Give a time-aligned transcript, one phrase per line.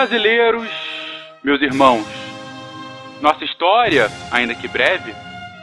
[0.00, 0.66] Brasileiros,
[1.44, 2.06] meus irmãos,
[3.20, 5.12] nossa história, ainda que breve,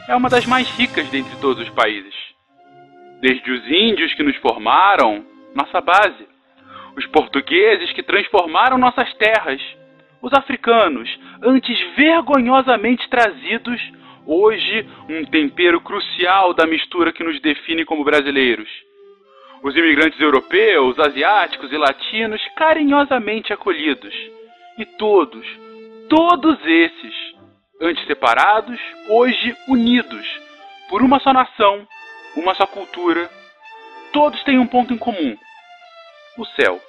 [0.08, 2.14] é uma das mais ricas dentre todos os países.
[3.20, 6.24] Desde os índios que nos formaram, nossa base,
[6.96, 9.60] os portugueses que transformaram nossas terras,
[10.22, 11.10] os africanos,
[11.42, 13.82] antes vergonhosamente trazidos,
[14.24, 18.68] hoje um tempero crucial da mistura que nos define como brasileiros.
[19.62, 24.14] Os imigrantes europeus, asiáticos e latinos carinhosamente acolhidos.
[24.78, 25.46] E todos,
[26.08, 27.14] todos esses,
[27.80, 30.26] antes separados, hoje unidos,
[30.88, 31.86] por uma só nação,
[32.36, 33.28] uma só cultura,
[34.12, 35.36] todos têm um ponto em comum:
[36.36, 36.80] o céu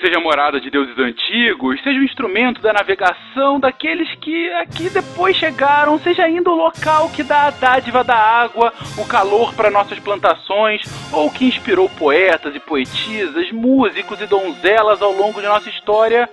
[0.00, 5.98] seja morada de deuses antigos, seja o instrumento da navegação daqueles que aqui depois chegaram,
[5.98, 10.82] seja ainda o local que dá a dádiva da água, o calor para nossas plantações,
[11.12, 16.28] ou que inspirou poetas e poetisas, músicos e donzelas ao longo de nossa história,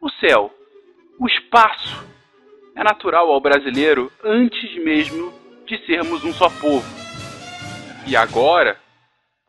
[0.00, 0.50] o céu,
[1.18, 2.06] o espaço,
[2.74, 5.32] é natural ao brasileiro antes mesmo
[5.66, 6.86] de sermos um só povo.
[8.06, 8.76] E agora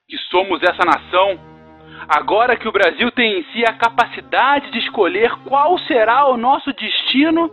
[0.07, 1.37] que somos essa nação,
[2.07, 6.71] Agora que o Brasil tem em si a capacidade de escolher qual será o nosso
[6.73, 7.49] destino,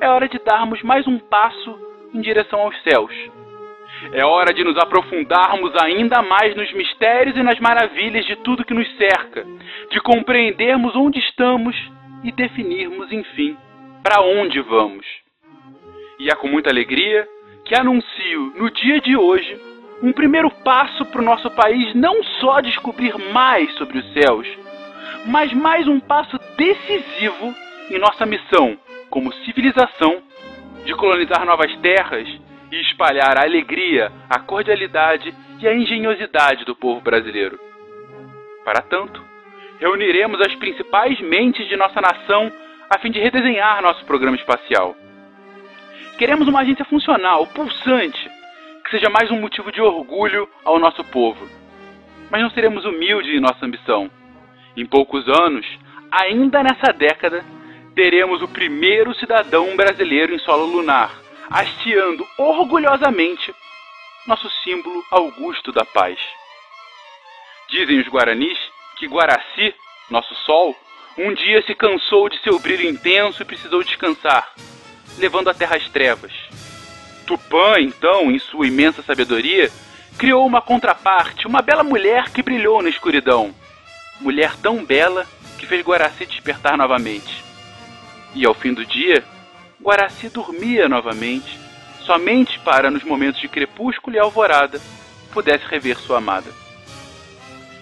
[0.00, 1.78] é hora de darmos mais um passo
[2.12, 3.12] em direção aos céus.
[4.12, 8.74] É hora de nos aprofundarmos ainda mais nos mistérios e nas maravilhas de tudo que
[8.74, 9.46] nos cerca,
[9.90, 11.76] de compreendermos onde estamos
[12.22, 13.56] e definirmos, enfim,
[14.02, 15.06] para onde vamos.
[16.18, 17.26] E é com muita alegria
[17.64, 19.73] que anuncio no dia de hoje
[20.04, 24.46] um primeiro passo para o nosso país não só descobrir mais sobre os céus,
[25.24, 27.54] mas mais um passo decisivo
[27.90, 28.76] em nossa missão
[29.08, 30.22] como civilização
[30.84, 32.28] de colonizar novas terras
[32.70, 37.58] e espalhar a alegria, a cordialidade e a engenhosidade do povo brasileiro.
[38.62, 39.24] Para tanto,
[39.80, 42.52] reuniremos as principais mentes de nossa nação
[42.90, 44.94] a fim de redesenhar nosso programa espacial.
[46.18, 48.33] Queremos uma agência funcional, pulsante,
[48.84, 51.48] que seja mais um motivo de orgulho ao nosso povo.
[52.30, 54.10] Mas não seremos humildes em nossa ambição.
[54.76, 55.66] Em poucos anos,
[56.10, 57.44] ainda nessa década,
[57.94, 61.14] teremos o primeiro cidadão brasileiro em solo lunar,
[61.50, 63.54] hasteando orgulhosamente
[64.26, 66.18] nosso símbolo augusto da paz.
[67.70, 68.58] Dizem os guaranis
[68.98, 69.74] que Guaraci,
[70.10, 70.76] nosso sol,
[71.16, 74.52] um dia se cansou de seu brilho intenso e precisou descansar,
[75.18, 76.32] levando a terra às trevas.
[77.24, 79.70] Tupã, então, em sua imensa sabedoria,
[80.16, 83.54] criou uma contraparte, uma bela mulher que brilhou na escuridão.
[84.20, 85.26] Mulher tão bela
[85.58, 87.42] que fez Guaraci despertar novamente.
[88.34, 89.24] E ao fim do dia,
[89.82, 91.58] Guaraci dormia novamente,
[92.00, 94.80] somente para, nos momentos de crepúsculo e alvorada,
[95.32, 96.50] pudesse rever sua amada.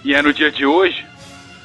[0.04, 1.06] E é no dia de hoje,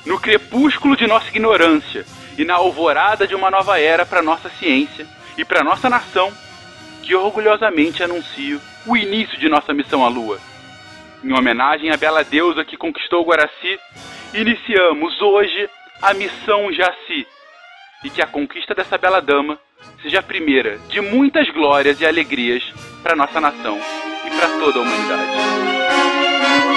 [0.05, 2.05] no crepúsculo de nossa ignorância
[2.37, 6.31] e na alvorada de uma nova era para nossa ciência e para nossa nação,
[7.07, 10.41] que orgulhosamente anuncio o início de nossa missão à Lua.
[11.23, 13.79] Em homenagem à bela deusa que conquistou Guaraci,
[14.33, 15.69] iniciamos hoje
[16.01, 17.25] a missão Jaci.
[18.03, 19.57] E que a conquista dessa bela dama
[20.01, 22.61] seja a primeira de muitas glórias e alegrias
[23.01, 23.79] para nossa nação
[24.25, 26.76] e para toda a humanidade.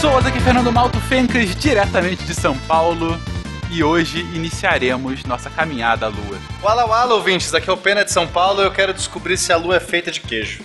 [0.00, 3.20] Pessoas, aqui Fernando Malto Fencas, diretamente de São Paulo.
[3.68, 6.38] E hoje iniciaremos nossa caminhada à Lua.
[6.62, 9.52] Wala wala, ouvintes, aqui é o Pena de São Paulo e eu quero descobrir se
[9.52, 10.62] a Lua é feita de queijo.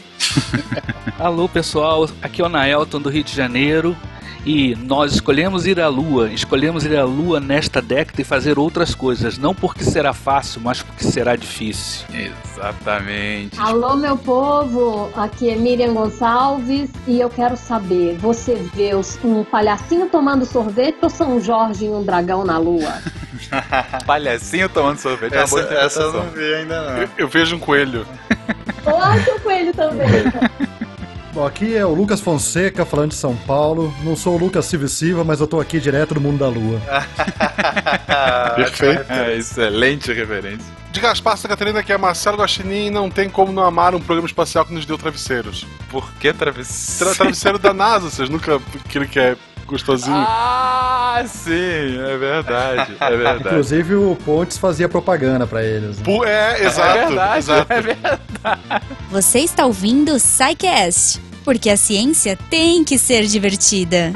[1.17, 3.97] Alô pessoal, aqui é o Naelton do Rio de Janeiro
[4.45, 8.93] e nós escolhemos ir à Lua, escolhemos ir à Lua nesta década e fazer outras
[8.93, 12.05] coisas, não porque será fácil, mas porque será difícil.
[12.13, 13.59] Exatamente.
[13.59, 18.91] Alô, meu povo, aqui é Miriam Gonçalves e eu quero saber: você vê
[19.23, 23.01] um palhacinho tomando sorvete ou São Jorge e um dragão na Lua?
[24.05, 26.97] palhacinho tomando sorvete, essa, é essa eu não vi ainda não.
[26.97, 28.05] Eu, eu vejo um coelho.
[28.85, 30.09] Eu o coelho também.
[31.33, 33.91] Bom, aqui é o Lucas Fonseca falando de São Paulo.
[34.03, 36.79] Não sou o Lucas Silva Silva, mas eu tô aqui direto do mundo da lua.
[38.55, 39.11] Perfeito.
[39.11, 40.71] É, excelente referência.
[40.91, 44.27] De Gaspar Santa Catarina, que é Marcelo Guaxinim, não tem como não amar um programa
[44.27, 45.65] espacial que nos deu travesseiros.
[45.89, 47.15] Por que travesseiro?
[47.15, 50.15] Tra travesseiro da NASA, vocês nunca aquele que é gostosinho.
[50.15, 53.47] Ah, sim, é verdade, é verdade.
[53.47, 55.97] Inclusive o Pontes fazia propaganda para eles.
[55.97, 56.05] Né?
[56.25, 56.97] É, exato.
[56.97, 57.73] É verdade, exato.
[57.73, 58.21] é verdade.
[59.09, 64.13] Você está ouvindo o SciCast, porque a ciência tem que ser divertida.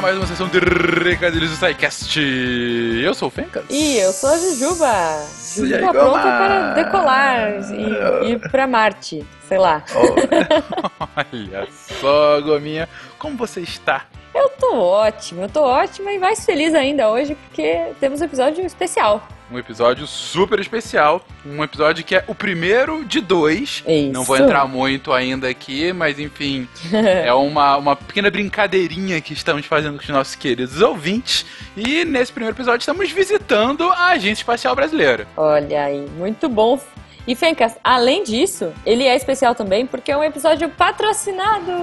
[0.00, 2.18] mais uma sessão de Recadilhos do SciCast.
[2.18, 3.64] Eu sou o Fencas.
[3.68, 5.26] E eu sou a Jujuba.
[5.54, 9.84] Jujuba aí, pronta para decolar e ir para Marte, sei lá.
[9.94, 11.04] Oh.
[11.16, 11.68] Olha
[12.00, 12.88] só, Gominha
[13.20, 14.06] como você está?
[14.34, 18.64] Eu tô ótima, eu tô ótima e mais feliz ainda hoje porque temos um episódio
[18.64, 19.28] especial.
[19.52, 23.82] Um episódio super especial, um episódio que é o primeiro de dois.
[23.86, 24.12] Isso.
[24.12, 29.66] Não vou entrar muito ainda aqui, mas enfim, é uma, uma pequena brincadeirinha que estamos
[29.66, 31.44] fazendo com os nossos queridos ouvintes.
[31.76, 35.26] E nesse primeiro episódio estamos visitando a Agência Espacial Brasileira.
[35.36, 36.80] Olha aí, muito bom.
[37.26, 41.66] E Fencas, além disso, ele é especial também porque é um episódio patrocinado.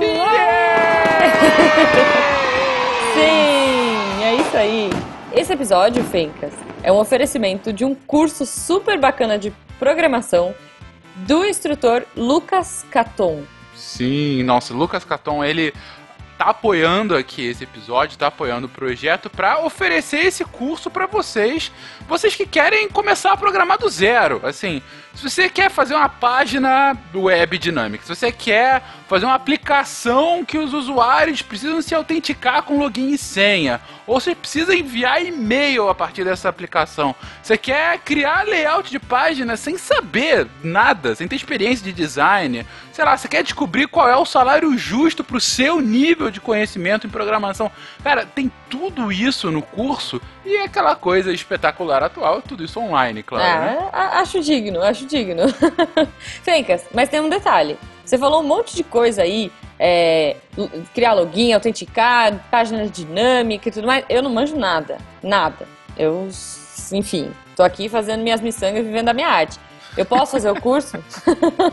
[3.13, 4.89] Sim, é isso aí.
[5.34, 10.56] Esse episódio, Fencas, é um oferecimento de um curso super bacana de programação
[11.18, 13.44] do instrutor Lucas Caton.
[13.75, 15.74] Sim, nossa, Lucas Caton, ele
[16.38, 21.72] tá apoiando aqui esse episódio, tá apoiando o projeto para oferecer esse curso para vocês,
[22.07, 24.40] vocês que querem começar a programar do zero.
[24.44, 24.81] Assim,
[25.18, 30.60] se você quer fazer uma página web dinâmica, se você quer fazer uma aplicação que
[30.60, 35.96] os usuários precisam se autenticar com login e senha, ou você precisa enviar e-mail a
[35.96, 41.84] partir dessa aplicação, você quer criar layout de página sem saber nada, sem ter experiência
[41.84, 46.30] de design, sei lá, você quer descobrir qual é o salário justo pro seu nível
[46.30, 47.72] de conhecimento em programação.
[48.04, 53.22] Cara, tem tudo isso no curso e é aquela coisa espetacular atual, tudo isso online,
[53.22, 53.62] claro.
[53.66, 53.90] né?
[53.92, 55.44] Ah, a- acho digno, acho digno.
[56.42, 57.78] Fencas, mas tem um detalhe.
[58.06, 60.38] Você falou um monte de coisa aí, é,
[60.94, 64.06] criar login, autenticar, página dinâmica e tudo mais.
[64.08, 65.68] Eu não manjo nada, nada.
[65.98, 66.30] Eu,
[66.94, 69.60] enfim, tô aqui fazendo minhas miçangas, vivendo a minha arte.
[69.98, 70.98] Eu posso fazer o curso?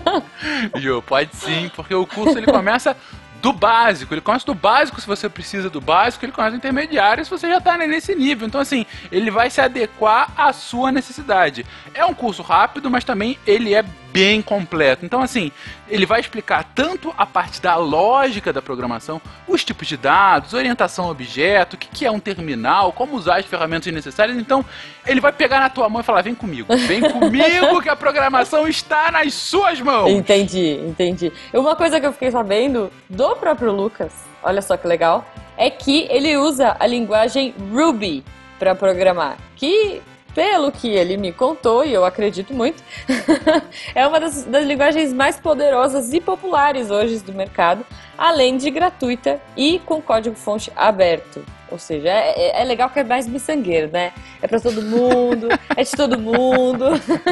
[0.76, 2.96] Ju, pode sim, porque o curso ele começa
[3.44, 4.14] do básico.
[4.14, 7.46] Ele começa do básico se você precisa do básico, ele começa do intermediário se você
[7.46, 8.48] já está nesse nível.
[8.48, 11.66] Então, assim, ele vai se adequar à sua necessidade.
[11.92, 15.04] É um curso rápido, mas também ele é bem completo.
[15.04, 15.50] Então, assim,
[15.88, 21.06] ele vai explicar tanto a parte da lógica da programação, os tipos de dados, orientação
[21.06, 24.38] a objeto, o que que é um terminal, como usar as ferramentas necessárias.
[24.38, 24.64] Então,
[25.04, 28.68] ele vai pegar na tua mão e falar: vem comigo, vem comigo que a programação
[28.68, 30.08] está nas suas mãos.
[30.08, 31.32] Entendi, entendi.
[31.52, 34.12] Uma coisa que eu fiquei sabendo do próprio Lucas,
[34.44, 35.26] olha só que legal,
[35.56, 38.24] é que ele usa a linguagem Ruby
[38.60, 40.00] para programar, que
[40.34, 42.82] pelo que ele me contou, e eu acredito muito,
[43.94, 47.86] é uma das, das linguagens mais poderosas e populares hoje do mercado,
[48.16, 51.44] além de gratuita e com código-fonte aberto.
[51.70, 54.12] Ou seja, é, é- é legal que é mais miçangueiro, né?
[54.40, 56.84] É para todo mundo, é de todo mundo,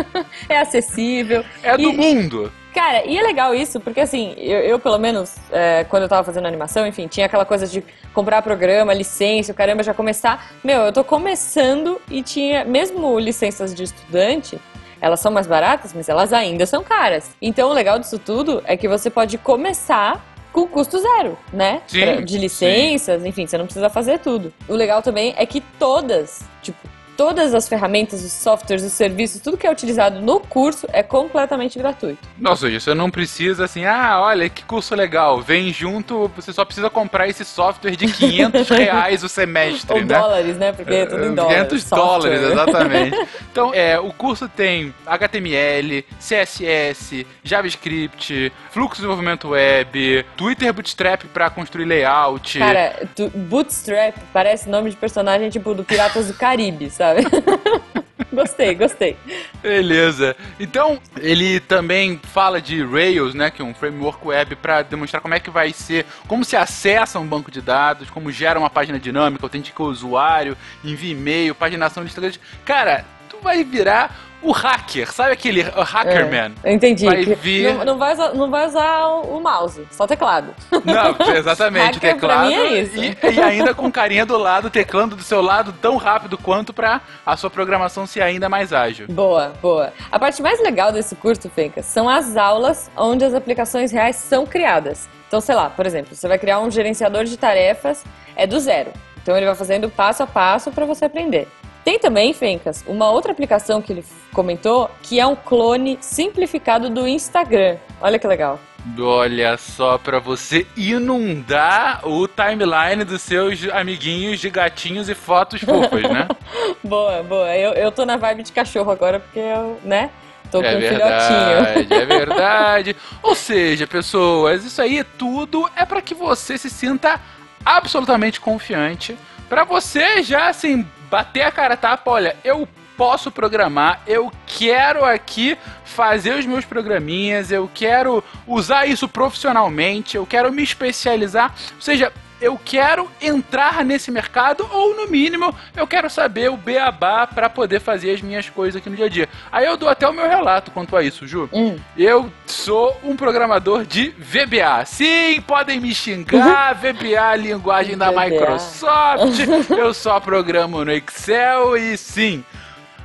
[0.49, 1.45] é acessível.
[1.63, 2.53] É do E- mundo.
[2.75, 6.25] Cara, e é legal isso, porque assim, eu, eu, pelo menos, é, quando eu tava
[6.25, 10.53] fazendo animação, enfim, tinha aquela coisa de comprar programa, licença, caramba, já começar.
[10.65, 14.59] Meu, eu tô começando e tinha, mesmo licenças de estudante,
[15.03, 17.33] elas são mais baratas, mas elas ainda são caras.
[17.43, 21.83] Então o legal disso tudo é que você pode começar com custo zero, né?
[21.87, 24.53] Sim, de licenças, enfim, você não precisa fazer tudo.
[24.69, 26.79] O legal também é que todas, tipo,
[27.17, 31.79] todas as ferramentas, os softwares, os serviços, tudo que é utilizado no curso é completamente
[31.79, 32.19] gratuito.
[32.39, 36.91] Nossa, você não precisa assim, ah, olha que curso legal, vem junto, você só precisa
[36.91, 40.19] comprar esse software de 500 reais o semestre, Ou né?
[40.19, 40.73] dólares, né?
[40.73, 41.59] Porque é tudo em dólares.
[41.59, 42.07] 500 software.
[42.07, 43.29] dólares, exatamente.
[43.53, 51.51] Então, é, o curso tem HTML, CSS, JavaScript, fluxo de desenvolvimento web, Twitter Bootstrap para
[51.51, 52.59] construir layout.
[52.59, 57.02] Cara, Bootstrap parece nome de personagem tipo do Piratas do Caribe, sabe?
[58.33, 59.17] gostei, gostei.
[59.63, 60.37] Beleza.
[60.59, 65.35] Então, ele também fala de Rails, né, que é um framework web para demonstrar como
[65.35, 68.99] é que vai ser, como se acessa um banco de dados, como gera uma página
[68.99, 72.33] dinâmica, autentica o usuário, envia e-mail, paginação de Instagram.
[72.65, 73.05] Cara,
[73.43, 76.53] vai virar o hacker, sabe aquele Hackerman?
[76.65, 77.07] É, entendi.
[77.07, 80.53] Vai vir- Não, não vai usar, não vai usar o, mouse, só teclado.
[80.85, 82.97] Não, exatamente, Hacker pra teclado mim é isso.
[83.01, 87.01] E, e ainda com carinha do lado, teclando do seu lado tão rápido quanto para
[87.25, 89.07] a sua programação ser ainda mais ágil.
[89.09, 89.93] Boa, boa.
[90.11, 94.45] A parte mais legal desse curso, Fencas, são as aulas onde as aplicações reais são
[94.45, 95.09] criadas.
[95.29, 98.93] Então, sei lá, por exemplo, você vai criar um gerenciador de tarefas, é do zero.
[99.23, 101.47] Então ele vai fazendo passo a passo para você aprender.
[101.85, 107.07] Tem também, Fencas, uma outra aplicação que ele comentou, que é um clone simplificado do
[107.09, 107.77] Instagram.
[108.01, 108.59] Olha que legal.
[108.99, 116.03] Olha só, pra você inundar o timeline dos seus amiguinhos de gatinhos e fotos fofas,
[116.03, 116.27] né?
[116.83, 117.57] Boa, boa.
[117.57, 120.11] Eu, eu tô na vibe de cachorro agora porque eu, né?
[120.51, 122.03] Tô com é um verdade, filhotinho.
[122.03, 122.97] é verdade.
[123.23, 127.21] Ou seja, pessoas, isso aí tudo é pra que você se sinta
[127.65, 129.17] absolutamente confiante
[129.49, 132.67] para você já assim bater a cara tapa, olha, eu
[132.97, 140.25] posso programar, eu quero aqui fazer os meus programinhas, eu quero usar isso profissionalmente, eu
[140.25, 141.55] quero me especializar.
[141.75, 142.11] Ou seja,
[142.43, 147.81] eu quero entrar nesse mercado ou no mínimo eu quero saber o beabá para poder
[147.81, 149.29] fazer as minhas coisas aqui no dia a dia.
[149.51, 151.49] Aí eu dou até o meu relato quanto a isso, Ju.
[151.53, 151.79] Hum.
[151.97, 154.85] Eu sou um programador de VBA.
[154.85, 158.25] Sim, podem me xingar, VBA linguagem da VBA.
[158.25, 159.39] Microsoft.
[159.71, 162.45] eu só programo no Excel e sim.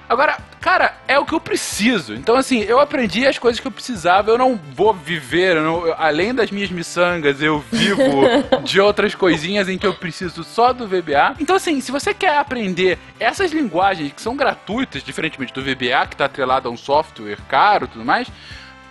[0.10, 2.14] Agora, cara, é o que eu preciso.
[2.14, 4.32] Então, assim, eu aprendi as coisas que eu precisava.
[4.32, 8.02] Eu não vou viver, eu não- eu- além das minhas miçangas, eu vivo
[8.64, 11.36] de outras coisinhas em que eu preciso só do VBA.
[11.40, 16.14] Então, assim, se você quer aprender essas linguagens que são gratuitas, diferentemente do VBA, que
[16.16, 18.28] está atrelado a um software caro e tudo mais.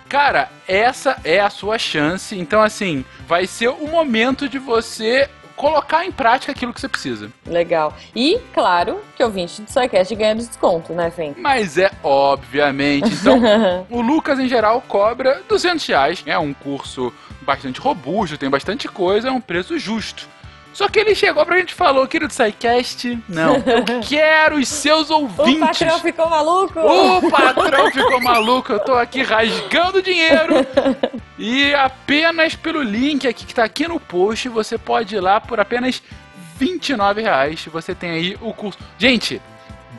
[0.09, 2.37] Cara, essa é a sua chance.
[2.37, 7.29] Então, assim, vai ser o momento de você colocar em prática aquilo que você precisa.
[7.45, 7.93] Legal.
[8.15, 11.35] E, claro, que ouvinte do SciCast ganha desconto, né, Fen?
[11.37, 13.11] Mas é obviamente.
[13.13, 13.41] Então,
[13.89, 16.23] o Lucas em geral cobra 200 reais.
[16.25, 17.11] É um curso
[17.41, 20.27] bastante robusto, tem bastante coisa, é um preço justo.
[20.77, 25.09] Só que ele chegou pra gente e falou, querido SciCast, não, eu quero os seus
[25.09, 25.59] o ouvintes.
[25.59, 26.79] patrão ficou maluco?
[26.79, 30.53] O patrão ficou maluco, eu tô aqui rasgando dinheiro.
[31.39, 35.59] E apenas pelo link aqui que tá aqui no post, você pode ir lá por
[35.59, 35.99] apenas
[36.59, 37.65] 29 reais.
[37.73, 38.77] Você tem aí o curso.
[38.99, 39.41] Gente,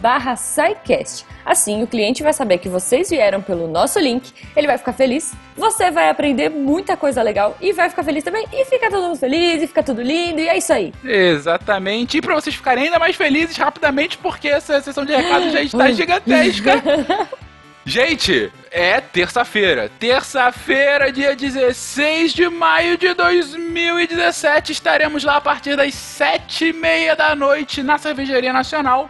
[0.00, 1.24] barra SciCast.
[1.44, 5.32] Assim, o cliente vai saber que vocês vieram pelo nosso link, ele vai ficar feliz,
[5.56, 8.46] você vai aprender muita coisa legal e vai ficar feliz também.
[8.52, 10.92] E fica todo mundo feliz, e fica tudo lindo, e é isso aí.
[11.04, 12.18] Exatamente.
[12.18, 15.90] E para vocês ficarem ainda mais felizes rapidamente, porque essa sessão de recados já está
[15.92, 16.82] gigantesca.
[17.88, 19.88] Gente, é terça-feira.
[20.00, 24.72] Terça-feira, dia 16 de maio de 2017.
[24.72, 29.08] Estaremos lá a partir das sete e meia da noite na Cervejaria Nacional,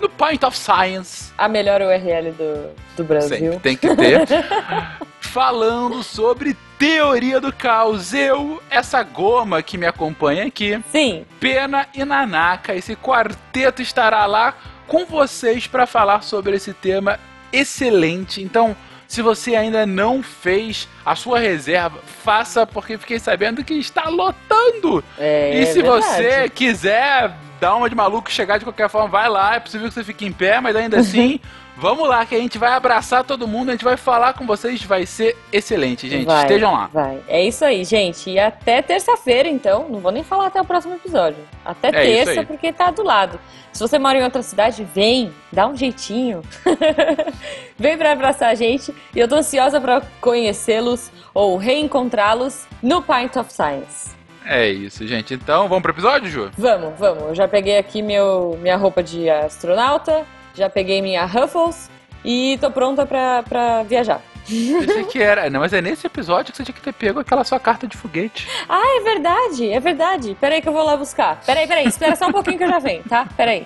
[0.00, 1.32] no Pint of Science.
[1.36, 3.54] A melhor URL do, do Brasil.
[3.54, 4.28] Sempre tem que ter.
[5.20, 8.14] Falando sobre teoria do caos.
[8.14, 12.72] Eu, essa goma que me acompanha aqui, Sim, Pena e Nanaka.
[12.72, 14.54] Esse quarteto estará lá
[14.86, 17.18] com vocês para falar sobre esse tema
[17.52, 18.42] excelente.
[18.42, 18.74] Então,
[19.06, 25.04] se você ainda não fez a sua reserva, faça, porque fiquei sabendo que está lotando.
[25.18, 26.04] é e se verdade.
[26.06, 29.54] você quiser dar uma de maluco chegar de qualquer forma, vai lá.
[29.54, 31.38] É possível que você fique em pé, mas ainda assim.
[31.82, 34.84] Vamos lá, que a gente vai abraçar todo mundo, a gente vai falar com vocês,
[34.84, 36.26] vai ser excelente, gente.
[36.26, 36.88] Vai, Estejam lá.
[36.92, 37.18] Vai.
[37.26, 38.30] É isso aí, gente.
[38.30, 39.88] E até terça-feira, então.
[39.88, 41.42] Não vou nem falar até o próximo episódio.
[41.64, 43.36] Até É terça, porque tá do lado.
[43.72, 46.42] Se você mora em outra cidade, vem, dá um jeitinho.
[47.76, 48.94] vem pra abraçar a gente.
[49.12, 54.12] E eu tô ansiosa pra conhecê-los ou reencontrá-los no Pint of Science.
[54.46, 55.34] É isso, gente.
[55.34, 56.48] Então, vamos pro episódio, Ju?
[56.56, 57.24] Vamos, vamos.
[57.24, 61.90] Eu já peguei aqui meu, minha roupa de astronauta, já peguei minha Ruffles
[62.24, 64.20] e tô pronta pra, pra viajar.
[64.46, 65.48] Pensei que era.
[65.48, 67.96] Não, mas é nesse episódio que você tinha que ter pego aquela sua carta de
[67.96, 68.48] foguete.
[68.68, 70.36] Ah, é verdade, é verdade.
[70.40, 71.40] Peraí que eu vou lá buscar.
[71.46, 73.26] Peraí, peraí, espera só um pouquinho que eu já venho, tá?
[73.36, 73.64] Peraí.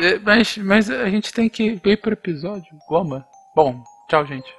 [0.00, 2.76] É, Mas, mas a gente tem que ir pro episódio.
[2.88, 3.24] Goma.
[3.54, 4.52] Bom, tchau, gente.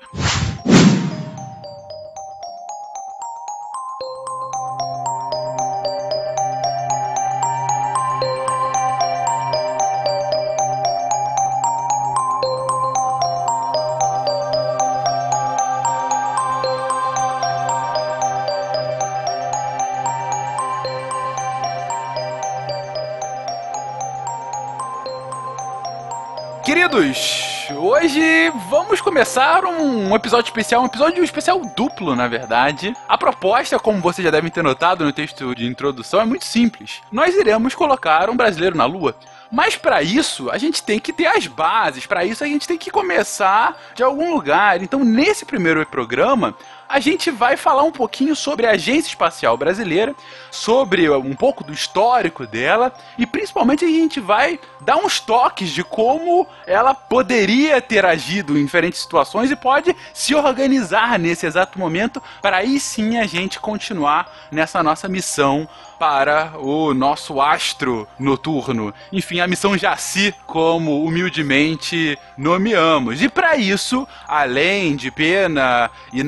[26.85, 32.95] Queridos, hoje vamos começar um episódio especial, um episódio especial duplo, na verdade.
[33.07, 37.01] A proposta, como vocês já devem ter notado no texto de introdução, é muito simples.
[37.11, 39.15] Nós iremos colocar um brasileiro na Lua.
[39.51, 42.77] Mas para isso, a gente tem que ter as bases, para isso a gente tem
[42.77, 44.83] que começar de algum lugar.
[44.83, 46.53] Então, nesse primeiro programa,
[46.87, 50.15] a gente vai falar um pouquinho sobre a Agência Espacial Brasileira,
[50.51, 55.83] sobre um pouco do histórico dela e principalmente a gente vai dar uns toques de
[55.83, 62.21] como ela poderia ter agido em diferentes situações e pode se organizar nesse exato momento
[62.41, 65.67] para aí sim a gente continuar nessa nossa missão
[65.99, 68.93] para o nosso astro noturno.
[69.11, 73.21] Enfim, a missão Jaci, como humildemente nomeamos.
[73.21, 76.23] E para isso, além de Pena e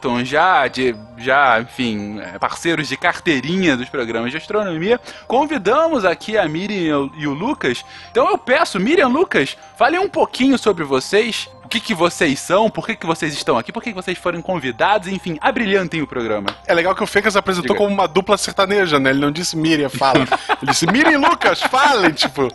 [0.00, 6.38] Naelton, já de já, enfim, é, parceiros de carteirinha dos programas de astronomia, convidamos aqui
[6.38, 7.84] a Miriam e o Lucas.
[8.10, 12.70] Então eu peço, Miriam, Lucas, falem um pouquinho sobre vocês, o que, que vocês são,
[12.70, 16.06] por que, que vocês estão aqui, por que, que vocês foram convidados, enfim, abrilhantem o
[16.06, 16.48] programa.
[16.66, 17.84] É legal que o Fencas apresentou Diga.
[17.84, 19.10] como uma dupla sertaneja, né?
[19.10, 20.26] Ele não disse Miriam, fala.
[20.62, 22.48] Ele disse Miriam e Lucas, falem, tipo.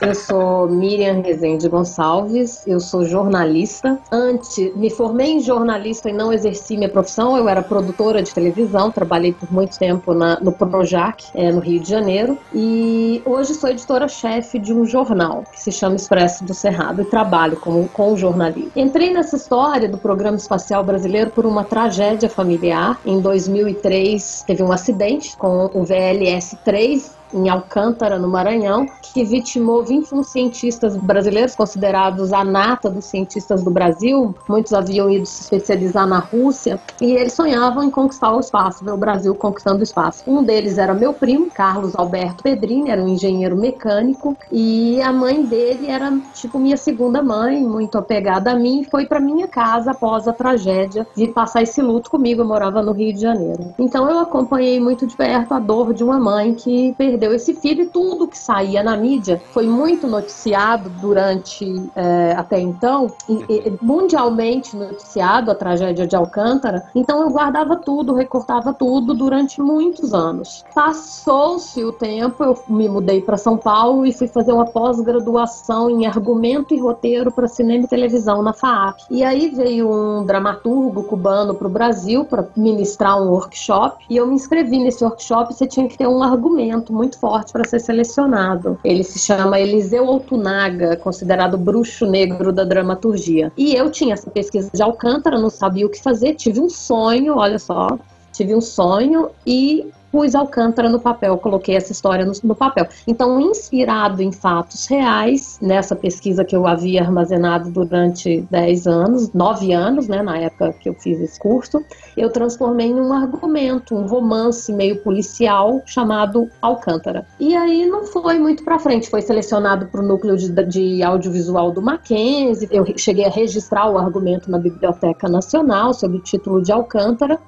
[0.00, 3.98] Eu sou Miriam Rezende Gonçalves, eu sou jornalista.
[4.12, 7.36] Antes, me formei em jornalista e não exerci minha profissão.
[7.36, 11.80] Eu era produtora de televisão, trabalhei por muito tempo na, no Projac, é, no Rio
[11.80, 12.36] de Janeiro.
[12.54, 17.56] E hoje sou editora-chefe de um jornal que se chama Expresso do Cerrado e trabalho
[17.56, 18.72] com, com jornalismo.
[18.76, 23.00] Entrei nessa história do Programa Espacial Brasileiro por uma tragédia familiar.
[23.04, 30.22] Em 2003, teve um acidente com o VLS-3 em Alcântara, no Maranhão, que vitimou 21
[30.22, 34.34] cientistas brasileiros, considerados a nata dos cientistas do Brasil.
[34.48, 38.92] Muitos haviam ido se especializar na Rússia e eles sonhavam em conquistar o espaço, ver
[38.92, 40.22] o Brasil conquistando o espaço.
[40.26, 45.42] Um deles era meu primo, Carlos Alberto Pedrini, era um engenheiro mecânico, e a mãe
[45.42, 49.92] dele era tipo minha segunda mãe, muito apegada a mim, e foi para minha casa
[49.92, 52.42] após a tragédia de passar esse luto comigo.
[52.42, 53.74] Eu morava no Rio de Janeiro.
[53.78, 57.84] Então eu acompanhei muito de perto a dor de uma mãe que perdeu esse filho
[57.84, 63.78] e tudo que saía na mídia foi muito noticiado durante é, até então, e, e,
[63.80, 66.84] mundialmente noticiado a tragédia de Alcântara.
[66.94, 70.64] Então eu guardava tudo, recortava tudo durante muitos anos.
[70.74, 76.06] Passou-se o tempo, eu me mudei para São Paulo e fui fazer uma pós-graduação em
[76.06, 79.00] argumento e roteiro para cinema e televisão na FAAP.
[79.10, 84.26] E aí veio um dramaturgo cubano para o Brasil para ministrar um workshop e eu
[84.26, 85.54] me inscrevi nesse workshop.
[85.54, 88.78] Você tinha que ter um argumento muito forte para ser selecionado.
[88.82, 93.52] Ele se chama Eliseu Altunaga, considerado bruxo negro da dramaturgia.
[93.56, 97.36] E eu tinha essa pesquisa de Alcântara, não sabia o que fazer, tive um sonho,
[97.36, 97.98] olha só,
[98.32, 102.88] tive um sonho e pus Alcântara no papel, coloquei essa história no, no, papel.
[103.06, 109.74] Então, inspirado em fatos reais, nessa pesquisa que eu havia armazenado durante 10 anos, 9
[109.74, 111.84] anos, né, na época que eu fiz esse curso,
[112.16, 117.26] eu transformei em um argumento, um romance meio policial chamado Alcântara.
[117.38, 121.72] E aí não foi muito para frente, foi selecionado para o núcleo de, de audiovisual
[121.72, 126.72] do Mackenzie, eu cheguei a registrar o argumento na Biblioteca Nacional sob o título de
[126.72, 127.38] Alcântara,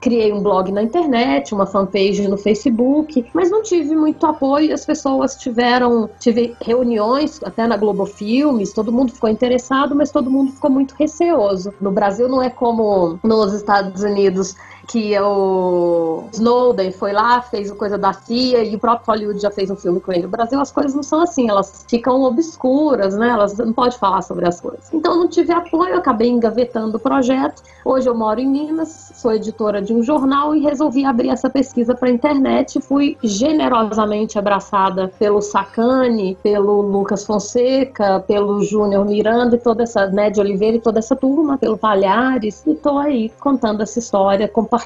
[0.00, 4.72] criei um blog na internet, uma fanpage no Facebook, mas não tive muito apoio.
[4.72, 10.30] As pessoas tiveram, tive reuniões até na Globo Filmes, todo mundo ficou interessado, mas todo
[10.30, 11.72] mundo ficou muito receoso.
[11.80, 14.56] No Brasil não é como nos Estados Unidos
[14.90, 19.70] que o Snowden foi lá, fez coisa da CIA e o próprio Hollywood já fez
[19.70, 20.24] um filme com ele.
[20.24, 23.28] No Brasil as coisas não são assim, elas ficam obscuras, né?
[23.28, 24.92] Elas não pode falar sobre as coisas.
[24.92, 27.62] Então não tive apoio, acabei engavetando o projeto.
[27.84, 31.94] Hoje eu moro em Minas, sou editora de um jornal e resolvi abrir essa pesquisa
[31.94, 32.80] para a internet.
[32.80, 40.30] Fui generosamente abraçada pelo Sacani, pelo Lucas Fonseca, pelo Júnior Miranda e toda essa, né,
[40.30, 42.64] de Oliveira e toda essa turma, pelo Palhares.
[42.66, 44.79] E tô aí contando essa história, compartilhando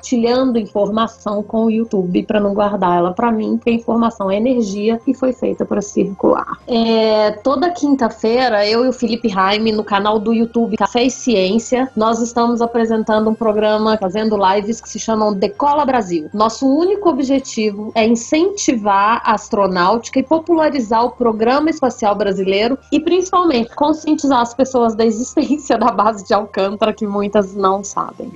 [0.59, 5.00] informação com o YouTube para não guardar ela para mim, porque a informação é energia
[5.07, 6.59] e foi feita para circular.
[6.66, 11.90] É, toda quinta-feira, eu e o Felipe Raime, no canal do YouTube Café e Ciência,
[11.96, 16.28] nós estamos apresentando um programa, fazendo lives que se chamam Decola Brasil.
[16.33, 23.74] Nosso único objetivo é incentivar a astronáutica e popularizar o programa espacial brasileiro e principalmente
[23.74, 28.33] conscientizar as pessoas da existência da base de Alcântara que muitas não sabem.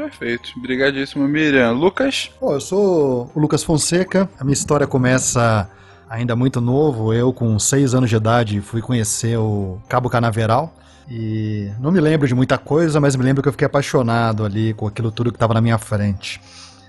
[0.00, 0.52] Perfeito.
[0.56, 1.72] Obrigadíssimo, Miriam.
[1.72, 2.30] Lucas?
[2.40, 4.30] Bom, eu sou o Lucas Fonseca.
[4.38, 5.68] A minha história começa
[6.08, 7.12] ainda muito novo.
[7.12, 10.74] Eu, com seis anos de idade, fui conhecer o Cabo Canaveral.
[11.06, 14.72] E não me lembro de muita coisa, mas me lembro que eu fiquei apaixonado ali
[14.72, 16.40] com aquilo tudo que estava na minha frente.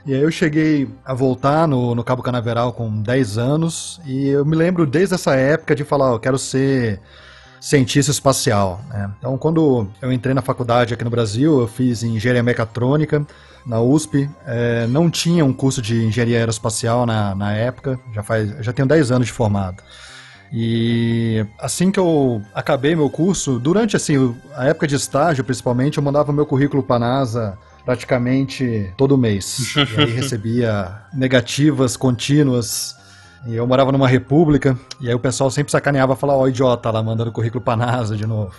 [0.06, 4.46] E aí eu cheguei a voltar no, no Cabo Canaveral com 10 anos e eu
[4.46, 7.02] me lembro desde essa época de falar, oh, eu quero ser
[7.62, 8.82] cientista espacial.
[8.90, 9.12] Né?
[9.20, 13.26] Então, quando eu entrei na faculdade aqui no Brasil, eu fiz engenharia mecatrônica
[13.66, 14.28] na USP.
[14.48, 18.88] É, não tinha um curso de engenharia aeroespacial na, na época, já, faz, já tenho
[18.88, 19.84] 10 anos de formado.
[20.52, 26.04] E assim que eu acabei meu curso, durante assim, a época de estágio principalmente, eu
[26.04, 29.76] mandava meu currículo para a NASA praticamente todo mês.
[29.96, 32.96] e aí recebia negativas contínuas.
[33.46, 36.92] E eu morava numa república, e aí o pessoal sempre sacaneava, falava, ó, oh, idiota
[36.92, 38.54] lá, mandando currículo pra NASA de novo.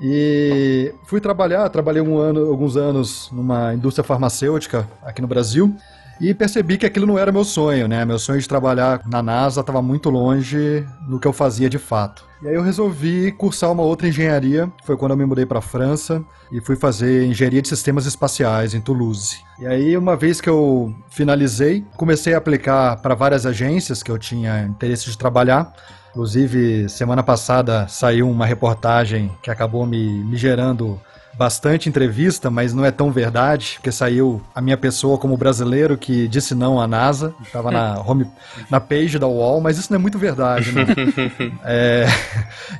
[0.00, 5.76] E fui trabalhar, trabalhei um ano, alguns anos numa indústria farmacêutica aqui no Brasil
[6.22, 8.04] e percebi que aquilo não era meu sonho, né?
[8.04, 12.24] Meu sonho de trabalhar na NASA estava muito longe do que eu fazia de fato.
[12.40, 15.62] E aí eu resolvi cursar uma outra engenharia, foi quando eu me mudei para a
[15.62, 19.38] França e fui fazer engenharia de sistemas espaciais em Toulouse.
[19.58, 24.18] E aí uma vez que eu finalizei, comecei a aplicar para várias agências que eu
[24.18, 25.72] tinha interesse de trabalhar.
[26.10, 31.00] Inclusive, semana passada saiu uma reportagem que acabou me, me gerando
[31.42, 36.28] bastante entrevista, mas não é tão verdade, porque saiu a minha pessoa como brasileiro que
[36.28, 38.30] disse não à NASA, estava na home,
[38.70, 40.86] na page da UOL, mas isso não é muito verdade, né?
[41.64, 42.06] é,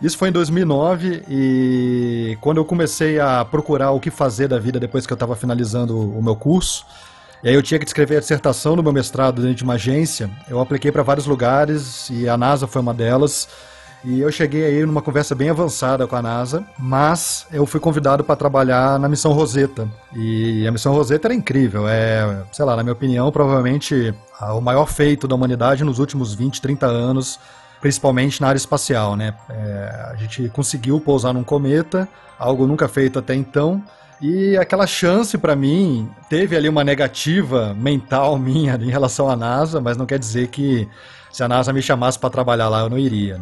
[0.01, 4.79] isso foi em 2009 e quando eu comecei a procurar o que fazer da vida
[4.79, 6.87] depois que eu estava finalizando o meu curso,
[7.42, 10.31] e aí eu tinha que escrever a dissertação do meu mestrado dentro de uma agência,
[10.48, 13.48] eu apliquei para vários lugares e a NASA foi uma delas.
[14.05, 18.25] E eu cheguei aí numa conversa bem avançada com a NASA, mas eu fui convidado
[18.25, 19.88] para trabalhar na missão Rosetta.
[20.12, 24.87] E a missão Rosetta era incrível, é, sei lá, na minha opinião, provavelmente o maior
[24.87, 27.38] feito da humanidade nos últimos 20, 30 anos,
[27.81, 29.35] principalmente na área espacial, né?
[29.49, 33.81] É, a gente conseguiu pousar num cometa, algo nunca feito até então.
[34.21, 39.81] E aquela chance para mim teve ali uma negativa mental minha em relação à NASA,
[39.81, 40.88] mas não quer dizer que
[41.33, 43.41] se a NASA me chamasse para trabalhar lá eu não iria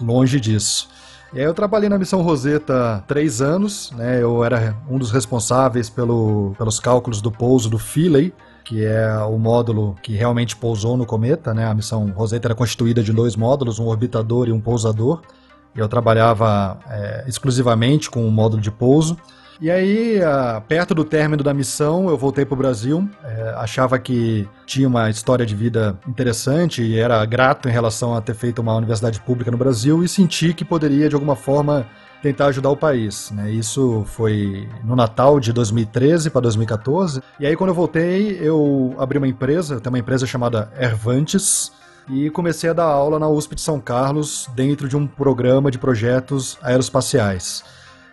[0.00, 0.88] longe disso.
[1.32, 4.20] E aí eu trabalhei na missão Rosetta três anos, né?
[4.20, 8.34] Eu era um dos responsáveis pelo, pelos cálculos do pouso do Philae,
[8.64, 11.66] que é o módulo que realmente pousou no cometa, né?
[11.66, 15.22] A missão Rosetta era constituída de dois módulos, um orbitador e um pousador.
[15.74, 19.16] Eu trabalhava é, exclusivamente com o módulo de pouso.
[19.60, 20.18] E aí,
[20.66, 23.06] perto do término da missão, eu voltei para o Brasil.
[23.22, 28.22] É, achava que tinha uma história de vida interessante e era grato em relação a
[28.22, 31.86] ter feito uma universidade pública no Brasil e senti que poderia, de alguma forma,
[32.22, 33.30] tentar ajudar o país.
[33.32, 33.50] Né?
[33.50, 37.22] Isso foi no Natal de 2013 para 2014.
[37.38, 41.70] E aí, quando eu voltei, eu abri uma empresa, tem uma empresa chamada Ervantes,
[42.08, 45.78] e comecei a dar aula na USP de São Carlos dentro de um programa de
[45.78, 47.62] projetos aeroespaciais.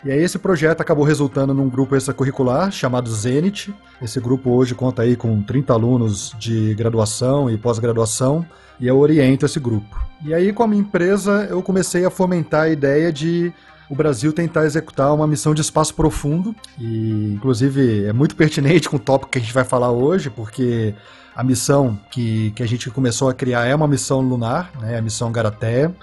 [0.05, 3.73] E aí esse projeto acabou resultando num grupo extracurricular chamado Zenit.
[4.01, 8.45] Esse grupo hoje conta aí com 30 alunos de graduação e pós-graduação,
[8.79, 9.99] e eu oriento esse grupo.
[10.23, 13.51] E aí com a minha empresa eu comecei a fomentar a ideia de
[13.89, 18.97] o Brasil tentar executar uma missão de espaço profundo, e inclusive é muito pertinente com
[18.97, 20.93] o tópico que a gente vai falar hoje, porque
[21.35, 25.01] a missão que, que a gente começou a criar é uma missão lunar, né, a
[25.01, 25.95] missão Garateia.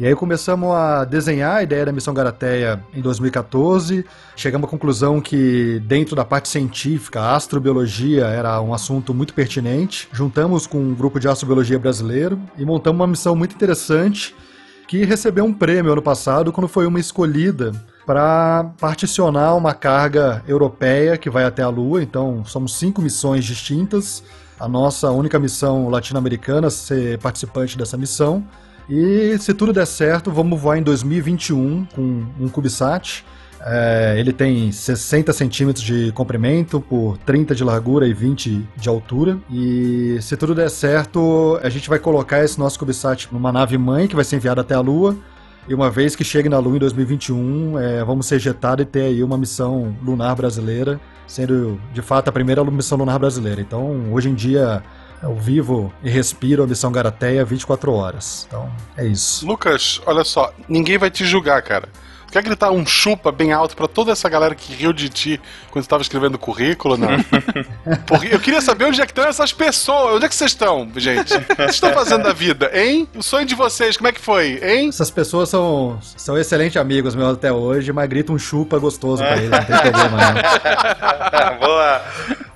[0.00, 4.02] E aí começamos a desenhar a ideia da missão Garateia em 2014.
[4.34, 10.08] Chegamos à conclusão que dentro da parte científica, a astrobiologia era um assunto muito pertinente.
[10.10, 14.34] Juntamos com um grupo de astrobiologia brasileiro e montamos uma missão muito interessante
[14.88, 17.70] que recebeu um prêmio ano passado quando foi uma escolhida
[18.06, 22.02] para particionar uma carga europeia que vai até a Lua.
[22.02, 24.24] Então, somos cinco missões distintas.
[24.58, 28.42] A nossa única missão latino-americana ser participante dessa missão.
[28.90, 33.24] E se tudo der certo, vamos voar em 2021 com um CubeSat.
[33.62, 39.38] É, ele tem 60 centímetros de comprimento por 30 de largura e 20 de altura.
[39.48, 44.08] E se tudo der certo, a gente vai colocar esse nosso CubeSat numa nave mãe
[44.08, 45.16] que vai ser enviada até a Lua.
[45.68, 49.02] E uma vez que chegue na Lua em 2021, é, vamos ser jetados e ter
[49.02, 50.98] aí uma missão lunar brasileira,
[51.28, 53.60] sendo de fato a primeira missão lunar brasileira.
[53.60, 54.82] Então, hoje em dia,
[55.22, 58.46] eu vivo e respiro a missão Garateia 24 horas.
[58.48, 59.46] Então, é isso.
[59.46, 61.88] Lucas, olha só, ninguém vai te julgar, cara.
[62.30, 65.82] Quer gritar um chupa bem alto para toda essa galera que riu de ti quando
[65.82, 66.96] estava escrevendo o currículo?
[66.96, 67.08] Não.
[68.06, 70.14] Porque eu queria saber onde é que estão essas pessoas.
[70.14, 71.34] Onde é que vocês estão, gente?
[71.34, 73.08] O que vocês estão fazendo da vida, hein?
[73.16, 74.88] O sonho de vocês, como é que foi, hein?
[74.90, 79.36] Essas pessoas são, são excelentes amigos meus até hoje, mas grita um chupa gostoso pra
[79.36, 81.58] eles, não tem problema, não.
[81.66, 82.02] Boa!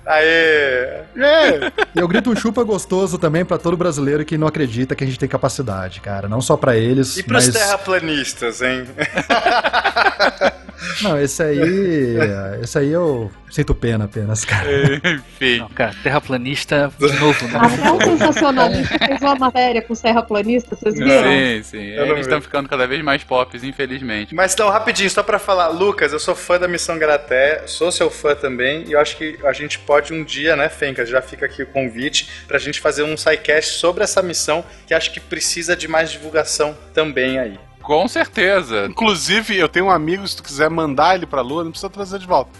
[0.07, 1.05] Aê!
[1.17, 1.73] É.
[1.95, 5.07] E eu grito um chupa gostoso também para todo brasileiro que não acredita que a
[5.07, 6.29] gente tem capacidade, cara.
[6.29, 7.17] Não só para eles.
[7.17, 7.55] E pros mas...
[7.55, 8.87] terraplanistas, hein?
[11.03, 12.17] Não, esse aí.
[12.63, 14.69] Esse aí eu sinto pena apenas, cara.
[14.97, 15.59] Enfim.
[15.59, 17.61] Não, cara, terraplanista de novo, não.
[17.61, 21.23] Até o sensacionalista fez uma matéria com terraplanista, vocês viram?
[21.23, 21.97] Sim, sim.
[21.97, 24.35] Não Eles estão ficando cada vez mais pop, infelizmente.
[24.35, 28.11] Mas então, rapidinho, só pra falar, Lucas, eu sou fã da Missão Garaté, sou seu
[28.11, 31.47] fã também, e eu acho que a gente pode um dia, né, Fencas, já fica
[31.47, 35.77] aqui o convite pra gente fazer um sidecast sobre essa missão, que acho que precisa
[35.77, 37.59] de mais divulgação também aí.
[37.85, 38.87] Com certeza.
[38.87, 42.19] Inclusive, eu tenho um amigo, se tu quiser mandar ele pra Lua, não precisa trazer
[42.19, 42.51] de volta.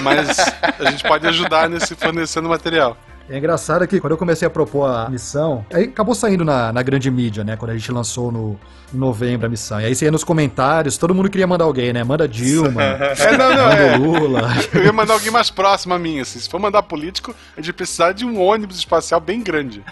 [0.00, 0.38] Mas
[0.78, 2.96] a gente pode ajudar nesse fornecendo material.
[3.30, 6.82] É engraçado que quando eu comecei a propor a missão, aí acabou saindo na, na
[6.82, 7.56] grande mídia, né?
[7.56, 8.58] Quando a gente lançou no
[8.92, 9.80] em novembro a missão.
[9.80, 12.02] E aí você ia nos comentários, todo mundo queria mandar alguém, né?
[12.04, 12.82] Manda Dilma,
[13.18, 13.96] É, não, não, manda é.
[13.96, 14.48] o Lula.
[14.74, 16.38] Eu ia mandar alguém mais próximo a mim, assim.
[16.38, 19.82] Se for mandar político, a gente precisar de um ônibus espacial bem grande.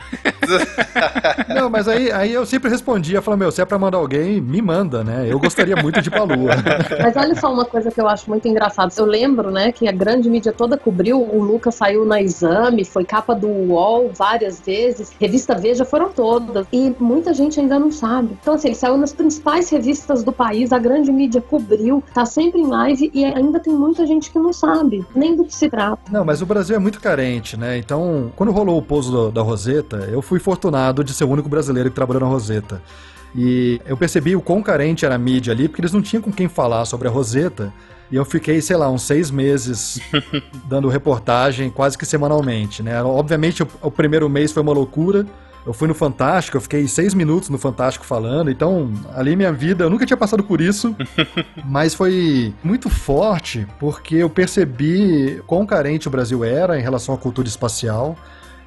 [1.48, 4.60] Não, mas aí, aí eu sempre respondia, falando, meu, se é pra mandar alguém, me
[4.60, 5.26] manda, né?
[5.28, 6.52] Eu gostaria muito de ir pra Lua.
[7.02, 8.92] Mas olha só uma coisa que eu acho muito engraçada.
[8.96, 11.20] Eu lembro, né, que a grande mídia toda cobriu.
[11.20, 15.12] O Lucas saiu na Exame, foi capa do UOL várias vezes.
[15.18, 16.66] Revista Veja foram todas.
[16.72, 18.36] E muita gente ainda não sabe.
[18.40, 22.60] Então, assim, ele saiu nas principais revistas do país, a grande mídia cobriu, tá sempre
[22.60, 26.10] em live e ainda tem muita gente que não sabe nem do que se trata.
[26.10, 27.78] Não, mas o Brasil é muito carente, né?
[27.78, 31.90] Então, quando rolou o pouso da Roseta, eu fui fortunado de ser o único brasileiro
[31.90, 32.82] que trabalhou na Roseta.
[33.34, 36.32] E eu percebi o quão carente era a mídia ali, porque eles não tinham com
[36.32, 37.72] quem falar sobre a Roseta.
[38.10, 40.00] E eu fiquei, sei lá, uns seis meses
[40.64, 43.02] dando reportagem quase que semanalmente, né?
[43.02, 45.26] Obviamente, o, o primeiro mês foi uma loucura.
[45.66, 49.84] Eu fui no Fantástico, eu fiquei seis minutos no Fantástico falando, então ali minha vida,
[49.84, 50.96] eu nunca tinha passado por isso,
[51.62, 57.18] mas foi muito forte porque eu percebi quão carente o Brasil era em relação à
[57.18, 58.16] cultura espacial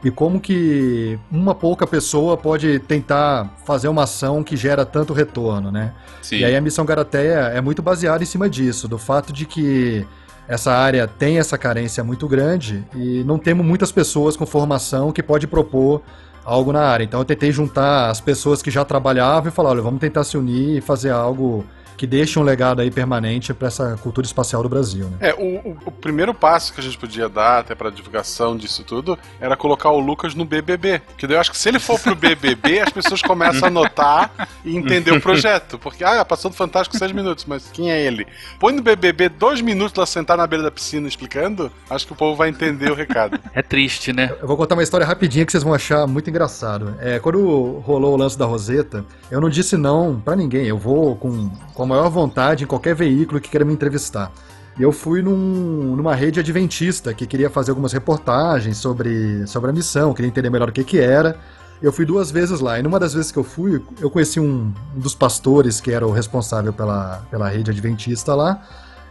[0.03, 5.71] e como que uma pouca pessoa pode tentar fazer uma ação que gera tanto retorno,
[5.71, 5.93] né?
[6.21, 6.37] Sim.
[6.37, 10.05] E aí a missão Garateia é muito baseada em cima disso, do fato de que
[10.47, 15.21] essa área tem essa carência muito grande e não temos muitas pessoas com formação que
[15.21, 16.01] pode propor
[16.43, 17.03] algo na área.
[17.03, 20.37] Então eu tentei juntar as pessoas que já trabalhavam e falar, olha, vamos tentar se
[20.37, 21.63] unir e fazer algo
[22.01, 25.17] que deixe um legado aí permanente para essa cultura espacial do Brasil, né?
[25.19, 28.83] É, o, o- o primeiro passo que a gente podia dar, até pra divulgação disso
[28.83, 30.97] tudo, era colocar o Lucas no BBB.
[31.05, 34.49] Porque daí eu acho que se ele for pro BBB, as pessoas começam a notar
[34.65, 35.77] e entender o projeto.
[35.77, 38.25] Porque, ah, passou do Fantástico seis minutos, mas quem é ele?
[38.59, 42.15] Põe no BBB dois minutos lá sentado na beira da piscina explicando, acho que o
[42.15, 43.39] povo vai entender o recado.
[43.53, 44.33] É triste, né?
[44.41, 46.95] Eu vou contar uma história rapidinha que vocês vão achar muito engraçado.
[46.99, 50.65] É, quando rolou o lance da Roseta, eu não disse não pra ninguém.
[50.65, 54.32] Eu vou com, com a maior vontade em qualquer veículo que queira me entrevistar.
[54.80, 59.73] E eu fui num- numa rede adventista que queria fazer algumas reportagens sobre, sobre a
[59.73, 61.38] missão, queria entender melhor o que, que era.
[61.82, 64.71] Eu fui duas vezes lá, e numa das vezes que eu fui, eu conheci um,
[64.95, 68.62] um dos pastores que era o responsável pela, pela rede adventista lá.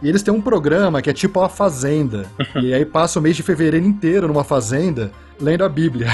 [0.01, 2.25] E eles têm um programa que é tipo a Fazenda.
[2.61, 6.07] e aí passa o mês de fevereiro inteiro numa fazenda lendo a Bíblia.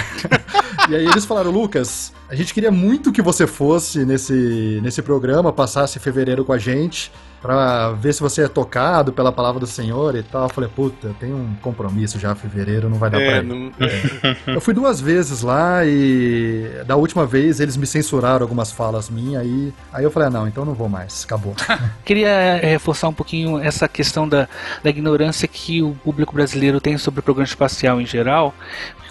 [0.89, 5.53] e aí eles falaram, Lucas, a gente queria muito que você fosse nesse, nesse programa,
[5.53, 7.11] passasse fevereiro com a gente,
[7.41, 10.43] pra ver se você é tocado pela palavra do Senhor e tal.
[10.43, 13.43] Eu falei, puta, eu tenho um compromisso já fevereiro, não vai dar pra É, ir.
[13.45, 13.71] não-
[14.47, 19.43] Eu fui duas vezes lá e da última vez eles me censuraram algumas falas minhas,
[19.43, 21.55] aí, aí eu falei, ah, não, então não vou mais, acabou.
[22.03, 24.49] Queria é, reforçar um pouquinho essa questão da,
[24.83, 28.53] da ignorância que o público brasileiro tem sobre o programa espacial em geral.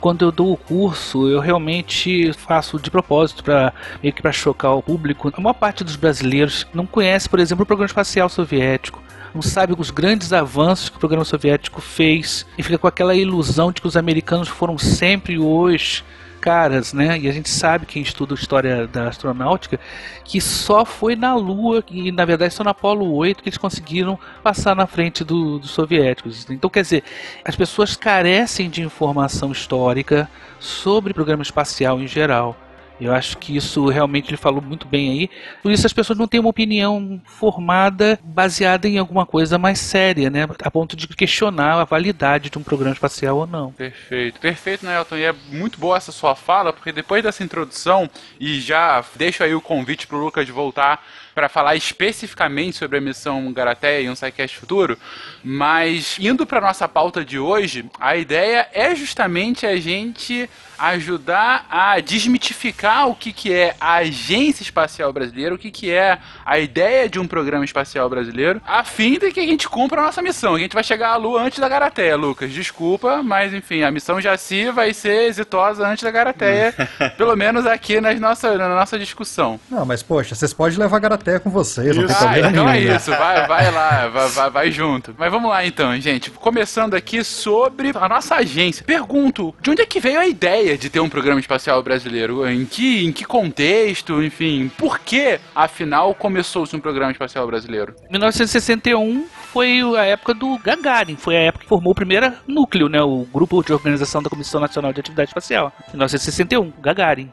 [0.00, 3.05] Quando eu dou o curso, eu realmente faço de propósito
[3.42, 5.32] para meio que para chocar o público.
[5.36, 9.02] A maior parte dos brasileiros não conhece, por exemplo, o programa espacial soviético.
[9.34, 13.70] Não sabe os grandes avanços que o programa soviético fez e fica com aquela ilusão
[13.70, 16.02] de que os americanos foram sempre os
[16.40, 17.18] caras, né?
[17.18, 19.80] E a gente sabe, quem estuda a história da astronáutica,
[20.24, 24.18] que só foi na Lua, e na verdade só na Apolo 8 que eles conseguiram
[24.44, 26.48] passar na frente do- dos soviéticos.
[26.48, 27.02] Então, quer dizer,
[27.44, 32.56] as pessoas carecem de informação histórica sobre o programa espacial em geral.
[33.00, 35.30] Eu acho que isso realmente ele falou muito bem aí.
[35.62, 40.30] Por isso as pessoas não têm uma opinião formada baseada em alguma coisa mais séria,
[40.30, 40.48] né?
[40.62, 43.72] A ponto de questionar a validade de um programa espacial ou não.
[43.72, 45.16] Perfeito, perfeito, Nelton.
[45.16, 48.08] E é muito boa essa sua fala, porque depois dessa introdução,
[48.40, 51.04] e já deixo aí o convite pro Lucas voltar
[51.34, 54.98] para falar especificamente sobre a missão Garateia e um SciCast futuro,
[55.44, 60.48] mas indo para nossa pauta de hoje, a ideia é justamente a gente
[60.78, 66.18] ajudar a desmitificar o que, que é a Agência Espacial Brasileira, o que, que é
[66.44, 70.04] a ideia de um programa espacial brasileiro, a fim de que a gente cumpra a
[70.04, 70.54] nossa missão.
[70.54, 72.52] A gente vai chegar à Lua antes da Garateia, Lucas.
[72.52, 76.74] Desculpa, mas enfim, a missão Jaci vai ser exitosa antes da Garateia,
[77.16, 79.58] pelo menos aqui nas nossa, na nossa discussão.
[79.70, 82.64] Não, mas poxa, vocês podem levar a Garateia com vocês, não tem Ah, problema então
[82.66, 82.92] nenhum.
[82.92, 85.14] é isso, vai, vai lá, vai, vai, vai junto.
[85.18, 86.30] Mas vamos lá então, gente.
[86.30, 88.84] Começando aqui sobre a nossa agência.
[88.84, 92.48] Pergunto, de onde é que veio a ideia de ter um programa espacial brasileiro?
[92.48, 97.94] Em que, em que contexto, enfim, por que, afinal, começou-se um programa espacial brasileiro?
[98.10, 99.26] 1961
[99.56, 103.26] foi a época do Gagarin, foi a época que formou o primeiro núcleo, né, o
[103.32, 105.72] grupo de organização da Comissão Nacional de Atividade Espacial.
[105.88, 107.30] 1961, Gagarin.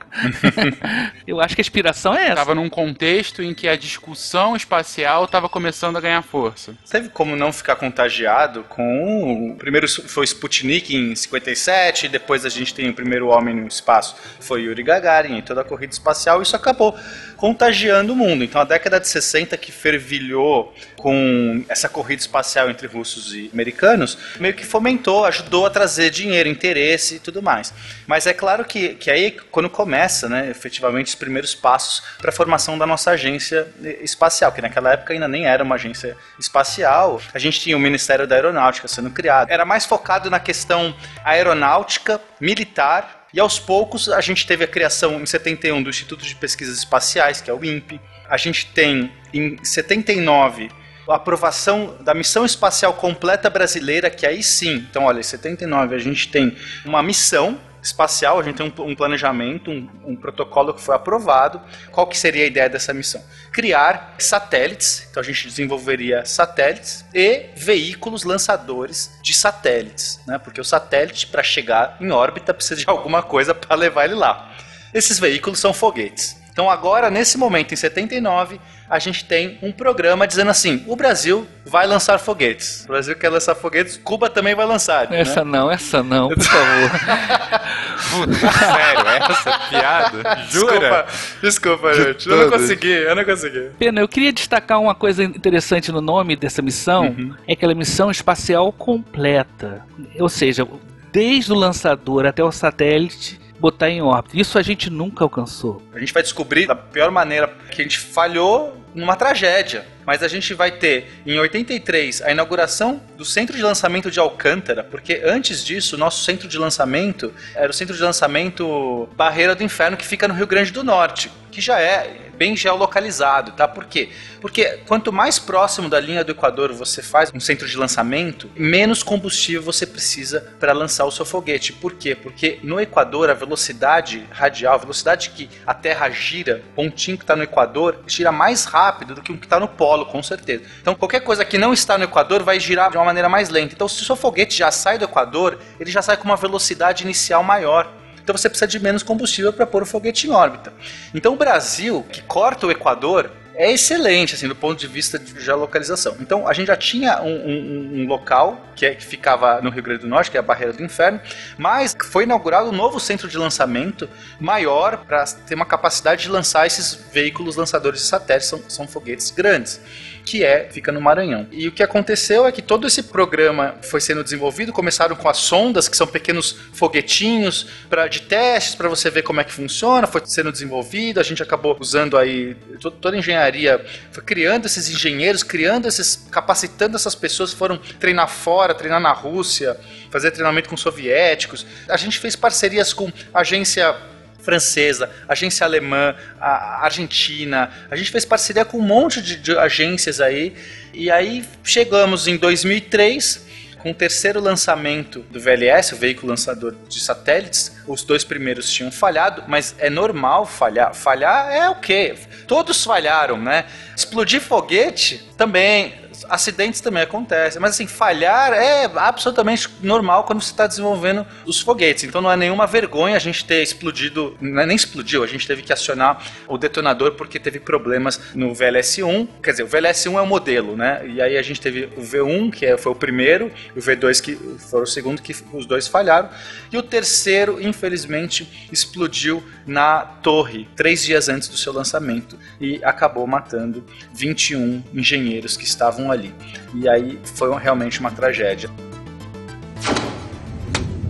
[1.28, 2.36] Eu acho que a inspiração é essa.
[2.36, 6.74] Tava num contexto em que a discussão espacial estava começando a ganhar força.
[6.90, 9.52] Teve como não ficar contagiado com.
[9.52, 14.16] O primeiro foi Sputnik em 57, depois a gente tem o primeiro homem no espaço,
[14.40, 16.98] foi Yuri Gagarin, e toda a corrida espacial, isso acabou
[17.36, 18.46] contagiando o mundo.
[18.46, 24.18] Então a década de 60 que fervilhou com essa corrida espacial entre russos e americanos,
[24.40, 27.74] meio que fomentou, ajudou a trazer dinheiro, interesse e tudo mais.
[28.08, 32.34] Mas é claro que, que aí quando começa, né, efetivamente os primeiros passos para a
[32.34, 33.68] formação da nossa agência
[34.02, 38.28] espacial, que naquela época ainda nem era uma agência espacial, a gente tinha o Ministério
[38.28, 39.50] da Aeronáutica sendo criado.
[39.50, 45.20] Era mais focado na questão aeronáutica, militar, e aos poucos a gente teve a criação
[45.20, 48.00] em 71 do Instituto de Pesquisas Espaciais, que é o INPE.
[48.30, 50.70] A gente tem em 79
[51.08, 56.00] a aprovação da missão espacial completa brasileira, que aí sim, então olha, em 79 a
[56.00, 60.82] gente tem uma missão espacial, a gente tem um, um planejamento, um, um, protocolo que
[60.82, 61.62] foi aprovado.
[61.92, 63.22] Qual que seria a ideia dessa missão?
[63.52, 70.40] Criar satélites, então a gente desenvolveria satélites e veículos lançadores de satélites, né?
[70.40, 74.56] Porque o satélite para chegar em órbita precisa de alguma coisa para levar ele lá.
[74.94, 76.42] Esses veículos são foguetes.
[76.52, 78.62] Então agora nesse momento em 79
[78.94, 82.84] a gente tem um programa dizendo assim: o Brasil vai lançar foguetes.
[82.84, 85.12] O Brasil quer lançar foguetes, Cuba também vai lançar.
[85.12, 85.52] Essa né?
[85.52, 86.92] não, essa não, por favor.
[88.12, 90.46] Puta, sério, essa piada?
[90.48, 90.78] Jura?
[90.80, 91.06] Desculpa,
[91.42, 92.30] desculpa gente.
[92.30, 93.72] Eu não consegui, eu não consegui.
[93.80, 97.34] Pena, eu queria destacar uma coisa interessante no nome dessa missão: uhum.
[97.48, 99.84] é aquela missão espacial completa.
[100.20, 100.68] Ou seja,
[101.12, 104.38] desde o lançador até o satélite botar em órbita.
[104.38, 105.82] Isso a gente nunca alcançou.
[105.94, 109.86] A gente vai descobrir da pior maneira que a gente falhou numa tragédia.
[110.06, 114.84] Mas a gente vai ter em 83 a inauguração do centro de lançamento de Alcântara,
[114.84, 119.64] porque antes disso, o nosso centro de lançamento era o centro de lançamento Barreira do
[119.64, 123.68] Inferno, que fica no Rio Grande do Norte, que já é bem geolocalizado, tá?
[123.68, 124.10] Por quê?
[124.42, 129.04] Porque quanto mais próximo da linha do Equador você faz um centro de lançamento, menos
[129.04, 131.72] combustível você precisa para lançar o seu foguete.
[131.72, 132.16] Por quê?
[132.16, 137.24] Porque no Equador a velocidade radial, a velocidade que a Terra gira, o pontinho que
[137.24, 140.64] está no Equador, gira mais rápido do que o que está no polo, com certeza.
[140.82, 143.74] Então qualquer coisa que não está no Equador vai girar de uma maneira mais lenta.
[143.74, 147.04] Então se o seu foguete já sai do Equador, ele já sai com uma velocidade
[147.04, 147.92] inicial maior.
[148.24, 150.74] Então você precisa de menos combustível para pôr o foguete em órbita.
[151.14, 155.40] Então o Brasil, que corta o Equador, é excelente, assim, do ponto de vista de
[155.40, 156.16] geolocalização.
[156.20, 159.84] Então, a gente já tinha um, um, um local que, é, que, ficava no Rio
[159.84, 161.20] Grande do Norte, que é a Barreira do Inferno,
[161.58, 166.66] mas foi inaugurado um novo centro de lançamento maior para ter uma capacidade de lançar
[166.66, 169.80] esses veículos lançadores de satélites, são, são foguetes grandes
[170.26, 171.48] que é fica no Maranhão.
[171.52, 175.38] E o que aconteceu é que todo esse programa foi sendo desenvolvido, começaram com as
[175.38, 180.08] sondas, que são pequenos foguetinhos pra, de testes para você ver como é que funciona,
[180.08, 185.44] foi sendo desenvolvido, a gente acabou usando aí toda, a engenharia, foi criando esses engenheiros,
[185.44, 189.78] criando esses, capacitando essas pessoas foram treinar fora, treinar na Rússia,
[190.10, 191.66] fazer treinamento com soviéticos.
[191.90, 193.96] A gente fez parcerias com agência
[194.44, 197.72] francesa, agência alemã, a Argentina.
[197.90, 200.54] A gente fez parceria com um monte de, de, agências aí.
[200.94, 207.02] E aí chegamos em 2003 com o terceiro lançamento do VLS, o veículo lançador de
[207.02, 207.76] satélites.
[207.86, 210.94] Os dois primeiros tinham falhado, mas é normal falhar.
[210.94, 212.16] Falhar é o quê?
[212.48, 213.66] Todos falharam, né?
[213.96, 220.68] Explodir foguete também acidentes também acontecem, mas assim, falhar é absolutamente normal quando você está
[220.68, 222.04] desenvolvendo os foguetes.
[222.04, 225.62] Então não é nenhuma vergonha a gente ter explodido, é nem explodiu, a gente teve
[225.62, 229.28] que acionar o detonador porque teve problemas no VLS-1.
[229.42, 231.02] Quer dizer, o VLS-1 é o modelo, né?
[231.08, 234.36] E aí a gente teve o V1, que foi o primeiro, e o V2, que
[234.70, 236.30] foi o segundo, que os dois falharam.
[236.72, 243.26] E o terceiro, infelizmente, explodiu na torre, três dias antes do seu lançamento, e acabou
[243.28, 246.34] matando 21 engenheiros que estavam ali.
[246.74, 248.70] E aí foi realmente uma tragédia.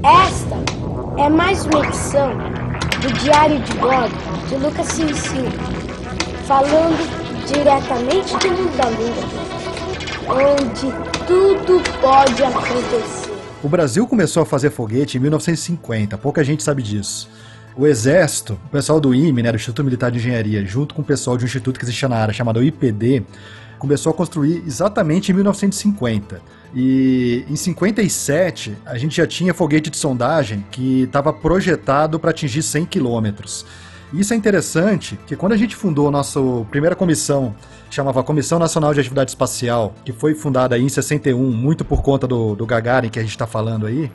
[0.04, 0.56] Esta
[1.22, 2.38] é mais uma edição
[3.02, 4.16] do Diário de Bordo
[4.50, 5.52] de Lucas Sincinho,
[6.46, 10.92] falando diretamente do mundo da lua, onde
[11.26, 13.34] tudo pode acontecer.
[13.64, 17.30] O Brasil começou a fazer foguete em 1950, pouca gente sabe disso.
[17.76, 21.06] O Exército, o pessoal do IME, né, do Instituto Militar de Engenharia, junto com o
[21.06, 23.24] pessoal de um instituto que existia na área chamado IPD,
[23.84, 26.42] começou a construir exatamente em 1950.
[26.74, 32.64] E em 57, a gente já tinha foguete de sondagem que estava projetado para atingir
[32.64, 33.66] 100 quilômetros.
[34.14, 36.40] Isso é interessante, que quando a gente fundou a nossa
[36.72, 37.54] primeira comissão,
[37.90, 42.26] que chamava Comissão Nacional de Atividade Espacial, que foi fundada em 61, muito por conta
[42.26, 44.10] do, do Gagarin que a gente está falando aí,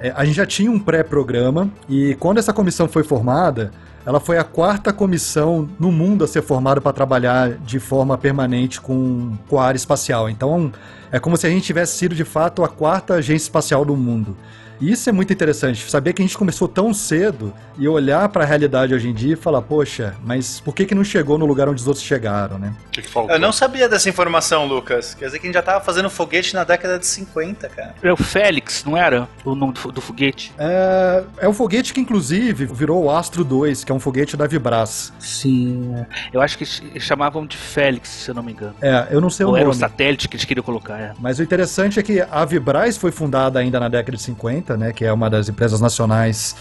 [0.00, 3.72] é, a gente já tinha um pré-programa e quando essa comissão foi formada,
[4.06, 8.80] ela foi a quarta comissão no mundo a ser formada para trabalhar de forma permanente
[8.80, 10.30] com, com a área espacial.
[10.30, 10.72] Então,
[11.10, 14.36] é como se a gente tivesse sido de fato a quarta agência espacial do mundo.
[14.80, 18.44] E isso é muito interessante, saber que a gente começou tão cedo e olhar para
[18.44, 21.46] a realidade hoje em dia e falar, poxa, mas por que, que não chegou no
[21.46, 22.74] lugar onde os outros chegaram, né?
[22.86, 23.34] O que, que faltou?
[23.34, 25.14] Eu não sabia dessa informação, Lucas.
[25.14, 27.94] Quer dizer que a gente já tava fazendo foguete na década de 50, cara.
[28.02, 29.28] É o Félix, não era?
[29.44, 30.52] O nome do, do foguete?
[30.58, 34.46] É, é um foguete que, inclusive, virou o Astro 2, que é um foguete da
[34.46, 35.12] Vibras.
[35.18, 35.94] Sim.
[36.32, 38.74] Eu acho que eles chamavam de Félix, se eu não me engano.
[38.80, 39.80] É, eu não sei Ou o era o nome.
[39.80, 41.12] satélite que eles queriam colocar, é.
[41.18, 44.92] Mas o interessante é que a Vibraz foi fundada ainda na década de 50, né,
[44.92, 46.56] que é uma das empresas nacionais.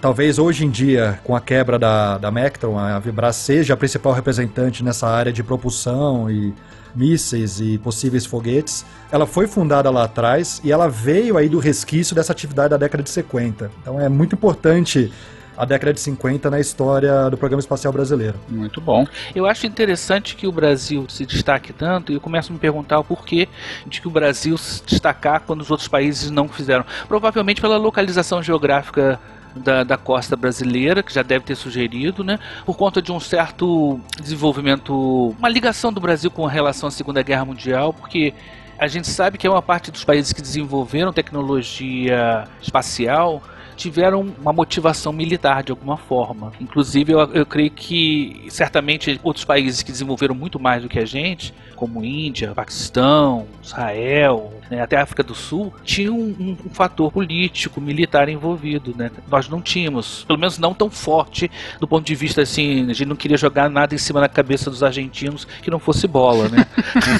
[0.00, 4.12] Talvez hoje em dia, com a quebra da, da Mectron, a Vibraz seja a principal
[4.12, 6.52] representante nessa área de propulsão e
[6.94, 8.84] mísseis e possíveis foguetes.
[9.10, 13.02] Ela foi fundada lá atrás e ela veio aí do resquício dessa atividade da década
[13.02, 13.70] de 50.
[13.80, 15.12] Então é muito importante
[15.56, 18.38] a década de 50 na história do programa espacial brasileiro.
[18.48, 19.06] Muito bom.
[19.34, 22.98] Eu acho interessante que o Brasil se destaque tanto e eu começo a me perguntar
[22.98, 23.48] o porquê
[23.86, 26.84] de que o Brasil se destacar quando os outros países não fizeram.
[27.06, 29.20] Provavelmente pela localização geográfica
[29.54, 32.38] da, da costa brasileira, que já deve ter sugerido, né?
[32.64, 37.44] Por conta de um certo desenvolvimento, uma ligação do Brasil com relação à Segunda Guerra
[37.44, 38.32] Mundial, porque
[38.78, 43.42] a gente sabe que é uma parte dos países que desenvolveram tecnologia espacial
[43.76, 46.52] tiveram uma motivação militar de alguma forma.
[46.60, 51.04] Inclusive, eu, eu creio que certamente outros países que desenvolveram muito mais do que a
[51.04, 57.10] gente, como Índia, Paquistão, Israel, né, até a África do Sul, tinham um, um, fator
[57.10, 58.94] político, militar envolvido.
[58.96, 59.10] Né?
[59.28, 61.50] Nós não tínhamos, pelo menos não tão forte
[61.80, 64.70] do ponto de vista assim, a gente não queria jogar nada em cima da cabeça
[64.70, 66.66] dos argentinos que não fosse bola, né?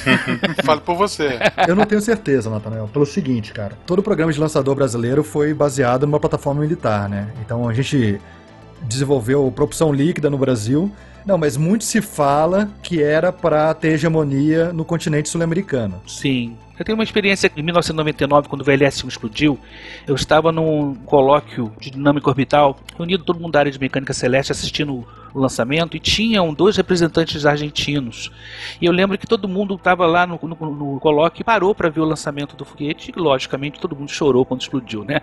[0.65, 1.41] Fale por você.
[1.67, 3.77] Eu não tenho certeza, Nathanael, pelo seguinte, cara.
[3.85, 7.29] Todo o programa de lançador brasileiro foi baseado numa plataforma militar, né?
[7.45, 8.21] Então a gente
[8.83, 10.91] desenvolveu propulsão líquida no Brasil.
[11.25, 16.01] Não, mas muito se fala que era para ter hegemonia no continente sul-americano.
[16.07, 16.57] Sim.
[16.77, 19.59] Eu tenho uma experiência em 1999, quando o VLS-1 explodiu.
[20.07, 24.51] Eu estava num colóquio de dinâmica orbital, reunido todo mundo da área de mecânica celeste
[24.51, 28.31] assistindo o lançamento, e tinham dois representantes argentinos.
[28.81, 31.89] E eu lembro que todo mundo estava lá no, no, no colóquio e parou para
[31.89, 35.21] ver o lançamento do foguete, e logicamente todo mundo chorou quando explodiu, né?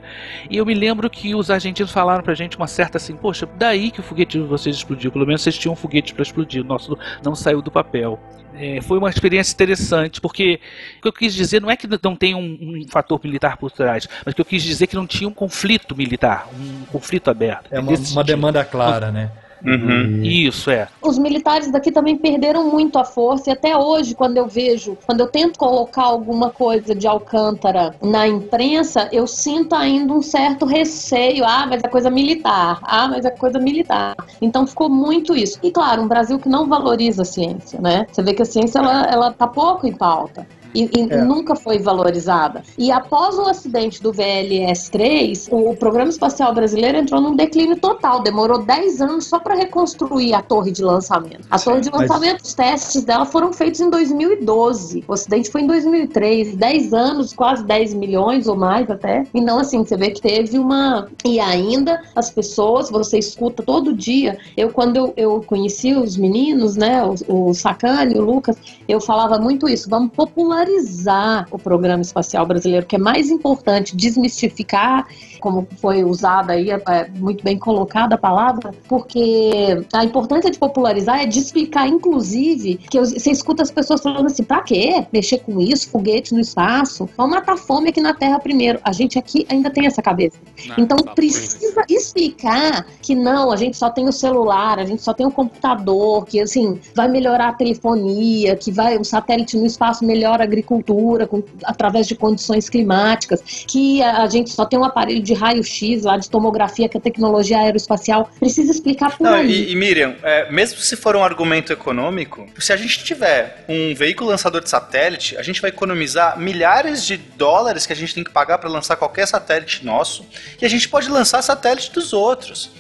[0.50, 3.92] E eu me lembro que os argentinos falaram pra gente uma certa assim: Poxa, daí
[3.92, 6.66] que o foguete de vocês explodiu, pelo menos vocês tinham um foguete para explodir, o
[6.66, 8.20] nosso não saiu do papel.
[8.56, 10.60] É, foi uma experiência interessante, porque
[10.98, 13.72] o que eu quis dizer não é que não tem um, um, fator militar por
[13.72, 17.68] trás, mas que eu quis dizer que não tinha um conflito militar, um conflito aberto.
[17.72, 19.32] É uma, uma demanda clara, né?
[19.66, 20.22] Uhum.
[20.24, 20.88] Isso, é.
[21.02, 25.22] Os militares daqui também perderam muito a força e até hoje, quando eu vejo, quando
[25.22, 31.44] eu tento colocar alguma coisa de Alcântara na imprensa, eu sinto ainda um certo receio.
[31.46, 32.80] Ah, mas é coisa militar.
[32.84, 34.16] Ah, mas é coisa militar.
[34.42, 35.60] Então ficou muito isso.
[35.64, 38.06] E claro, um Brasil que não valoriza a ciência, né?
[38.12, 41.24] Você vê que a ciência, ela, ela tá pouco em pauta e, e é.
[41.24, 42.64] nunca foi valorizada.
[42.78, 48.22] E após o acidente do VLS-3, o, o, Programa Espacial Brasileiro entrou num declínio total.
[48.22, 51.48] Demorou 10 anos só para reconstruir a torre de lançamento.
[51.50, 52.50] A torre de lançamento, Mas...
[52.50, 55.04] os testes dela foram feitos em 2012.
[55.08, 56.56] O acidente foi em 2003.
[56.56, 59.26] 10 anos, quase 10 milhões ou mais até.
[59.34, 61.08] Então, assim, você vê que teve uma.
[61.26, 64.38] E ainda as pessoas, você escuta todo dia.
[64.56, 68.58] Eu, quando eu, eu conheci os meninos, né, o, o Sacani, o Lucas,
[68.88, 69.90] eu falava muito isso.
[69.90, 70.12] Vamos
[70.60, 75.08] popularizar o programa espacial brasileiro, que é mais importante desmistificar,
[75.40, 81.22] como foi usada aí, é muito bem colocada a palavra, porque a importância de popularizar
[81.22, 85.06] é de explicar, inclusive, que você escuta as pessoas falando assim, pra quê?
[85.12, 87.10] Mexer com isso, foguete no espaço?
[87.18, 88.80] Vamos matar fome aqui na Terra primeiro.
[88.84, 90.38] A gente aqui ainda tem essa cabeça.
[90.68, 95.14] Não, então precisa explicar que não, a gente só tem o celular, a gente só
[95.14, 100.06] tem o computador, que assim, vai melhorar a telefonia, que vai o satélite no espaço
[100.06, 104.84] melhora a agricultura com, através de condições climáticas, que a, a gente só tem um
[104.84, 109.50] aparelho de raio-x, lá de tomografia, que a tecnologia aeroespacial precisa explicar por Não, aí.
[109.50, 113.94] e, e Miriam, é, mesmo se for um argumento econômico, se a gente tiver um
[113.96, 118.24] veículo lançador de satélite, a gente vai economizar milhares de dólares que a gente tem
[118.24, 120.26] que pagar para lançar qualquer satélite nosso,
[120.62, 122.72] e a gente pode lançar satélite dos outros.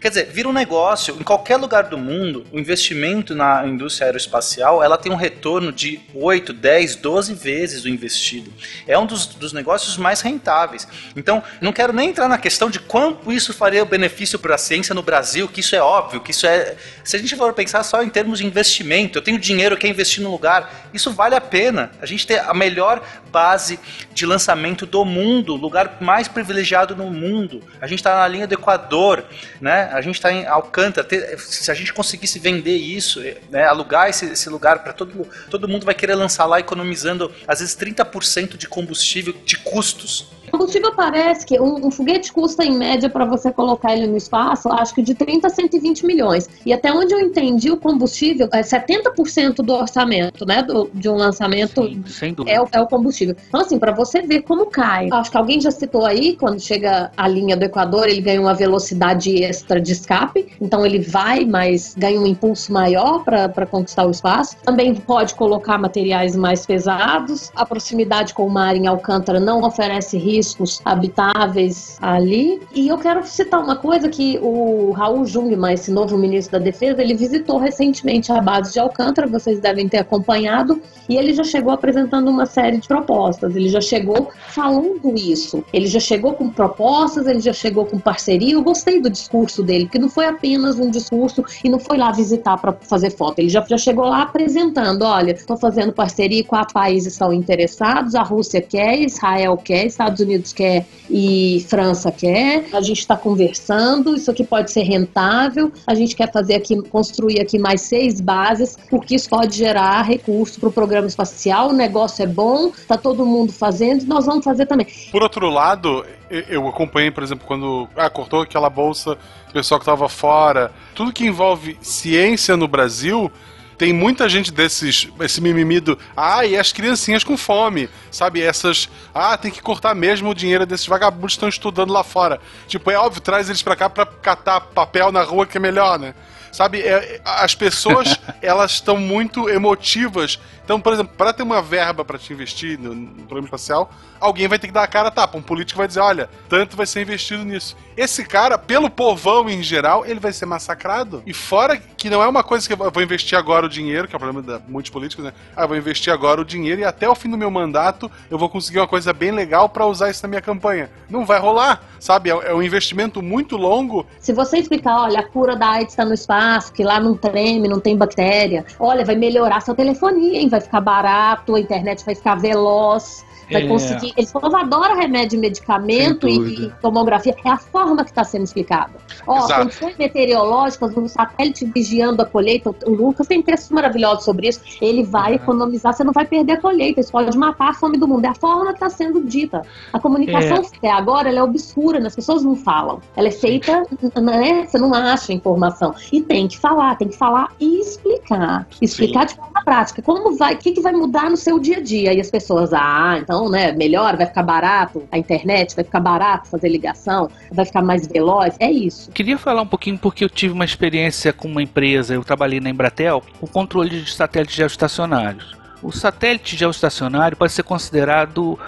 [0.00, 1.16] Quer dizer, vira um negócio.
[1.18, 6.00] Em qualquer lugar do mundo, o investimento na indústria aeroespacial ela tem um retorno de
[6.14, 8.52] 8, 10, 12 vezes o investido.
[8.86, 10.86] É um dos, dos negócios mais rentáveis.
[11.16, 14.94] Então, não quero nem entrar na questão de quanto isso faria benefício para a ciência
[14.94, 16.76] no Brasil, que isso é óbvio, que isso é.
[17.02, 19.92] Se a gente for pensar só em termos de investimento, eu tenho dinheiro, eu quero
[19.92, 21.90] investir no lugar, isso vale a pena.
[22.00, 23.80] A gente tem a melhor base
[24.12, 27.62] de lançamento do mundo, lugar mais privilegiado no mundo.
[27.80, 29.24] A gente está na linha do Equador,
[29.60, 29.87] né?
[29.92, 31.06] A gente está em Alcântara.
[31.06, 33.20] Ter- se a gente conseguisse vender isso,
[33.50, 33.64] né?
[33.64, 37.76] alugar esse, esse lugar para todo todo mundo vai querer lançar lá, economizando às vezes
[37.76, 40.28] 30% de combustível de custos.
[40.48, 44.16] O combustível parece que um, um foguete custa, em média, para você colocar ele no
[44.16, 46.48] espaço, acho que de 30 a 120 milhões.
[46.64, 50.62] E até onde eu entendi, o combustível é 70% do orçamento, né?
[50.62, 52.02] do- de um lançamento Sim,
[52.46, 53.36] é o, é o combustível.
[53.48, 55.08] Então, assim, para você ver como cai.
[55.12, 58.54] Acho que alguém já citou aí, quando chega a linha do Equador, ele ganha uma
[58.54, 60.48] velocidade extra de escape.
[60.60, 64.56] Então, ele vai, mas ganha um impulso maior para conquistar o espaço.
[64.64, 67.50] Também pode colocar materiais mais pesados.
[67.54, 72.60] A proximidade com o mar em Alcântara não oferece riscos habitáveis ali.
[72.74, 77.02] E eu quero citar uma coisa que o Raul Jungmann, esse novo ministro da Defesa,
[77.02, 81.72] ele visitou recentemente a base de Alcântara, vocês devem ter acompanhado, e ele já chegou
[81.72, 83.56] apresentando uma série de propostas.
[83.56, 85.64] Ele já chegou falando isso.
[85.72, 88.54] Ele já chegou com propostas, ele já chegou com parceria.
[88.54, 92.12] Eu gostei do discurso dele, porque não foi apenas um discurso e não foi lá
[92.12, 93.38] visitar para fazer foto.
[93.38, 98.22] Ele já, já chegou lá apresentando: olha, estou fazendo parceria, quatro países estão interessados, a
[98.22, 102.66] Rússia quer, Israel quer, Estados Unidos quer e França quer.
[102.72, 105.72] A gente está conversando, isso aqui pode ser rentável.
[105.86, 110.60] A gente quer fazer aqui, construir aqui mais seis bases, porque isso pode gerar recurso
[110.60, 111.70] para o programa espacial.
[111.70, 114.86] O negócio é bom, tá todo mundo fazendo, nós vamos fazer também.
[115.10, 119.16] Por outro lado, eu- eu acompanhei, por exemplo, quando ah, cortou aquela bolsa,
[119.48, 120.70] o pessoal que estava fora.
[120.94, 123.30] Tudo que envolve ciência no Brasil.
[123.78, 128.42] Tem muita gente desses, esse mimimi do, ah, e as criancinhas com fome, sabe?
[128.42, 132.40] Essas, ah, tem que cortar mesmo o dinheiro desses vagabundos que estão estudando lá fora.
[132.66, 135.96] Tipo, é óbvio, traz eles pra cá pra catar papel na rua que é melhor,
[135.96, 136.12] né?
[136.50, 140.40] Sabe, é- as pessoas, elas estão muito emotivas.
[140.68, 143.90] Então, por exemplo, para ter uma verba para te investir no, no programa espacial,
[144.20, 145.38] alguém vai ter que dar a cara a tapa.
[145.38, 147.74] Um político vai dizer, olha, tanto vai ser investido nisso.
[147.96, 151.22] Esse cara, pelo povão em geral, ele vai ser massacrado.
[151.26, 154.14] E fora que não é uma coisa que eu vou investir agora o dinheiro, que
[154.14, 155.32] é o problema da muitos políticos, né?
[155.56, 158.48] Ah, vou investir agora o dinheiro e até o fim do meu mandato eu vou
[158.48, 160.90] conseguir uma coisa bem legal para usar isso na minha campanha.
[161.08, 162.30] Não vai rolar, sabe?
[162.30, 166.04] É, é um investimento muito longo Se você explicar, olha, a cura da AIDS está
[166.04, 170.48] no espaço, que lá não treme, não tem bactéria, olha, vai melhorar sua telefonia, hein?
[170.48, 173.24] Vai ficar barato, a internet vai ficar veloz.
[173.50, 173.66] Vai É.
[173.68, 174.12] conseguir.
[174.16, 177.34] Eles povo adora remédio medicamento e, e tomografia.
[177.44, 178.92] É a forma que está sendo explicada.
[179.26, 179.60] Ó, Exato.
[179.62, 182.74] condições meteorológicas, um satélite vigiando a colheita.
[182.86, 184.60] O Lucas tem textos maravilhosos sobre isso.
[184.80, 187.00] Ele vai economizar, você não vai perder a colheita.
[187.00, 188.24] Isso pode matar a fome do mundo.
[188.24, 189.62] É a forma que está sendo dita.
[189.92, 192.06] A comunicação até agora é obscura, né?
[192.08, 193.00] as pessoas não falam.
[193.16, 193.84] Ela é feita,
[194.20, 194.66] né?
[194.66, 195.94] Você não acha informação.
[196.12, 198.66] E tem que falar, tem que falar e explicar.
[198.80, 200.02] Explicar de forma prática.
[200.02, 202.12] Como vai, o que, que vai mudar no seu dia a dia?
[202.12, 206.48] E as pessoas, ah, então, né, melhor, vai ficar barato a internet, vai ficar barato
[206.48, 208.56] fazer ligação, vai ficar mais veloz.
[208.58, 209.10] É isso.
[209.10, 212.70] Queria falar um pouquinho porque eu tive uma experiência com uma empresa, eu trabalhei na
[212.70, 215.58] Embratel, com controle de satélites geoestacionários.
[215.82, 218.58] O satélite geoestacionário pode ser considerado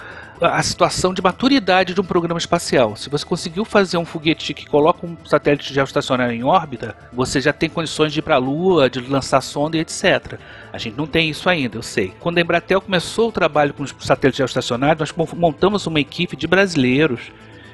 [0.40, 2.96] a situação de maturidade de um programa espacial.
[2.96, 7.52] Se você conseguiu fazer um foguete que coloca um satélite geoestacionário em órbita, você já
[7.52, 10.38] tem condições de ir para a Lua, de lançar sonda e etc.
[10.72, 12.14] A gente não tem isso ainda, eu sei.
[12.20, 16.46] Quando a Embratel começou o trabalho com os satélites geoestacionários, nós montamos uma equipe de
[16.46, 17.30] brasileiros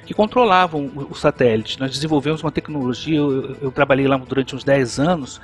[0.07, 1.79] que controlavam o, o satélite.
[1.81, 5.41] Nós desenvolvemos uma tecnologia, eu, eu, trabalhei lá durante uns 10 anos,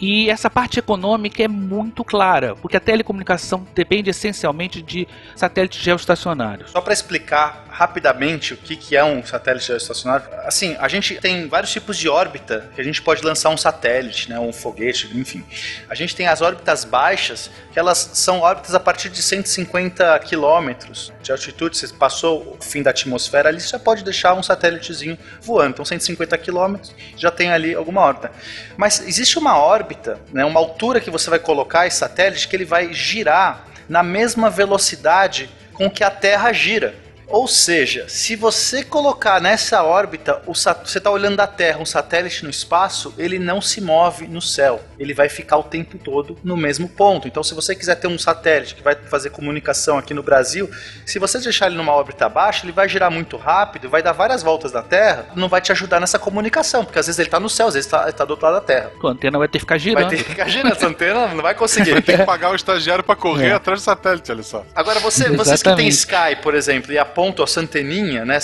[0.00, 6.70] e essa parte econômica é muito clara, porque a telecomunicação depende essencialmente de satélites geoestacionários.
[6.70, 11.48] Só para explicar rapidamente o que, que é um satélite geoestacionário, assim, a gente tem
[11.48, 15.44] vários tipos de órbita que a gente pode lançar um satélite, né, um foguete, enfim.
[15.90, 21.12] A gente tem as órbitas baixas, que elas são órbitas a partir de 150 quilômetros
[21.20, 25.18] de altitude, você passou o fim da atmosfera ali, você já pode deixar um satélitezinho
[25.40, 25.70] voando.
[25.70, 28.30] Então, 150 quilômetros já tem ali alguma órbita.
[28.76, 32.64] Mas existe uma órbita, né, uma altura que você vai colocar esse satélite que ele
[32.64, 37.03] vai girar na mesma velocidade com que a Terra gira.
[37.28, 42.44] Ou seja, se você colocar nessa órbita, o você está olhando da Terra, um satélite
[42.44, 44.80] no espaço, ele não se move no céu.
[44.98, 47.28] Ele vai ficar o tempo todo no mesmo ponto.
[47.28, 50.70] Então, se você quiser ter um satélite que vai fazer comunicação aqui no Brasil,
[51.04, 54.42] se você deixar ele numa órbita baixa, ele vai girar muito rápido, vai dar várias
[54.42, 57.48] voltas na Terra, não vai te ajudar nessa comunicação, porque às vezes ele está no
[57.48, 58.90] céu, às vezes está tá do outro lado da Terra.
[59.02, 60.02] A antena vai ter que ficar girando.
[60.02, 62.00] Vai ter que ficar girando, essa antena não vai conseguir.
[62.02, 63.52] Tem que pagar o estagiário para correr é.
[63.52, 64.64] atrás do satélite, olha só.
[64.74, 68.38] Agora, você, vocês que têm Sky, por exemplo, e apontam a sua anteninha, né?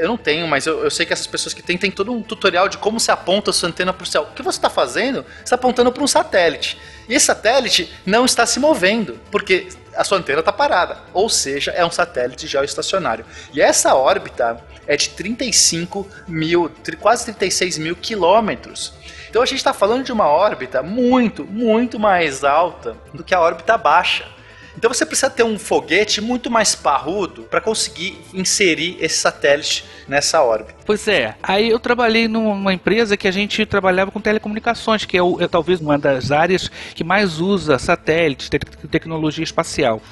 [0.00, 2.22] Eu não tenho, mas eu, eu sei que essas pessoas que têm, tem todo um
[2.22, 4.22] tutorial de como se aponta a sua antena para o céu.
[4.22, 5.24] O que você está fazendo?
[5.24, 6.78] Você está apontando para um satélite.
[7.08, 10.98] E esse satélite não está se movendo, porque a sua antena está parada.
[11.12, 13.24] Ou seja, é um satélite geoestacionário.
[13.52, 16.70] E essa órbita é de 35 mil,
[17.00, 18.92] quase 36 mil quilômetros.
[19.28, 23.40] Então a gente está falando de uma órbita muito, muito mais alta do que a
[23.40, 24.26] órbita baixa.
[24.76, 30.42] Então você precisa ter um foguete muito mais parrudo para conseguir inserir esse satélite nessa
[30.42, 30.74] órbita.
[30.84, 31.36] Pois é.
[31.42, 35.46] Aí eu trabalhei numa empresa que a gente trabalhava com telecomunicações, que é, o, é
[35.46, 40.02] talvez uma das áreas que mais usa satélites, te tecnologia espacial.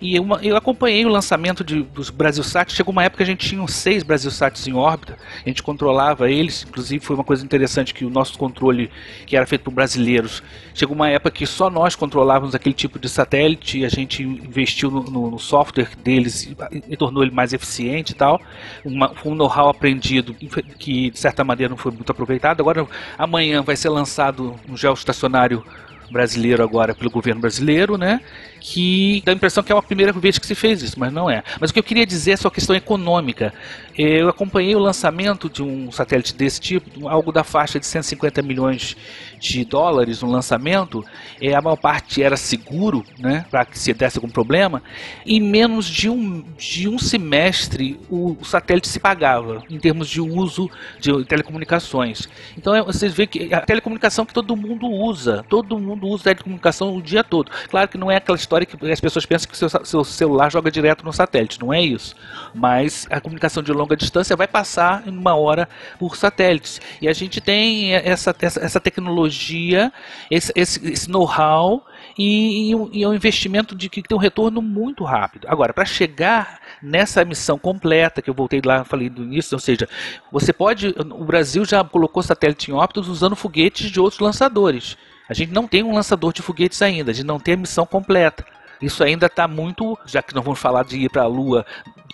[0.00, 2.72] E eu, eu acompanhei o lançamento de, dos Brasilsat.
[2.72, 5.16] Chegou uma época que a gente tinha seis Brasilsats em órbita.
[5.44, 6.64] A gente controlava eles.
[6.68, 8.90] Inclusive foi uma coisa interessante que o nosso controle,
[9.26, 10.42] que era feito por brasileiros,
[10.74, 13.78] chegou uma época que só nós controlávamos aquele tipo de satélite.
[13.78, 16.48] E a gente investiu no, no, no software deles
[16.88, 18.40] e, tornou ele mais eficiente e tal.
[18.84, 20.34] Uma, um know-how aprendido
[20.78, 22.60] que de certa maneira não foi muito aproveitado.
[22.60, 22.86] Agora,
[23.18, 25.64] amanhã vai ser lançado um geoestacionário
[26.10, 28.20] brasileiro agora pelo governo brasileiro, né?
[28.66, 31.28] Que dá a impressão que é a primeira vez que se fez isso, mas não
[31.28, 31.44] é.
[31.60, 33.52] Mas o que eu queria dizer é só a questão econômica.
[33.96, 38.96] Eu acompanhei o lançamento de um satélite desse tipo, algo da faixa de 150 milhões
[39.38, 41.04] de dólares no lançamento,
[41.40, 44.82] é, a maior parte era seguro, né, para que se desse algum problema,
[45.26, 50.70] em menos de um, de um semestre o, satélite se pagava, em termos de uso
[50.98, 52.28] de telecomunicações.
[52.56, 56.96] Então é, vocês veem que a telecomunicação que todo mundo usa, todo mundo usa telecomunicação
[56.96, 57.50] o dia todo.
[57.68, 60.50] Claro que não é aquela história que as pessoas pensam que o seu, seu celular
[60.50, 62.14] joga direto no satélite, não é isso.
[62.54, 66.80] Mas a comunicação de longa distância vai passar em uma hora por satélites.
[67.00, 69.92] E a gente tem essa, essa, essa tecnologia
[70.30, 71.84] esse, esse, esse know-how
[72.18, 75.46] e, e, e, um investimento de que tem um retorno muito rápido.
[75.48, 79.88] Agora, para chegar nessa missão completa que eu voltei lá, falei do início, ou seja,
[80.30, 84.96] você pode, o Brasil já colocou satélite em órbita usando foguetes de outros lançadores.
[85.28, 87.86] A gente não tem um lançador de foguetes ainda, a gente não tem a missão
[87.86, 88.44] completa.
[88.80, 91.64] Isso ainda está muito, já que nós vamos falar de ir para a Lua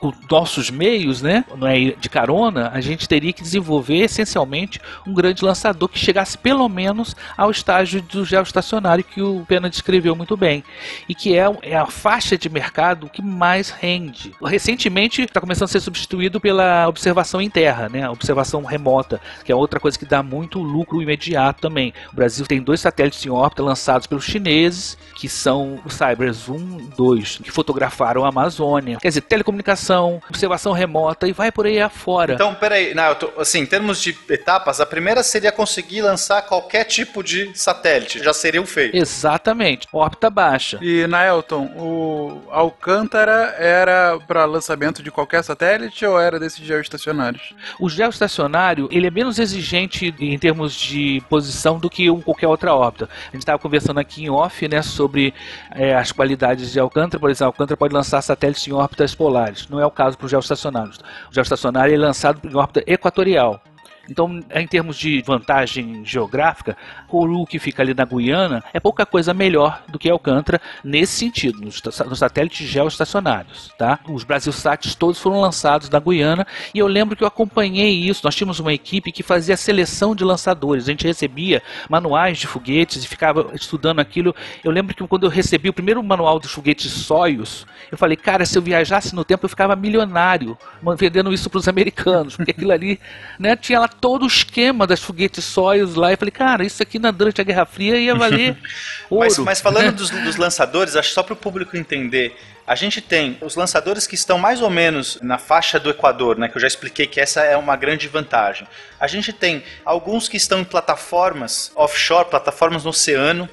[0.01, 5.13] com nossos meios, né, não é de carona, a gente teria que desenvolver essencialmente um
[5.13, 10.37] grande lançador que chegasse pelo menos ao estágio do geoestacionário que o Pena descreveu muito
[10.37, 10.65] bem
[11.07, 14.33] e que é, é a faixa de mercado que mais rende.
[14.43, 19.55] Recentemente está começando a ser substituído pela observação em terra, né, observação remota, que é
[19.55, 21.93] outra coisa que dá muito lucro imediato também.
[22.11, 26.91] O Brasil tem dois satélites em órbita lançados pelos chineses, que são o Cybers 1,
[26.97, 28.97] 2, que fotografaram a Amazônia.
[28.99, 32.35] Quer dizer, telecomunicação observação, observação remota e vai por aí afora.
[32.35, 37.23] Então, peraí, Nailton, assim, em termos de etapas, a primeira seria conseguir lançar qualquer tipo
[37.23, 38.97] de satélite, já seria um feito.
[38.97, 40.79] Exatamente, órbita baixa.
[40.81, 47.55] E, Nailton, o Alcântara era para lançamento de qualquer satélite ou era desses geoestacionários?
[47.79, 52.75] O geoestacionário, ele é menos exigente em termos de posição do que um, qualquer outra
[52.75, 53.09] órbita.
[53.29, 55.35] A gente estava conversando aqui em off, né, sobre
[55.73, 59.67] é, as qualidades de Alcântara, por exemplo, Alcântara pode lançar satélites em órbitas polares.
[59.69, 60.99] Não é o caso para os geoestacionários.
[61.31, 63.63] O geoestacionário é lançado em órbita equatorial.
[64.11, 69.33] Então, em termos de vantagem geográfica, Kourou, que fica ali na Guiana, é pouca coisa
[69.33, 73.73] melhor do que Alcântara nesse sentido, nos, nos satélites geoestacionários.
[73.79, 74.01] Tá?
[74.09, 78.23] Os Brasilsats todos foram lançados na Guiana e eu lembro que eu acompanhei isso.
[78.25, 80.85] Nós tínhamos uma equipe que fazia seleção de lançadores.
[80.85, 84.35] A gente recebia manuais de foguetes e ficava estudando aquilo.
[84.65, 88.45] Eu lembro que quando eu recebi o primeiro manual dos foguetes Soyuz, eu falei, cara,
[88.45, 90.59] se eu viajasse no tempo eu ficava milionário
[90.97, 93.01] vendendo isso para os americanos, porque aquilo ali
[93.39, 96.13] né, tinha lá todo o esquema das foguetes Soyuz lá.
[96.13, 98.57] E falei, cara, isso aqui na, durante a Guerra Fria ia valer
[99.11, 99.25] ouro.
[99.25, 102.37] Mas, mas falando dos, dos lançadores, acho só para o público entender.
[102.67, 106.49] A gente tem os lançadores que estão mais ou menos na faixa do Equador, né,
[106.49, 108.67] que eu já expliquei que essa é uma grande vantagem.
[108.99, 113.49] A gente tem alguns que estão em plataformas offshore, plataformas no oceano,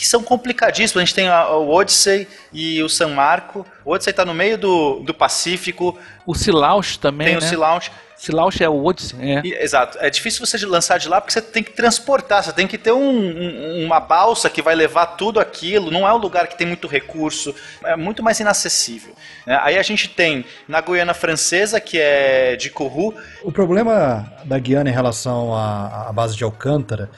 [0.00, 0.96] que são complicadíssimos.
[1.02, 3.66] A gente tem a, o Odyssey e o San Marco.
[3.84, 5.98] O Odyssey está no meio do, do Pacífico.
[6.26, 7.40] O Silaus também, Tem né?
[7.40, 7.90] o Sea Launch.
[8.16, 9.40] Silaus é o Odyssey, é.
[9.44, 9.96] E- exato.
[10.00, 12.90] É difícil você lançar de lá porque você tem que transportar, você tem que ter
[12.90, 15.88] um- um- uma balsa que vai levar tudo aquilo.
[15.88, 19.14] Não é um lugar que tem muito recurso, é muito mais inacessível.
[19.46, 19.56] né?
[19.62, 24.90] Aí a gente tem na Guiana Francesa, que é de Kourou, O problema da Guiana
[24.90, 27.08] em relação à, à base de Alcântara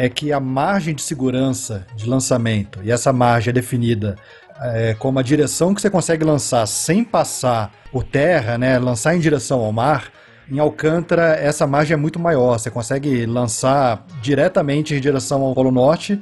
[0.00, 4.16] é que a margem de segurança de lançamento, e essa margem é definida
[4.58, 9.20] é, como a direção que você consegue lançar sem passar por terra, né, lançar em
[9.20, 10.10] direção ao mar,
[10.50, 12.58] em Alcântara essa margem é muito maior.
[12.58, 16.18] Você consegue lançar diretamente em direção ao Polo Norte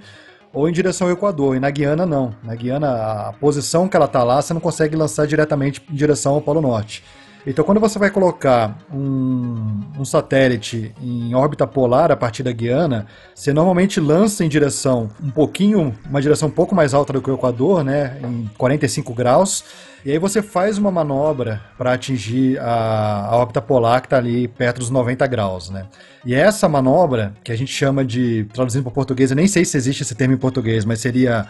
[0.52, 1.54] ou em direção ao Equador.
[1.54, 2.34] E na Guiana não.
[2.42, 6.34] Na Guiana a posição que ela está lá você não consegue lançar diretamente em direção
[6.34, 7.04] ao Polo Norte.
[7.46, 13.06] Então, quando você vai colocar um, um satélite em órbita polar a partir da Guiana,
[13.34, 17.30] você normalmente lança em direção um pouquinho, uma direção um pouco mais alta do que
[17.30, 19.64] o Equador, né, em 45 graus,
[20.04, 24.46] e aí você faz uma manobra para atingir a, a órbita polar que está ali
[24.46, 25.86] perto dos 90 graus, né?
[26.24, 29.76] E essa manobra, que a gente chama de, traduzindo para português, eu nem sei se
[29.76, 31.46] existe esse termo em português, mas seria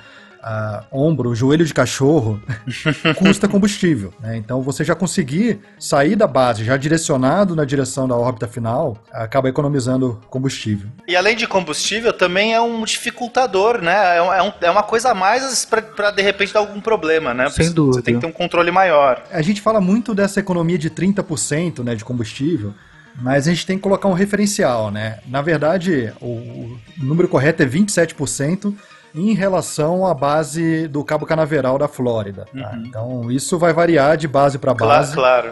[0.50, 2.40] ah, ombro, joelho de cachorro,
[3.18, 4.14] custa combustível.
[4.20, 4.36] Né?
[4.38, 9.48] Então, você já conseguir sair da base, já direcionado na direção da órbita final, acaba
[9.48, 10.88] economizando combustível.
[11.06, 14.16] E além de combustível, também é um dificultador, né?
[14.16, 17.34] É, um- é um- é uma coisa a mais para de repente dar algum problema,
[17.34, 17.50] né?
[17.50, 18.02] Sem Você dúvida.
[18.02, 19.22] tem que ter um controle maior.
[19.30, 22.72] A gente fala muito dessa economia de 30% né, de combustível,
[23.20, 24.90] mas a gente tem que colocar um referencial.
[24.90, 25.18] Né?
[25.26, 28.72] Na verdade, o, o número correto é 27%
[29.18, 32.46] em relação à base do Cabo Canaveral da Flórida.
[32.52, 32.78] tá?
[32.84, 35.14] Então, isso vai variar de base para Claro, base.
[35.14, 35.50] claro.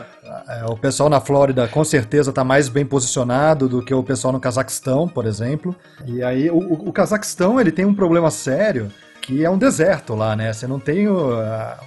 [0.48, 4.32] É, o pessoal na Flórida com certeza está mais bem posicionado do que o pessoal
[4.32, 5.74] no Cazaquistão, por exemplo.
[6.04, 6.56] E aí o,
[6.88, 8.90] o- Cazaquistão ele tem um problema sério
[9.22, 10.52] que é um deserto lá, né?
[10.52, 11.30] Você não tem o,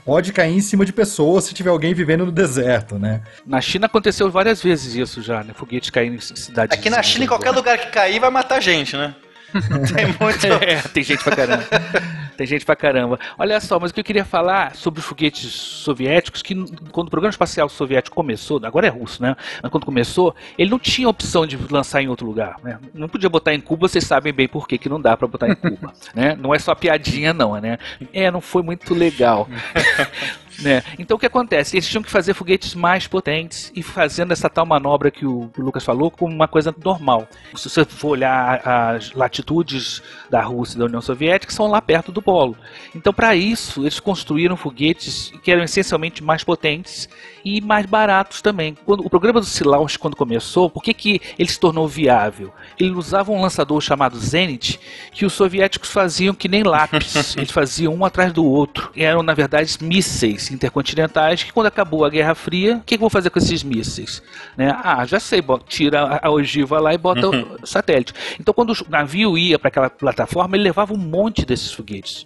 [0.05, 3.21] pode cair em cima de pessoas se tiver alguém vivendo no deserto, né?
[3.45, 5.53] Na China aconteceu várias vezes isso já, né?
[5.55, 6.77] Foguete caindo em cidades.
[6.77, 9.15] Aqui na China, em qualquer lugar que cair, vai matar gente, né?
[9.93, 10.39] Tem muito.
[10.69, 11.63] É, tem gente pra caramba.
[12.35, 13.19] Tem gente pra caramba.
[13.37, 16.53] Olha só, mas o que eu queria falar sobre os foguetes soviéticos, que
[16.91, 19.35] quando o programa espacial soviético começou, agora é russo, né?
[19.61, 22.77] Mas quando começou, ele não tinha opção de lançar em outro lugar, né?
[22.93, 25.49] Não podia botar em Cuba, vocês sabem bem por que, que não dá pra botar
[25.49, 26.35] em Cuba, né?
[26.35, 27.77] Não é só piadinha não, né?
[28.13, 29.47] É, não foi muito legal.
[30.61, 30.83] Né?
[30.97, 31.75] Então o que acontece?
[31.75, 35.61] Eles tinham que fazer foguetes mais potentes e fazendo essa tal manobra que o, que
[35.61, 37.27] o Lucas falou como uma coisa normal.
[37.55, 42.11] Se você for olhar as latitudes da Rússia e da União Soviética, são lá perto
[42.11, 42.57] do polo.
[42.95, 47.09] Então para isso eles construíram foguetes que eram essencialmente mais potentes
[47.43, 48.75] e mais baratos também.
[48.85, 52.53] Quando o programa do Silaus quando começou, por que, que ele se tornou viável?
[52.79, 54.79] Ele usava um lançador chamado Zenit
[55.11, 57.35] que os soviéticos faziam que nem lápis.
[57.37, 58.91] eles faziam um atrás do outro.
[58.95, 63.01] E eram na verdade mísseis intercontinentais que quando acabou a Guerra Fria, o que, que
[63.01, 64.21] vou fazer com esses mísseis?
[64.57, 64.75] Né?
[64.83, 68.13] Ah, já sei, bota- tira a- a ogiva lá e bota o satélite.
[68.39, 72.25] Então quando o navio ia para aquela plataforma, ele levava um monte desses foguetes.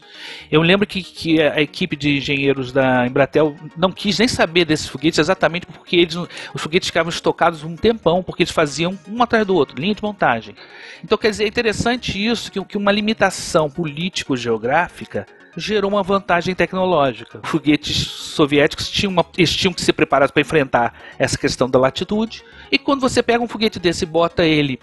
[0.52, 4.88] Eu lembro que, que a equipe de engenheiros da Embratel não quis nem saber desses
[4.88, 9.46] foguetes exatamente porque eles, os foguetes ficavam estocados um tempão, porque eles faziam um atrás
[9.46, 10.56] do outro, linha de montagem.
[11.04, 15.26] Então quer dizer, é interessante isso, que, que uma limitação político-geográfica
[15.56, 17.40] gerou uma vantagem tecnológica.
[17.44, 22.44] Foguetes soviéticos tinham, uma, eles tinham que ser preparados para enfrentar essa questão da latitude.
[22.74, 24.80] E quando você pega um foguete desse e bota ele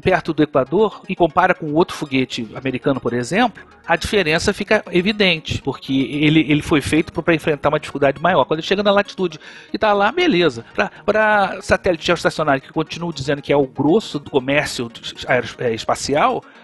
[0.00, 5.60] perto do Equador e compara com outro foguete americano, por exemplo, a diferença fica evidente,
[5.60, 8.46] porque ele, ele foi feito para enfrentar uma dificuldade maior.
[8.46, 9.38] Quando ele chega na latitude
[9.70, 10.64] e está lá, beleza.
[11.04, 14.90] Para satélite geoestacionário, que continuo dizendo que é o grosso do comércio
[15.28, 15.74] aero- é,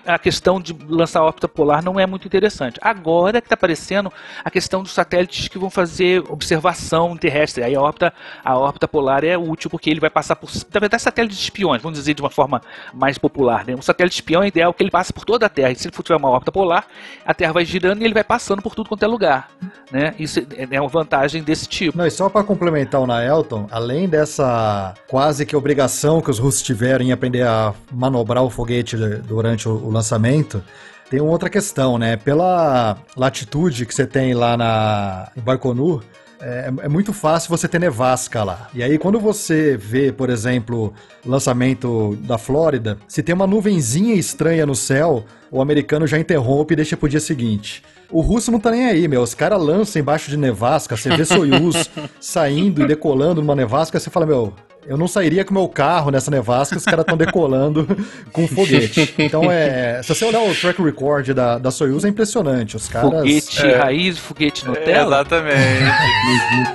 [0.07, 2.78] a questão de lançar órbita polar não é muito interessante.
[2.81, 4.11] Agora que está aparecendo
[4.43, 7.62] a questão dos satélites que vão fazer observação terrestre.
[7.62, 8.12] Aí a órbita,
[8.43, 10.51] a órbita polar é útil porque ele vai passar por.
[10.73, 12.62] Verdade, satélites espiões, vamos dizer de uma forma
[12.95, 13.66] mais popular.
[13.66, 13.75] Né?
[13.75, 15.73] Um satélite espião é ideal que ele passe por toda a Terra.
[15.73, 16.87] E se ele tiver uma órbita polar,
[17.25, 19.51] a Terra vai girando e ele vai passando por tudo quanto é lugar.
[19.91, 20.14] Né?
[20.18, 21.97] Isso é é uma vantagem desse tipo.
[21.97, 26.62] Não, e só para complementar o Naelton, além dessa quase que obrigação que os russos
[26.62, 30.62] tiveram em aprender a manobrar o foguete durante o, o lançamento,
[31.11, 32.16] tem uma outra questão, né?
[32.16, 36.03] Pela latitude que você tem lá na, em Baikonur,
[36.41, 38.68] é, é muito fácil você ter nevasca lá.
[38.74, 40.93] E aí, quando você vê, por exemplo,
[41.24, 46.76] lançamento da Flórida, se tem uma nuvenzinha estranha no céu, o americano já interrompe e
[46.76, 47.82] deixa pro dia seguinte.
[48.11, 49.22] O russo não tá nem aí, meu.
[49.22, 54.11] Os caras lançam embaixo de nevasca, você vê Soyuz saindo e decolando numa nevasca, você
[54.11, 54.53] fala, meu,
[54.87, 57.87] Eu não sairia com meu carro nessa nevasca, os caras estão decolando
[58.33, 59.14] com foguete.
[59.18, 60.01] Então é.
[60.05, 62.76] Se você olhar o track record da, da Soyuz, é impressionante.
[62.76, 63.11] Os caras.
[63.11, 65.16] Foguete é, raiz, foguete É, Nutella.
[65.20, 65.61] exatamente.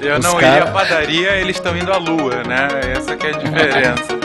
[0.06, 2.68] Eu Os não cara- iria à padaria, eles estão indo à lua, né?
[2.96, 4.25] Essa que é a diferença.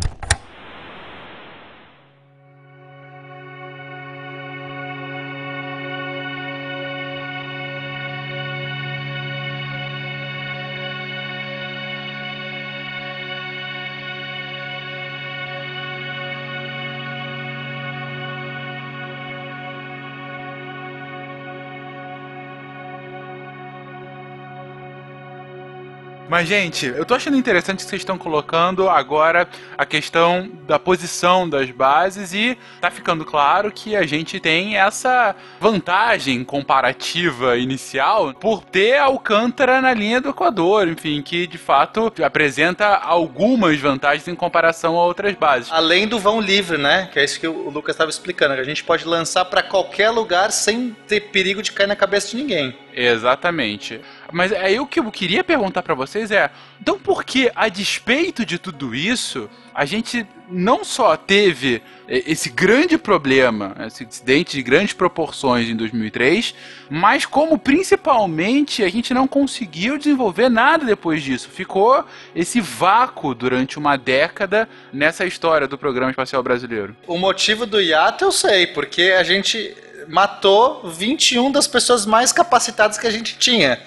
[26.31, 29.45] Mas, gente, eu tô achando interessante que vocês estão colocando agora
[29.77, 35.35] a questão da posição das bases e tá ficando claro que a gente tem essa
[35.59, 42.87] vantagem comparativa inicial por ter Alcântara na linha do Equador, enfim, que de fato apresenta
[42.95, 45.69] algumas vantagens em comparação a outras bases.
[45.69, 47.09] Além do vão livre, né?
[47.11, 50.09] Que é isso que o Lucas estava explicando, que a gente pode lançar para qualquer
[50.11, 52.73] lugar sem ter perigo de cair na cabeça de ninguém.
[52.93, 54.01] Exatamente.
[54.31, 56.49] Mas aí o que eu queria perguntar pra vocês é,
[56.81, 62.97] então por que a despeito de tudo isso, a gente não só teve esse grande
[62.97, 66.53] problema, esse incidente de grandes proporções em 2003,
[66.89, 71.49] mas como principalmente a gente não conseguiu desenvolver nada depois disso.
[71.49, 72.03] Ficou
[72.35, 76.95] esse vácuo durante uma década nessa história do programa espacial brasileiro.
[77.07, 79.73] O motivo do hiato eu sei, porque a gente
[80.11, 83.79] matou 21 das pessoas mais capacitadas que a gente tinha.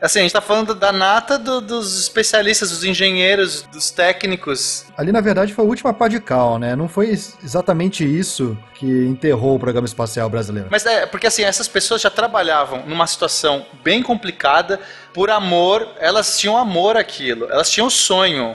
[0.00, 4.84] Assim, a gente tá falando da nata do- dos especialistas, dos engenheiros, dos técnicos.
[4.98, 6.76] Ali, na verdade, foi a última pá de cal, né?
[6.76, 10.68] Não foi ex- exatamente isso que enterrou o programa espacial brasileiro.
[10.70, 14.78] Mas é porque assim, essas pessoas já trabalhavam numa situação bem complicada
[15.14, 18.54] por amor, elas tinham amor àquilo, elas tinham sonho.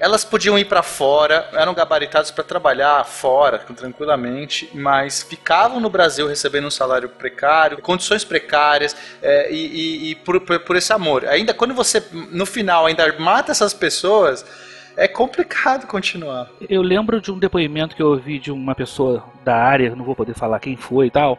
[0.00, 6.28] Elas podiam ir para fora, eram gabaritadas para trabalhar fora tranquilamente, mas ficavam no Brasil
[6.28, 11.24] recebendo um salário precário, condições precárias é, e, e- e por, por- por esse amor.
[11.26, 14.44] Ainda quando você no final ainda mata essas pessoas,
[14.96, 16.48] é complicado continuar.
[16.68, 20.14] Eu lembro de um depoimento que eu ouvi de uma pessoa da área, não vou
[20.14, 21.38] poder falar quem foi e tal,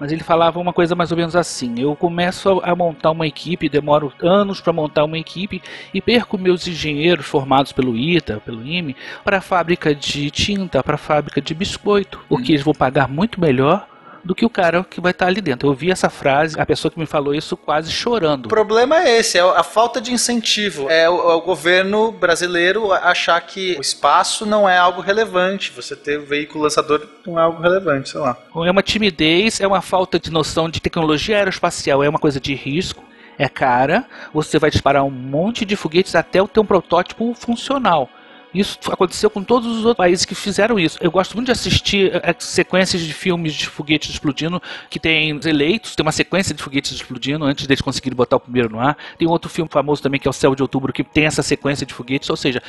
[0.00, 3.68] mas ele falava uma coisa mais ou menos assim: eu começo a montar uma equipe,
[3.68, 8.96] demoro anos para montar uma equipe e perco meus engenheiros formados pelo ITA, pelo IME,
[9.22, 13.38] para a fábrica de tinta, para a fábrica de biscoito, porque eles vão pagar muito
[13.38, 13.89] melhor
[14.24, 15.66] do que o cara que vai estar ali dentro.
[15.66, 18.46] Eu ouvi essa frase, a pessoa que me falou isso quase chorando.
[18.46, 20.88] O problema é esse, é a falta de incentivo.
[20.90, 25.72] É o, é o governo brasileiro achar que o espaço não é algo relevante.
[25.74, 28.36] Você ter o veículo lançador não é algo relevante, sei lá.
[28.64, 32.54] É uma timidez, é uma falta de noção de tecnologia aeroespacial, é uma coisa de
[32.54, 33.02] risco,
[33.38, 34.04] é cara.
[34.32, 38.08] Você vai disparar um monte de foguetes até ter um protótipo funcional.
[38.52, 40.98] Isso aconteceu com todos os outros países que fizeram isso.
[41.00, 45.46] Eu gosto muito de assistir eh, sequências de filmes de foguetes explodindo, que tem os
[45.46, 48.96] eleitos, tem uma sequência de foguetes explodindo antes deles conseguirem botar o primeiro no ar.
[49.16, 51.86] Tem outro filme famoso também que é o Céu de Outubro, que tem essa sequência
[51.86, 52.60] de foguetes, ou seja,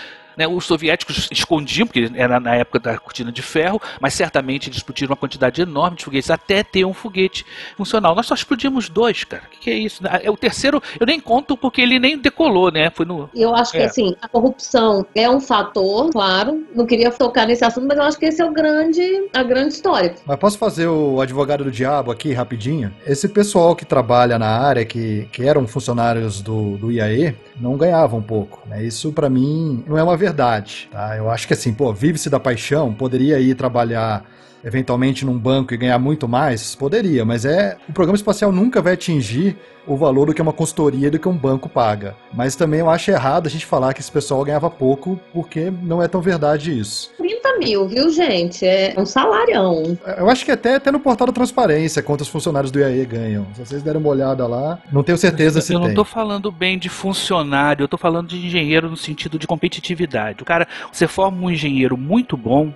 [0.41, 4.77] né, os soviéticos escondiam, porque era na época da cortina de ferro, mas certamente eles
[4.77, 7.45] explodiram uma quantidade enorme de foguetes até ter um foguete
[7.77, 8.15] funcional.
[8.15, 9.43] Nós só explodimos dois, cara.
[9.45, 10.01] O que, que é isso?
[10.05, 12.89] Ah, O terceiro eu nem conto porque ele nem decolou, né?
[12.89, 13.29] Foi no.
[13.35, 13.85] Eu acho que É.
[13.85, 16.65] assim, a corrupção é um fator, claro.
[16.75, 19.01] Não queria tocar nesse assunto, mas eu acho que esse é o grande,
[19.33, 20.15] a grande história.
[20.25, 22.91] Mas posso fazer o advogado do diabo aqui rapidinho?
[23.05, 28.21] Esse pessoal que trabalha na área, que, que eram funcionários do, do IAE, não ganhavam
[28.21, 28.61] pouco.
[28.67, 28.83] Né?
[28.83, 30.89] Isso pra mim não é uma verdade.
[30.91, 31.15] Tá?
[31.15, 34.25] Eu acho que assim, pô, vive-se da paixão, poderia ir trabalhar
[34.63, 36.75] eventualmente num banco e ganhar muito mais?
[36.75, 39.57] Poderia, mas é o programa espacial nunca vai atingir
[39.87, 42.15] o valor do que uma consultoria do que um banco paga.
[42.33, 46.01] Mas também eu acho errado a gente falar que esse pessoal ganhava pouco, porque não
[46.01, 47.11] é tão verdade isso.
[47.17, 48.65] 30 mil, viu, gente?
[48.65, 49.97] É um salarião.
[50.17, 53.47] Eu acho que até, até no portal da transparência, quantos funcionários do IAE ganham.
[53.53, 55.95] Se vocês derem uma olhada lá, não tenho certeza se eu não tem.
[55.95, 60.41] tô falando bem de funcionário, eu tô falando de engenheiro no sentido de competitividade.
[60.41, 62.71] O cara, você forma um engenheiro muito bom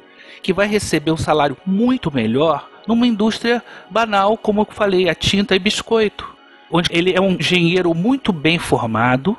[0.46, 5.56] que vai receber um salário muito melhor numa indústria banal, como eu falei, a tinta
[5.56, 6.24] e biscoito,
[6.70, 9.36] onde ele é um engenheiro muito bem formado,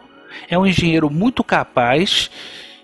[0.49, 2.29] é um engenheiro muito capaz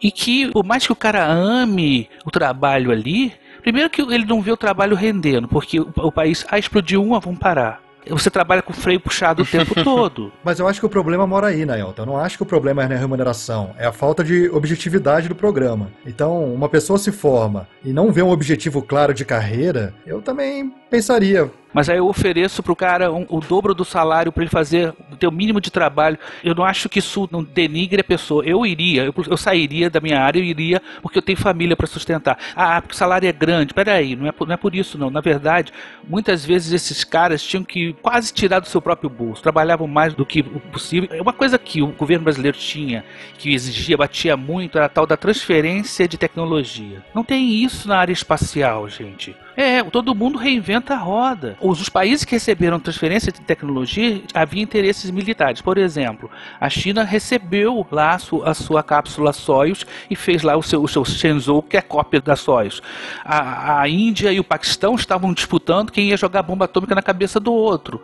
[0.01, 4.41] E que, por mais que o cara ame o trabalho ali, primeiro que ele não
[4.41, 7.82] vê o trabalho rendendo, porque o, país, ah, explodiu uma, vamos parar.
[8.11, 10.33] Você trabalha com freio puxado o tempo todo.
[10.43, 12.03] Mas eu acho que o problema mora aí, Naelton.
[12.03, 13.75] Eu não acho que o problema é na remuneração.
[13.79, 15.91] É a falta de objetividade do programa.
[16.07, 20.73] Então, uma pessoa se forma e não vê um objetivo claro de carreira, eu também
[20.91, 24.95] pensaria, mas aí eu ofereço pro cara um, o dobro do salário para ele fazer
[25.25, 26.19] o mínimo de trabalho.
[26.43, 28.45] Eu não acho que isso não denigre a pessoa.
[28.45, 31.87] Eu iria, eu, eu sairia da minha área, eu iria porque eu tenho família para
[31.87, 32.39] sustentar.
[32.55, 33.75] Ah, porque o salário é grande.
[33.75, 35.11] Peraí, não é, por, não é por isso não.
[35.11, 35.73] Na verdade,
[36.07, 39.43] muitas vezes esses caras tinham que quase tirar do seu próprio bolso.
[39.43, 41.09] Trabalhavam mais do que o possível.
[41.13, 43.05] É uma coisa que o governo brasileiro tinha,
[43.39, 47.03] que exigia, batia muito, era a tal da transferência de tecnologia.
[47.15, 49.35] Não tem isso na área espacial, gente.
[49.57, 51.57] É, todo mundo reinventa a roda.
[51.61, 55.61] Os, países que receberam transferência de tecnologia havia interesses militares.
[55.61, 56.31] Por exemplo,
[56.61, 60.83] a China recebeu lá a sua, a sua cápsula Soyuz e fez lá o seu,
[60.83, 62.81] o seu Shenzhou, que é cópia da Soyuz.
[63.25, 67.39] A, a Índia e o Paquistão estavam disputando quem ia jogar bomba atômica na cabeça
[67.39, 68.01] do outro.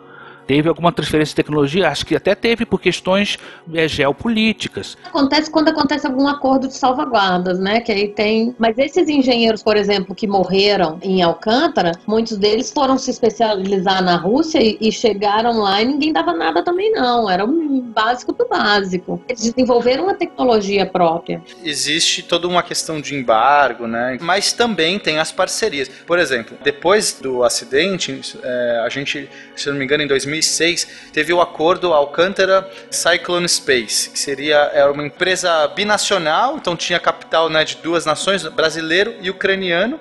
[0.49, 1.89] Teve alguma transferência de tecnologia?
[1.89, 3.37] Acho que até teve por questões
[3.71, 4.97] é, geopolíticas.
[5.05, 7.81] Acontece quando acontece algum acordo de salvaguardas, né?
[7.81, 8.55] Que aí tem.
[8.57, 14.15] Mas esses engenheiros, por exemplo, que morreram em Alcântara, muitos deles foram se especializar na
[14.15, 17.29] Rússia e, e chegaram lá e ninguém dava nada também, não.
[17.29, 19.21] Era um básico do básico.
[19.29, 21.43] Eles desenvolveram uma tecnologia própria.
[21.63, 24.17] Existe toda uma questão de embargo, né?
[24.19, 25.87] Mas também tem as parcerias.
[26.07, 31.11] Por exemplo, depois do acidente, é, a gente, se não me engano, em 2000 2006,
[31.13, 37.49] teve o acordo Alcântara Cyclone Space, que seria era uma empresa binacional, então tinha capital
[37.49, 39.99] né, de duas nações, brasileiro e ucraniano,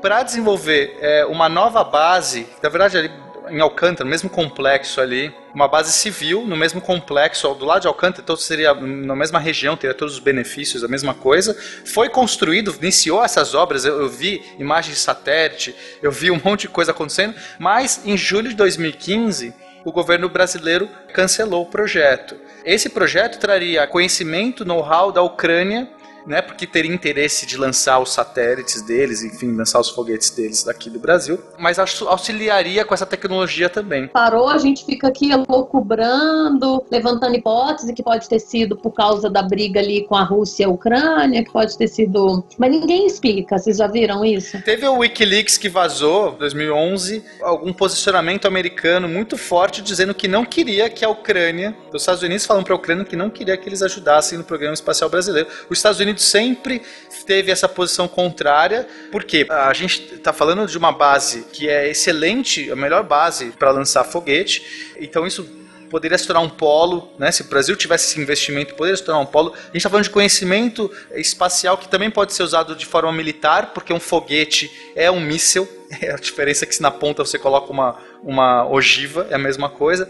[0.00, 3.10] para desenvolver é, uma nova base, na verdade ali
[3.50, 7.88] em Alcântara, no mesmo complexo ali, uma base civil no mesmo complexo, do lado de
[7.88, 11.56] Alcântara, então seria na mesma região, teria todos os benefícios, a mesma coisa.
[11.84, 16.62] Foi construído, iniciou essas obras, eu, eu vi imagens de satélite, eu vi um monte
[16.62, 19.52] de coisa acontecendo, mas em julho de 2015
[19.84, 22.36] o governo brasileiro cancelou o projeto.
[22.64, 25.88] Esse projeto traria conhecimento, know-how da Ucrânia
[26.26, 30.90] né, porque teria interesse de lançar os satélites deles, enfim, lançar os foguetes deles daqui
[30.90, 34.08] do Brasil, mas auxiliaria com essa tecnologia também.
[34.08, 39.42] Parou, a gente fica aqui loucubrando, levantando hipótese que pode ter sido por causa da
[39.42, 42.44] briga ali com a Rússia e a Ucrânia, que pode ter sido.
[42.58, 44.60] Mas ninguém explica, vocês já viram isso?
[44.62, 50.88] Teve o Wikileaks que vazou, 2011, algum posicionamento americano muito forte dizendo que não queria
[50.90, 53.82] que a Ucrânia, os Estados Unidos falando para a Ucrânia que não queria que eles
[53.82, 55.48] ajudassem no programa espacial brasileiro.
[55.68, 56.82] Os Estados Unidos Unidos sempre
[57.26, 62.70] teve essa posição contrária, porque a gente está falando de uma base que é excelente,
[62.70, 65.48] a melhor base para lançar foguete, então isso
[65.90, 67.30] poderia se tornar um polo, né?
[67.32, 69.52] Se o Brasil tivesse esse investimento, poderia se tornar um polo.
[69.52, 73.72] A gente está falando de conhecimento espacial que também pode ser usado de forma militar,
[73.74, 75.68] porque um foguete é um míssil.
[76.00, 79.38] É a diferença é que se na ponta você coloca uma, uma ogiva, é a
[79.38, 80.08] mesma coisa.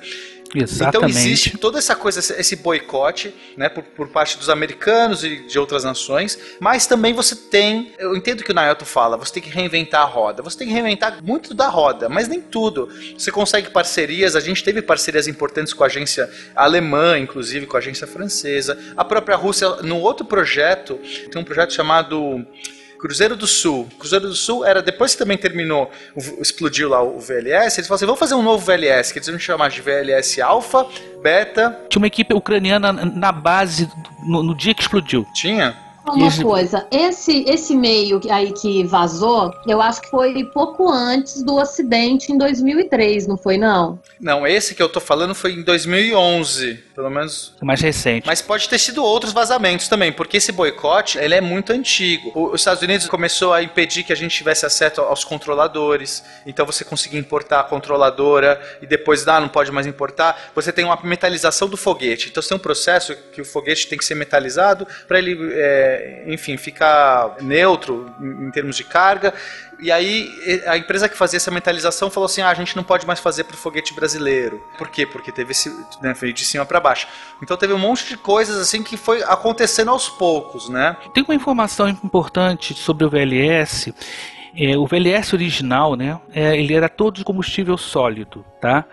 [0.55, 0.97] Exatamente.
[0.97, 5.59] Então existe toda essa coisa, esse boicote, né, por, por, parte dos americanos e de
[5.59, 9.51] outras nações, mas também você tem, eu entendo que o Nailton fala, você tem que
[9.51, 12.89] reinventar a roda, você tem que reinventar muito da roda, mas nem tudo.
[13.17, 17.81] Você consegue parcerias, a gente teve parcerias importantes com a agência alemã, inclusive com a
[17.81, 20.99] agência francesa, a própria Rússia, no outro projeto,
[21.31, 22.45] tem um projeto chamado
[23.01, 23.89] Cruzeiro do Sul.
[23.99, 25.91] Cruzeiro do Sul era depois que também terminou,
[26.41, 29.39] explodiu lá o VLS, eles falaram assim: vamos fazer um novo VLS, que eles vão
[29.39, 30.87] chamar de VLS Alpha,
[31.23, 31.79] Beta.
[31.89, 33.89] Tinha uma equipe ucraniana na base
[34.23, 35.27] no, no dia que explodiu.
[35.35, 35.77] Tinha?
[36.07, 36.43] Uma Isso.
[36.43, 42.33] coisa, esse, esse meio aí que vazou, eu acho que foi pouco antes do acidente
[42.33, 43.99] em 2003, não foi não?
[44.19, 47.55] Não, esse que eu tô falando foi em 2011 pelo menos.
[47.63, 48.27] Mais recente.
[48.27, 52.31] Mas pode ter sido outros vazamentos também, porque esse boicote ele é muito antigo.
[52.53, 56.23] Os Estados Unidos começou a impedir que a gente tivesse acesso aos controladores.
[56.45, 60.51] Então você conseguia importar a controladora e depois, ah, não pode mais importar.
[60.55, 62.29] Você tem uma metalização do foguete.
[62.29, 66.25] Então você tem um processo que o foguete tem que ser metalizado para ele, é,
[66.27, 69.33] enfim, ficar neutro em termos de carga.
[69.81, 70.31] E aí
[70.67, 73.45] a empresa que fazia essa metalização falou assim: ah, a gente não pode mais fazer
[73.45, 74.63] para o foguete brasileiro.
[74.77, 75.07] Por quê?
[75.07, 75.75] Porque teve esse.
[76.03, 77.09] Né, foi de cima para baixo.
[77.43, 80.97] Então teve um monte de coisas assim que foi acontecendo aos poucos, né?
[81.15, 83.95] Tem uma informação importante sobre o VLS.
[84.55, 86.21] É, o VLS original, né?
[86.33, 88.85] É, ele era todo de combustível sólido, tá?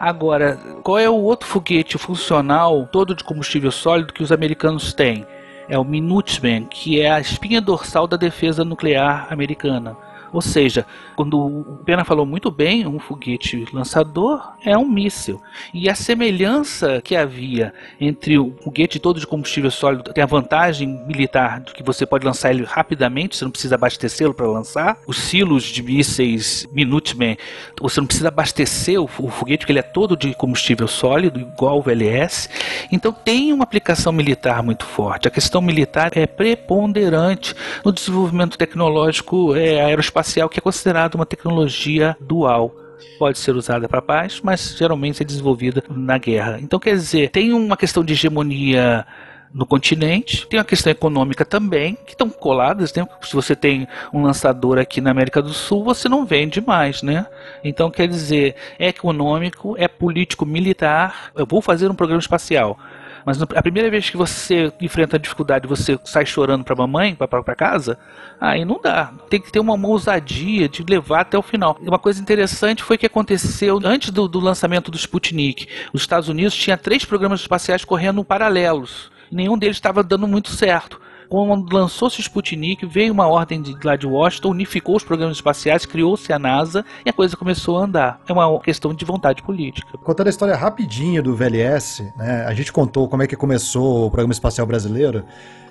[0.00, 5.26] Agora, qual é o outro foguete funcional todo de combustível sólido que os americanos têm?
[5.68, 9.96] É o Minuteman, que é a espinha dorsal da defesa nuclear americana
[10.34, 15.40] Ou seja, quando o Pena falou muito bem, um foguete lançador é um míssil.
[15.72, 20.88] E a semelhança que havia entre o foguete todo de combustível sólido tem a vantagem
[21.06, 24.98] militar de que você pode lançar ele rapidamente, você não precisa abastecê-lo para lançar.
[25.06, 27.36] Os silos de mísseis Minuteman,
[27.80, 31.82] você não precisa abastecer o, foguete porque ele é todo de combustível sólido, igual o
[31.82, 32.48] VLS.
[32.90, 35.28] Então tem uma aplicação militar muito forte.
[35.28, 37.54] A questão militar é preponderante
[37.84, 42.74] no desenvolvimento tecnológico é, aeroespacial, que é considerado uma tecnologia dual
[43.18, 46.58] pode ser usada para paz, mas geralmente é desenvolvida na guerra.
[46.60, 49.06] Então, quer dizer, tem uma questão de hegemonia
[49.52, 53.06] no continente, tem uma questão econômica também, que estão coladas, né?
[53.22, 57.24] Se você tem um lançador aqui na América do Sul, você não vende mais, né?
[57.62, 61.30] Então, quer dizer, é econômico, é político, militar.
[61.36, 62.76] Eu vou fazer um programa espacial.
[63.24, 67.54] Mas a primeira vez que você enfrenta a dificuldade, você sai chorando para mamãe, para
[67.54, 67.98] casa,
[68.40, 69.12] aí não dá.
[69.30, 71.78] Tem que ter uma, uma ousadia de levar até o final.
[71.80, 75.68] Uma coisa interessante foi que aconteceu antes do, do lançamento do Sputnik.
[75.92, 79.10] Os Estados Unidos tinha três programas espaciais correndo paralelos.
[79.30, 83.96] Nenhum deles estava dando muito certo quando lançou-se o Sputnik, veio uma ordem de, lá
[83.96, 88.20] de Washington, unificou os programas espaciais, criou-se a NASA e a coisa começou a andar.
[88.28, 89.96] É uma questão de vontade política.
[89.98, 94.10] Contando a história rapidinho do VLS, né, a gente contou como é que começou o
[94.10, 95.24] programa espacial brasileiro.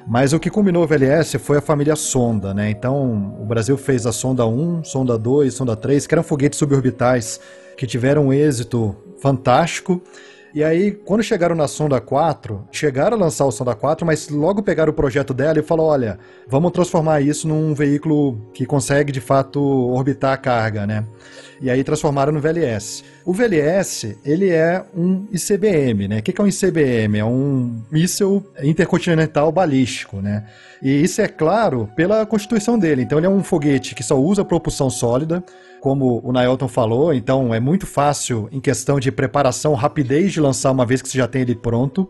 [0.06, 2.70] Mas o que culminou o VLS foi a família Sonda, né?
[2.70, 7.39] Então, o Brasil fez a Sonda 1, Sonda 2, Sonda 3, que eram foguetes suborbitais
[7.78, 10.01] que tiveram um êxito fantástico.
[10.54, 14.62] E aí, quando chegaram na Sonda 4, chegaram a lançar o Sonda 4, mas logo
[14.62, 19.20] pegaram o projeto dela e falou: olha, vamos transformar isso num veículo que consegue de
[19.20, 21.06] fato orbitar a carga, né?
[21.60, 23.04] E aí transformaram no VLS.
[23.26, 26.20] O VLS, ele é um ICBM, né?
[26.20, 27.18] O que é um ICBM?
[27.18, 30.45] É um míssil intercontinental balístico, né?
[30.84, 33.01] E isso é claro pela constituição dele.
[33.01, 35.43] Então ele é um foguete que só usa propulsão sólida,
[35.84, 40.71] como o Nailton falou, então é muito fácil em questão de preparação, rapidez de lançar
[40.71, 42.09] uma vez que você já tem ele pronto.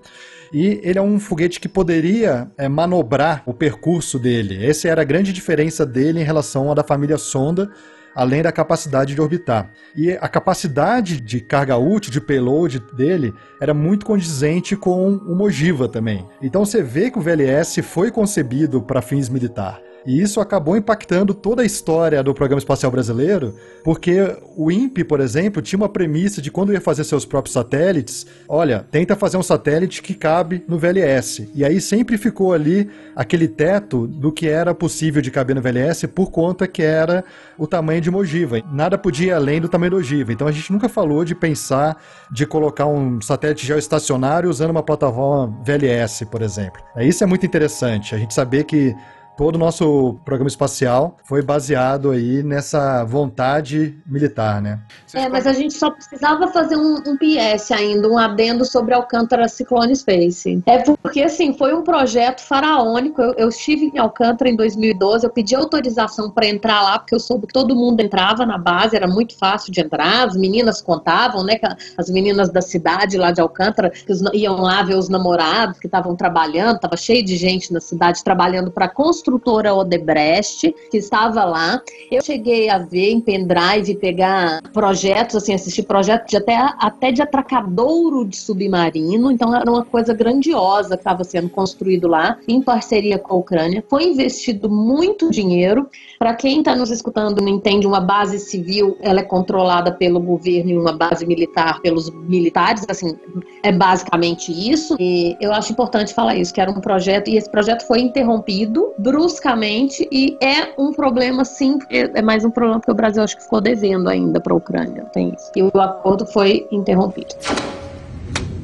[0.53, 4.63] E ele é um foguete que poderia é, manobrar o percurso dele.
[4.63, 7.71] Essa era a grande diferença dele em relação à da família Sonda,
[8.13, 9.71] além da capacidade de orbitar.
[9.95, 15.89] E a capacidade de carga útil, de payload dele, era muito condizente com o Mogiva
[15.89, 16.23] também.
[16.43, 19.92] Então você vê que o VLS foi concebido para fins militares.
[20.05, 25.19] E isso acabou impactando toda a história do programa espacial brasileiro, porque o INPE, por
[25.19, 29.43] exemplo, tinha uma premissa de quando ia fazer seus próprios satélites, olha, tenta fazer um
[29.43, 31.49] satélite que cabe no VLS.
[31.53, 36.07] E aí sempre ficou ali aquele teto do que era possível de caber no VLS
[36.07, 37.23] por conta que era
[37.57, 38.61] o tamanho de uma ogiva.
[38.71, 40.33] Nada podia ir além do tamanho da ogiva.
[40.33, 41.97] Então a gente nunca falou de pensar
[42.31, 46.81] de colocar um satélite geoestacionário usando uma plataforma VLS, por exemplo.
[46.97, 48.95] Isso é muito interessante, a gente saber que
[49.37, 54.79] todo o nosso programa espacial foi baseado aí nessa vontade militar, né?
[55.13, 59.47] É, mas a gente só precisava fazer um, um PS ainda, um adendo sobre Alcântara
[59.47, 60.61] Ciclone Space.
[60.65, 63.21] É porque, assim, foi um projeto faraônico.
[63.21, 67.19] Eu, eu estive em Alcântara em 2012, eu pedi autorização para entrar lá, porque eu
[67.19, 71.43] soube que todo mundo entrava na base, era muito fácil de entrar, as meninas contavam,
[71.43, 71.59] né,
[71.97, 76.15] as meninas da cidade lá de Alcântara, que iam lá ver os namorados que estavam
[76.15, 81.81] trabalhando, estava cheio de gente na cidade trabalhando para construir construtora Odebrecht, que estava lá.
[82.11, 87.21] Eu cheguei a ver em pendrive, pegar projetos, assim, assistir projetos de até, até de
[87.21, 93.17] atracadouro de submarino, então era uma coisa grandiosa que estava sendo construído lá, em parceria
[93.17, 93.83] com a Ucrânia.
[93.87, 95.87] Foi investido muito dinheiro.
[96.19, 100.71] Para quem está nos escutando não entende, uma base civil ela é controlada pelo governo
[100.71, 103.15] e uma base militar pelos militares, assim,
[103.61, 104.95] é basicamente isso.
[104.99, 108.91] E eu acho importante falar isso, que era um projeto, e esse projeto foi interrompido
[109.13, 113.43] bruscamente e é um problema sim, é mais um problema que o Brasil acho que
[113.43, 115.51] ficou devendo ainda para a Ucrânia, tem isso.
[115.55, 117.35] E o acordo foi interrompido.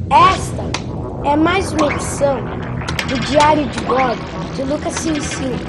[0.10, 0.64] Esta
[1.30, 2.38] é mais uma edição
[3.07, 5.60] do Diário de Bordo de Lucas Cincinho,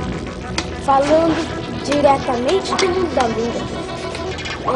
[0.86, 3.62] falando diretamente do mundo da lua,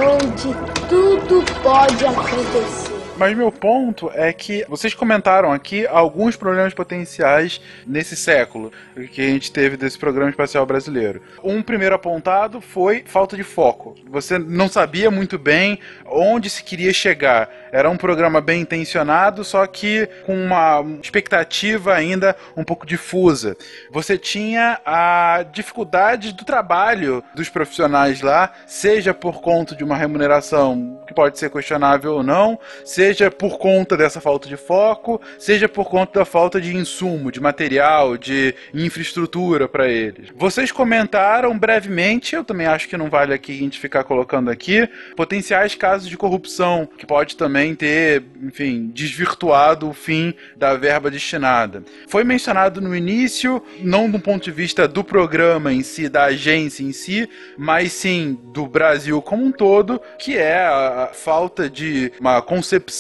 [0.04, 0.54] onde
[0.86, 2.93] tudo pode acontecer.
[3.16, 8.72] Mas meu ponto é que vocês comentaram aqui alguns problemas potenciais nesse século
[9.12, 11.22] que a gente teve desse programa espacial brasileiro.
[11.42, 13.94] Um primeiro apontado foi falta de foco.
[14.08, 17.48] Você não sabia muito bem onde se queria chegar.
[17.70, 23.56] Era um programa bem intencionado, só que com uma expectativa ainda um pouco difusa.
[23.92, 31.00] Você tinha a dificuldade do trabalho dos profissionais lá, seja por conta de uma remuneração
[31.06, 35.68] que pode ser questionável ou não, seja seja por conta dessa falta de foco, seja
[35.68, 40.28] por conta da falta de insumo, de material, de infraestrutura para eles.
[40.34, 44.88] Vocês comentaram brevemente, eu também acho que não vale aqui a gente ficar colocando aqui,
[45.14, 51.82] potenciais casos de corrupção que pode também ter, enfim, desvirtuado o fim da verba destinada.
[52.08, 56.82] Foi mencionado no início, não do ponto de vista do programa em si, da agência
[56.82, 57.28] em si,
[57.58, 62.93] mas sim do Brasil como um todo, que é a falta de uma concepção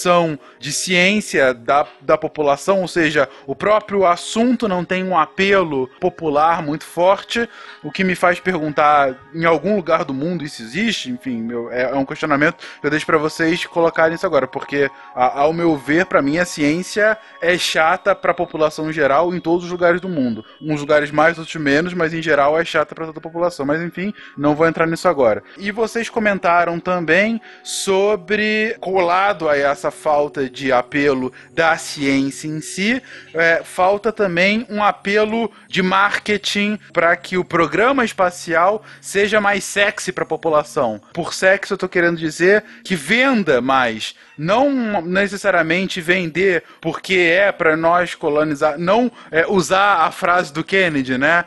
[0.58, 6.62] de ciência da, da população, ou seja, o próprio assunto não tem um apelo popular
[6.62, 7.48] muito forte,
[7.82, 11.94] o que me faz perguntar em algum lugar do mundo isso existe, enfim, é, é
[11.94, 16.06] um questionamento que eu deixo para vocês colocarem isso agora, porque a, ao meu ver,
[16.06, 20.00] para mim a ciência é chata para a população em geral em todos os lugares
[20.00, 20.44] do mundo.
[20.60, 23.66] Uns lugares mais, outros menos, mas em geral é chata para toda a população.
[23.66, 25.42] Mas enfim, não vou entrar nisso agora.
[25.58, 33.02] E vocês comentaram também sobre, colado a essa falta de apelo da ciência em si,
[33.32, 40.12] é, falta também um apelo de marketing para que o programa espacial seja mais sexy
[40.12, 41.00] para a população.
[41.12, 47.76] Por sexy eu estou querendo dizer que venda mais, não necessariamente vender porque é para
[47.76, 51.44] nós colonizar, não é, usar a frase do Kennedy, né?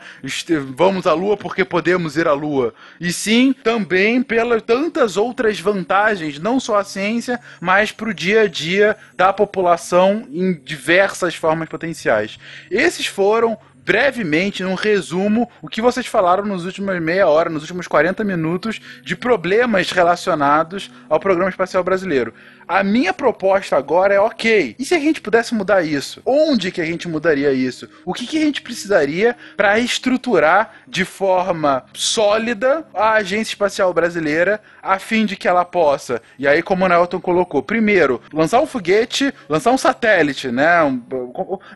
[0.74, 2.74] Vamos à Lua porque podemos ir à Lua.
[3.00, 8.42] E sim, também pelas tantas outras vantagens, não só a ciência, mas para o dia
[8.42, 12.38] a dia da população em diversas formas potenciais.
[12.70, 13.58] Esses foram
[13.88, 18.78] brevemente, num resumo, o que vocês falaram nos últimos meia hora, nos últimos 40 minutos
[19.02, 22.34] de problemas relacionados ao programa espacial brasileiro.
[22.68, 24.76] A minha proposta agora é ok.
[24.78, 26.20] E se a gente pudesse mudar isso?
[26.26, 27.88] Onde que a gente mudaria isso?
[28.04, 34.60] O que, que a gente precisaria para estruturar de forma sólida a Agência Espacial Brasileira
[34.82, 38.66] a fim de que ela possa, e aí como o Nelton colocou, primeiro, lançar um
[38.66, 40.78] foguete, lançar um satélite, né?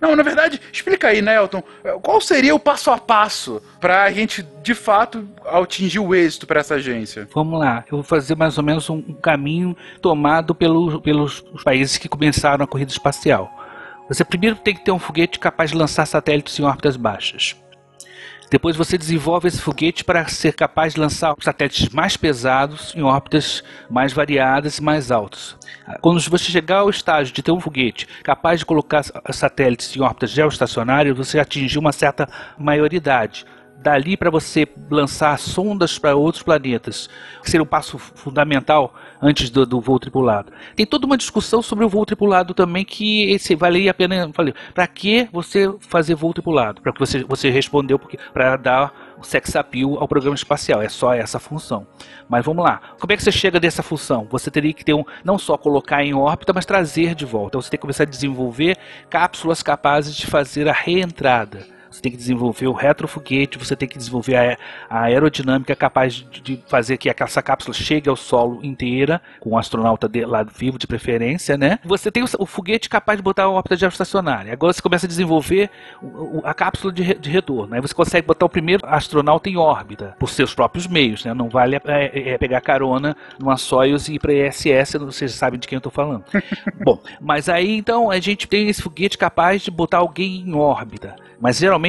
[0.00, 1.62] Não, na verdade, explica aí, Nelton,
[2.02, 6.60] qual seria o passo a passo para a gente de fato atingir o êxito para
[6.60, 7.28] essa agência?
[7.32, 12.08] Vamos lá, eu vou fazer mais ou menos um, caminho tomado pelo, pelos países que
[12.08, 13.50] começaram a corrida espacial.
[14.08, 17.56] Você primeiro tem que ter um foguete capaz de lançar satélites em órbitas baixas.
[18.52, 23.64] Depois você desenvolve esse foguete para ser capaz de lançar satélites mais pesados em órbitas
[23.88, 25.56] mais variadas e mais altas.
[26.02, 30.32] Quando você chegar ao estágio de ter um foguete capaz de colocar satélites em órbitas
[30.32, 33.46] geoestacionárias, você atingiu uma certa maioridade
[33.78, 37.08] dali para você lançar sondas para outros planetas,
[37.42, 40.52] que seria um passo fundamental antes do, do, voo tripulado.
[40.74, 44.30] Tem toda uma discussão sobre o voo tripulado também que esse valeria a pena.
[44.74, 46.82] Para que você fazer voo tripulado?
[46.82, 48.00] Para que você você respondeu
[48.32, 48.92] para dar
[49.22, 50.82] sex appeal ao programa espacial.
[50.82, 51.86] É só essa função.
[52.28, 52.80] Mas vamos lá.
[52.98, 54.26] Como é que você chega dessa função?
[54.30, 57.48] Você teria que ter um não só colocar em órbita, mas trazer de volta.
[57.48, 58.76] Então você tem que começar a desenvolver
[59.08, 63.98] cápsulas capazes de fazer a reentrada você tem que desenvolver o retrofoguete, você tem que
[63.98, 64.58] desenvolver a,
[64.88, 69.52] a aerodinâmica capaz de, de, fazer que essa cápsula chegue ao solo inteira, com o
[69.52, 71.78] um astronauta de, lá vivo de preferência, né?
[71.84, 74.52] Você tem o, o foguete capaz de botar a órbita geoestacionária.
[74.52, 75.70] Agora você começa a desenvolver
[76.02, 77.74] o, o, a cápsula de, de retorno.
[77.74, 81.34] Aí você consegue botar o primeiro astronauta em órbita, por seus próprios meios, né?
[81.34, 85.68] Não vale é, é pegar carona numa Soyuz e ir para ISS, vocês sabem de
[85.68, 86.24] quem eu estou falando.
[86.82, 91.16] Bom, mas aí então a gente tem esse foguete capaz de botar alguém em órbita.
[91.42, 91.81] Mas geralmente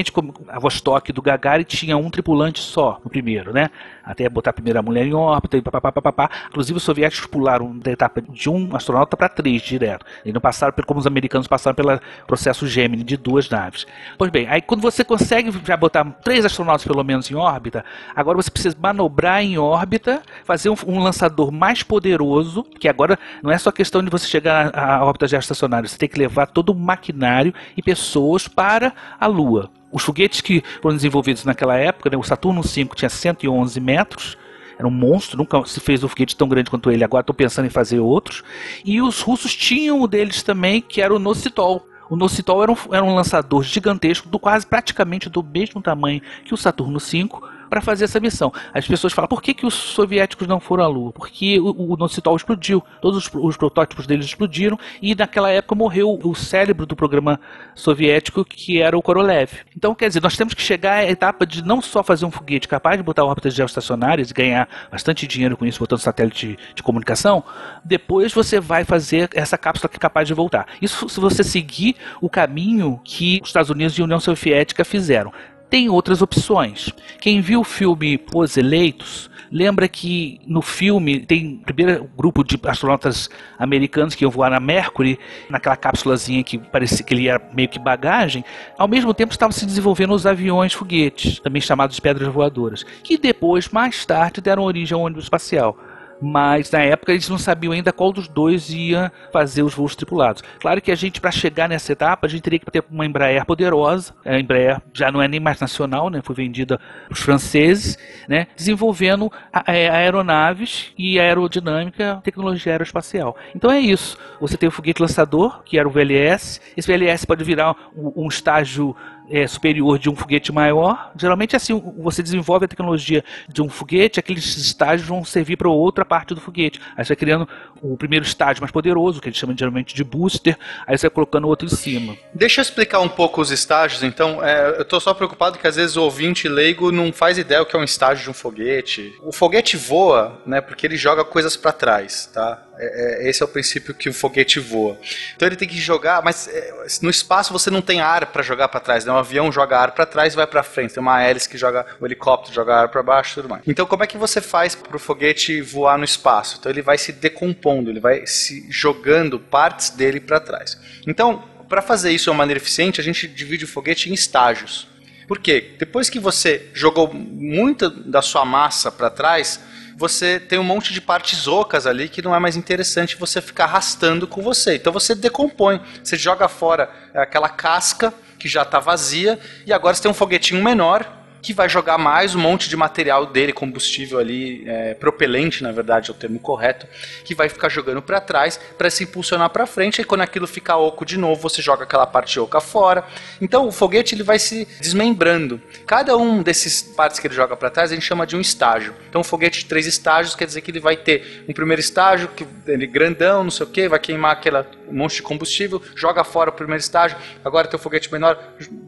[0.47, 3.69] a Vostok do Gagarin tinha um tripulante só no primeiro, né?
[4.03, 6.29] Até botar a primeira mulher em órbita e papapá.
[6.49, 10.05] Inclusive os soviéticos pularam da etapa de um astronauta para três direto.
[10.25, 13.85] E não passaram como os americanos passaram pelo processo Gemini de duas naves.
[14.17, 18.35] Pois bem, aí quando você consegue já botar três astronautas pelo menos em órbita, agora
[18.35, 23.57] você precisa manobrar em órbita, fazer um, um lançador mais poderoso, que agora não é
[23.57, 27.53] só questão de você chegar à órbita geoestacionária, você tem que levar todo o maquinário
[27.75, 29.69] e pessoas para a Lua.
[29.93, 34.37] Os foguetes que foram desenvolvidos naquela época, né, o Saturno V tinha 111 metros,
[34.77, 37.03] era um monstro, nunca se fez um foguete tão grande quanto ele.
[37.03, 38.43] Agora estou pensando em fazer outros.
[38.83, 41.87] E os russos tinham um deles também, que era o Nocitol.
[42.09, 46.55] O Nocitol era um, era um lançador gigantesco, do quase praticamente do mesmo tamanho que
[46.55, 47.29] o Saturno V,
[47.73, 48.53] para fazer essa missão.
[48.71, 51.11] As pessoas falam, por que, que os soviéticos não foram à Lua?
[51.11, 56.19] Porque o, o Nocitol explodiu, todos os, os, protótipos deles explodiram e naquela época morreu
[56.23, 57.39] o cérebro do programa
[57.73, 59.49] soviético que era o Korolev.
[59.75, 62.67] Então, quer dizer, nós temos que chegar à etapa de não só fazer um foguete
[62.67, 66.83] capaz de botar órbitas geoestacionárias e ganhar bastante dinheiro com isso, botando satélite de, de
[66.83, 67.43] comunicação,
[67.83, 70.67] depois você vai fazer essa cápsula que é capaz de voltar.
[70.79, 75.33] Isso se você seguir o caminho que os Estados Unidos e a União Soviética fizeram
[75.73, 76.91] tem outras opções.
[77.19, 83.27] Quem viu o filme Os Eleitos lembra que no filme tem primeiro grupo de astronautas
[83.57, 85.17] americanos que iam voar na Mercury,
[85.49, 88.45] naquela cápsulazinha que parecia que ele era meio que bagagem,
[88.77, 93.17] ao mesmo tempo estavam se desenvolvendo os aviões foguetes, também chamados de pedras voadoras, que
[93.17, 95.75] depois, mais tarde, deram origem ao ônibus espacial
[96.23, 100.41] mas na época eles não sabiam ainda qual dos dois ia fazer os voos tripulados.
[100.59, 103.45] Claro que a gente, para chegar nessa etapa, a gente teria que ter uma Embraer
[103.45, 104.13] poderosa.
[104.25, 106.21] A Embraer já não é nem mais nacional, né?
[106.23, 107.97] foi vendida para os franceses,
[108.27, 108.47] né?
[108.55, 109.29] desenvolvendo
[109.67, 113.35] é, aeronaves e aerodinâmica, tecnologia aeroespacial.
[113.53, 114.17] Então é isso.
[114.39, 116.61] Você tem o foguete lançador, que era o VLS.
[116.77, 118.95] Esse VLS pode virar um, um estágio
[119.29, 121.11] é, superior de um foguete maior.
[121.15, 126.05] Geralmente, assim, você desenvolve a tecnologia de um foguete, aqueles estágios vão servir para outra
[126.05, 126.79] parte do foguete.
[126.95, 127.47] Aí você vai criando
[127.81, 131.13] o primeiro estágio mais poderoso, que a gente chama geralmente de booster, aí você vai
[131.13, 132.15] colocando outro em cima.
[132.33, 134.43] Deixa eu explicar um pouco os estágios, então.
[134.43, 137.65] É, eu estou só preocupado que às vezes o ouvinte leigo não faz ideia o
[137.65, 139.13] que é um estágio de um foguete.
[139.21, 142.63] O foguete voa, né, porque ele joga coisas para trás, tá?
[142.77, 144.97] É, é, esse é o princípio que o foguete voa.
[145.35, 148.67] Então ele tem que jogar, mas é, no espaço você não tem ar para jogar
[148.67, 149.05] para trás.
[149.05, 149.12] Né?
[149.13, 150.93] Um avião joga ar para trás e vai para frente.
[150.93, 153.63] Tem uma hélice que joga, o helicóptero joga ar para baixo tudo mais.
[153.67, 156.57] Então como é que você faz para o foguete voar no espaço?
[156.59, 160.77] Então ele vai se decompondo, ele vai se jogando partes dele para trás.
[161.07, 164.87] Então para fazer isso de uma maneira eficiente, a gente divide o foguete em estágios.
[165.27, 165.75] Por quê?
[165.79, 169.59] Depois que você jogou muita da sua massa para trás,
[169.95, 173.65] você tem um monte de partes ocas ali que não é mais interessante você ficar
[173.65, 174.75] arrastando com você.
[174.75, 178.13] Então você decompõe, você joga fora aquela casca
[178.43, 181.09] que já está vazia e agora você tem um foguetinho menor
[181.43, 186.09] que vai jogar mais um monte de material dele, combustível ali, é, propelente, na verdade
[186.09, 186.87] é o termo correto,
[187.25, 190.01] que vai ficar jogando para trás para se impulsionar para frente.
[190.01, 193.03] E quando aquilo ficar oco de novo, você joga aquela parte oca fora.
[193.41, 195.61] Então o foguete ele vai se desmembrando.
[195.85, 198.95] Cada um desses partes que ele joga para trás a gente chama de um estágio.
[199.09, 202.29] Então um foguete de três estágios quer dizer que ele vai ter um primeiro estágio
[202.29, 206.23] que ele grandão, não sei o que, vai queimar aquela um monte de combustível, joga
[206.23, 207.17] fora o primeiro estágio.
[207.43, 208.37] Agora tem o foguete menor,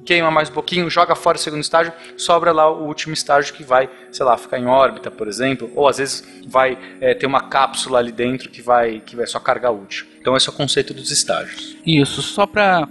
[0.06, 3.54] queima mais um pouquinho, joga fora o segundo estágio, sobra sobra lá o último estágio
[3.54, 7.26] que vai, sei lá, ficar em órbita, por exemplo, ou às vezes vai é, ter
[7.26, 10.06] uma cápsula ali dentro que vai, que vai só carga útil.
[10.20, 11.76] Então esse é o conceito dos estágios.
[11.86, 12.88] Isso, só para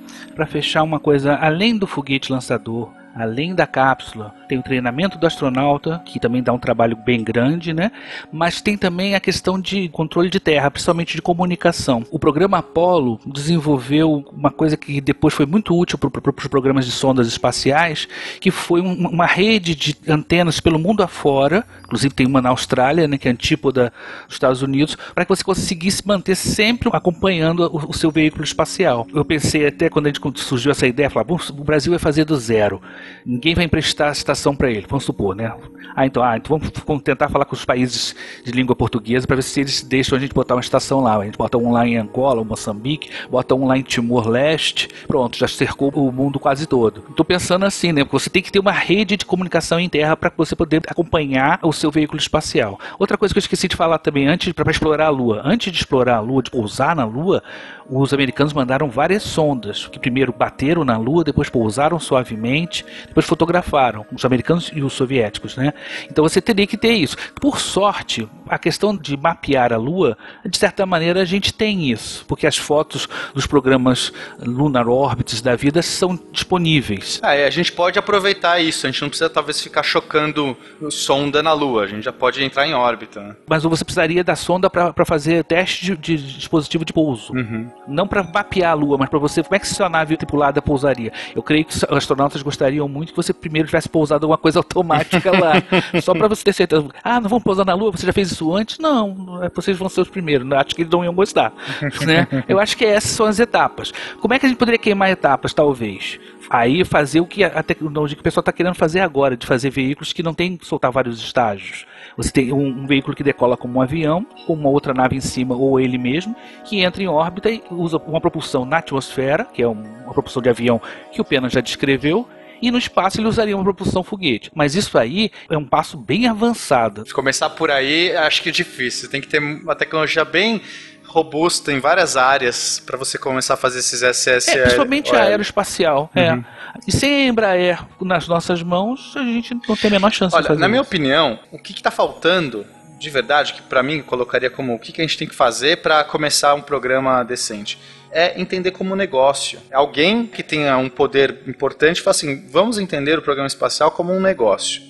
[0.48, 6.02] fechar uma coisa, além do foguete lançador, além da cápsula, tem o treinamento do astronauta,
[6.04, 7.90] que também dá um trabalho bem grande, né?
[8.32, 12.04] Mas tem também a questão de controle de terra, principalmente de comunicação.
[12.10, 16.92] O programa Apollo desenvolveu uma coisa que depois foi muito útil para os programas de
[16.92, 18.08] sondas espaciais,
[18.40, 23.06] que foi um, uma rede de antenas pelo mundo afora, inclusive tem uma na Austrália,
[23.06, 23.92] né, que é antípoda
[24.26, 29.06] dos Estados Unidos, para que você conseguisse manter sempre acompanhando o, o, seu veículo espacial.
[29.14, 32.36] Eu pensei até quando a gente surgiu essa ideia, falar, o Brasil vai fazer do
[32.36, 32.80] zero.
[33.24, 35.52] Ninguém vai emprestar a estação para ele, vamos supor, né?
[35.96, 39.42] Ah, então, ah, então vamos tentar falar com os países de língua portuguesa para ver
[39.42, 41.16] se eles deixam a gente botar uma estação lá.
[41.16, 45.46] A gente bota um lá em Angola, Moçambique, bota um lá em Timor-Leste, pronto, já
[45.46, 47.04] cercou o mundo quase todo.
[47.08, 48.04] Estou pensando assim, né?
[48.04, 51.72] Você tem que ter uma rede de comunicação em terra para você poder acompanhar o
[51.72, 52.78] seu veículo espacial.
[52.98, 55.42] Outra coisa que eu esqueci de falar também antes, para explorar a Lua.
[55.44, 57.42] Antes de explorar a Lua, de pousar na Lua,
[57.88, 64.06] os americanos mandaram várias sondas que primeiro bateram na Lua, depois pousaram suavemente, depois fotografaram
[64.12, 65.72] os americanos e os soviéticos, né?
[66.10, 67.16] Então você teria que ter isso.
[67.40, 72.24] Por sorte, a questão de mapear a Lua, de certa maneira a gente tem isso,
[72.26, 77.20] porque as fotos dos programas Lunar Orbits da vida são disponíveis.
[77.22, 80.56] Ah, é, a gente pode aproveitar isso, a gente não precisa talvez ficar chocando
[80.90, 83.20] sonda na Lua, a gente já pode entrar em órbita.
[83.20, 83.36] Né?
[83.48, 87.32] Mas você precisaria da sonda para fazer teste de, de, dispositivo de pouso.
[87.32, 87.70] Uhum.
[87.86, 91.12] Não para mapear a Lua, mas para você, como é que sua nave tripulada pousaria?
[91.34, 95.30] Eu creio que os astronautas gostariam muito que você primeiro tivesse pousado alguma coisa automática
[95.30, 95.54] lá,
[96.00, 96.86] só para você ter certeza.
[97.02, 97.90] Ah, não vamos pousar na Lua?
[97.92, 98.78] Você já fez isso antes?
[98.78, 100.50] Não, é, vocês vão ser os primeiros.
[100.52, 101.52] Acho que eles não iam gostar.
[102.06, 102.26] né?
[102.48, 103.92] Eu acho que essas são as etapas.
[104.20, 106.18] Como é que a gente poderia queimar etapas, talvez?
[106.50, 109.70] Aí fazer o que a tecnologia que o pessoal está querendo fazer agora, de fazer
[109.70, 111.86] veículos que não tem que soltar vários estágios.
[112.16, 115.20] Você tem um, um, veículo que decola como um avião, com uma outra nave em
[115.20, 116.34] cima, ou ele mesmo,
[116.64, 120.48] que entra em órbita e usa uma propulsão na atmosfera, que é uma propulsão de
[120.48, 120.80] avião
[121.12, 122.28] que o Pena já descreveu,
[122.64, 124.50] e no espaço ele usaria uma propulsão foguete.
[124.54, 127.06] Mas isso aí é um passo bem avançado.
[127.06, 129.10] Se começar por aí, acho que é difícil.
[129.10, 130.62] Tem que ter uma tecnologia bem
[131.06, 134.50] robusta em várias áreas para você começar a fazer esses SS.
[134.50, 136.10] É, principalmente aeroespacial.
[136.14, 136.32] É.
[136.32, 136.38] Uhum.
[136.38, 136.44] É.
[136.88, 140.42] E sem a Embraer nas nossas mãos, a gente não tem a menor chance Olha,
[140.42, 140.88] de fazer na minha isso.
[140.88, 142.66] opinião, o que está faltando
[143.04, 145.76] de verdade, que para mim colocaria como o que, que a gente tem que fazer
[145.76, 147.78] para começar um programa decente
[148.10, 149.60] é entender como negócio.
[149.72, 154.20] Alguém que tenha um poder importante fala assim: vamos entender o programa espacial como um
[154.20, 154.80] negócio.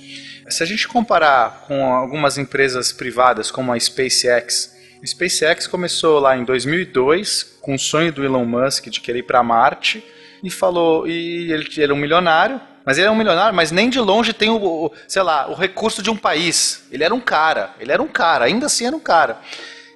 [0.49, 6.37] Se a gente comparar com algumas empresas privadas como a SpaceX, a SpaceX começou lá
[6.37, 10.05] em 2002 com o sonho do Elon Musk de querer ir para Marte
[10.43, 13.89] e falou e ele, ele é um milionário, mas ele é um milionário, mas nem
[13.89, 16.85] de longe tem o, o, sei lá, o recurso de um país.
[16.91, 19.39] Ele era um cara, ele era um cara, ainda assim era um cara.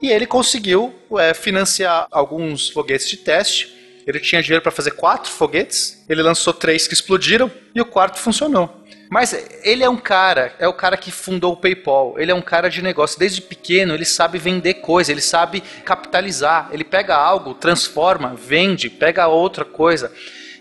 [0.01, 3.77] E ele conseguiu é, financiar alguns foguetes de teste.
[4.07, 6.05] Ele tinha dinheiro para fazer quatro foguetes.
[6.09, 8.75] Ele lançou três que explodiram e o quarto funcionou.
[9.11, 12.15] Mas ele é um cara, é o cara que fundou o PayPal.
[12.19, 13.19] Ele é um cara de negócio.
[13.19, 16.69] Desde pequeno, ele sabe vender coisa, ele sabe capitalizar.
[16.73, 20.13] Ele pega algo, transforma, vende, pega outra coisa.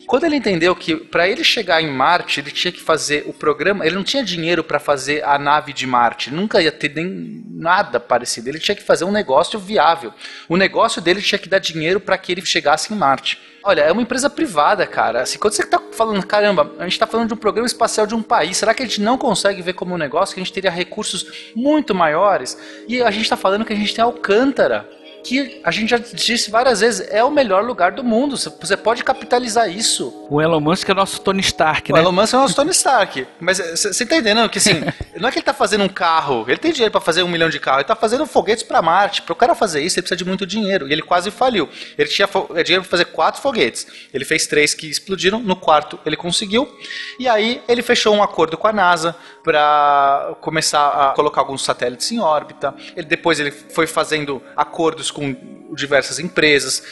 [0.07, 3.85] Quando ele entendeu que para ele chegar em Marte, ele tinha que fazer o programa,
[3.85, 7.99] ele não tinha dinheiro para fazer a nave de Marte, nunca ia ter nem nada
[7.99, 8.47] parecido.
[8.47, 10.13] Ele tinha que fazer um negócio viável.
[10.47, 13.37] O negócio dele tinha que dar dinheiro para que ele chegasse em Marte.
[13.61, 15.23] Olha, é uma empresa privada, cara.
[15.23, 18.15] Assim, quando você está falando, caramba, a gente está falando de um programa espacial de
[18.15, 20.53] um país, será que a gente não consegue ver como um negócio que a gente
[20.53, 22.57] teria recursos muito maiores?
[22.87, 24.89] E a gente está falando que a gente tem Alcântara
[25.27, 28.37] que a gente já disse várias vezes, é o melhor lugar do mundo.
[28.37, 30.25] Você pode capitalizar isso.
[30.29, 31.99] O Elon Musk é nosso Tony Stark, o né?
[31.99, 33.27] O Elon Musk é o nosso Tony Stark.
[33.37, 34.81] Mas você tá entendendo que assim,
[35.19, 37.49] não é que ele tá fazendo um carro, ele tem dinheiro para fazer um milhão
[37.49, 39.21] de carros, ele tá fazendo foguetes para Marte.
[39.21, 40.87] Para o cara fazer isso, ele precisa de muito dinheiro.
[40.87, 41.67] E ele quase faliu.
[41.97, 43.85] Ele tinha é dinheiro para fazer quatro foguetes.
[44.13, 46.73] Ele fez três que explodiram, no quarto ele conseguiu.
[47.19, 49.13] E aí ele fechou um acordo com a NASA
[49.43, 52.73] para começar a colocar alguns satélites em órbita.
[52.95, 56.83] Ele, depois ele foi fazendo acordos com diversas empresas.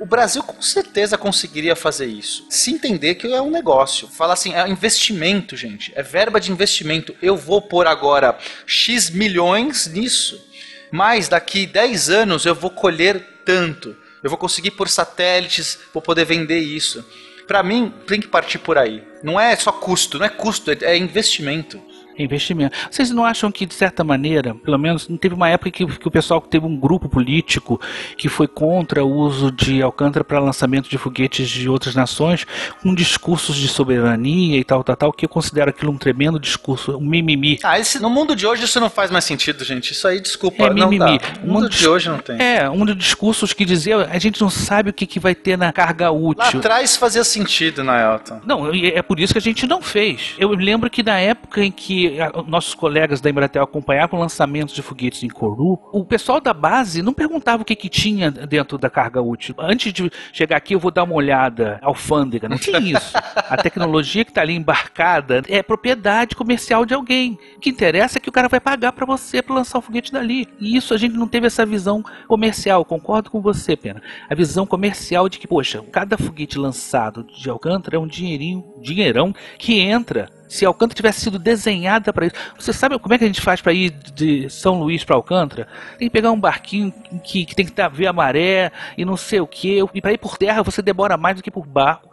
[0.00, 2.44] O Brasil com certeza conseguiria fazer isso.
[2.50, 4.08] Se entender que é um negócio.
[4.08, 5.92] Fala assim, é investimento, gente.
[5.94, 7.14] É verba de investimento.
[7.22, 8.36] Eu vou pôr agora
[8.66, 10.44] X milhões nisso.
[10.90, 13.96] Mas daqui 10 anos eu vou colher tanto.
[14.24, 17.04] Eu vou conseguir por satélites, vou poder vender isso.
[17.46, 19.04] Para mim, tem que partir por aí.
[19.22, 21.80] Não é só custo, não é custo, é investimento
[22.18, 22.76] investimento.
[22.90, 26.08] Vocês não acham que, de certa maneira, pelo menos, não teve uma época que, que
[26.08, 27.80] o pessoal teve um grupo político
[28.16, 32.46] que foi contra o uso de Alcântara para lançamento de foguetes de outras nações,
[32.82, 36.96] com discursos de soberania e tal, tal, tal, que eu considero aquilo um tremendo discurso,
[36.96, 37.58] um mimimi.
[37.62, 39.92] Ah, esse, no mundo de hoje isso não faz mais sentido, gente.
[39.92, 41.18] Isso aí, desculpa, é não mimimi.
[41.18, 41.26] dá.
[41.42, 42.40] No mundo de hoje não tem.
[42.40, 45.56] É, um dos discursos que dizia, a gente não sabe o que, que vai ter
[45.56, 46.42] na carga útil.
[46.42, 48.40] Lá atrás fazia sentido, Naelton.
[48.44, 50.34] Não, é por isso que a gente não fez.
[50.38, 52.01] Eu lembro que na época em que
[52.46, 57.12] nossos colegas da Embratel acompanhavam lançamentos de foguetes em Kourou, o pessoal da base não
[57.12, 59.54] perguntava o que, que tinha dentro da carga útil.
[59.58, 62.48] Antes de chegar aqui, eu vou dar uma olhada alfândega.
[62.48, 63.12] Não tinha isso.
[63.34, 67.38] A tecnologia que está ali embarcada é propriedade comercial de alguém.
[67.56, 70.12] O que interessa é que o cara vai pagar para você para lançar o foguete
[70.12, 70.48] dali.
[70.60, 72.84] E isso a gente não teve essa visão comercial.
[72.84, 74.02] Concordo com você, Pena.
[74.28, 79.34] A visão comercial de que, poxa, cada foguete lançado de Alcântara é um dinheirinho, dinheirão
[79.58, 82.36] que entra se Alcântara tivesse sido desenhada para isso.
[82.58, 85.66] Você sabe como é que a gente faz para ir de São Luís para Alcântara?
[85.98, 86.92] Tem que pegar um barquinho
[87.24, 89.78] que, que tem que ver a maré e não sei o que.
[89.94, 92.10] E para ir por terra você demora mais do que por barco.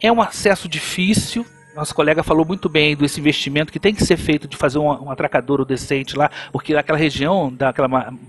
[0.00, 1.44] É um acesso difícil,
[1.80, 4.86] nosso colega falou muito bem desse investimento que tem que ser feito de fazer um,
[4.86, 7.88] um atracadouro decente lá, porque aquela região daquela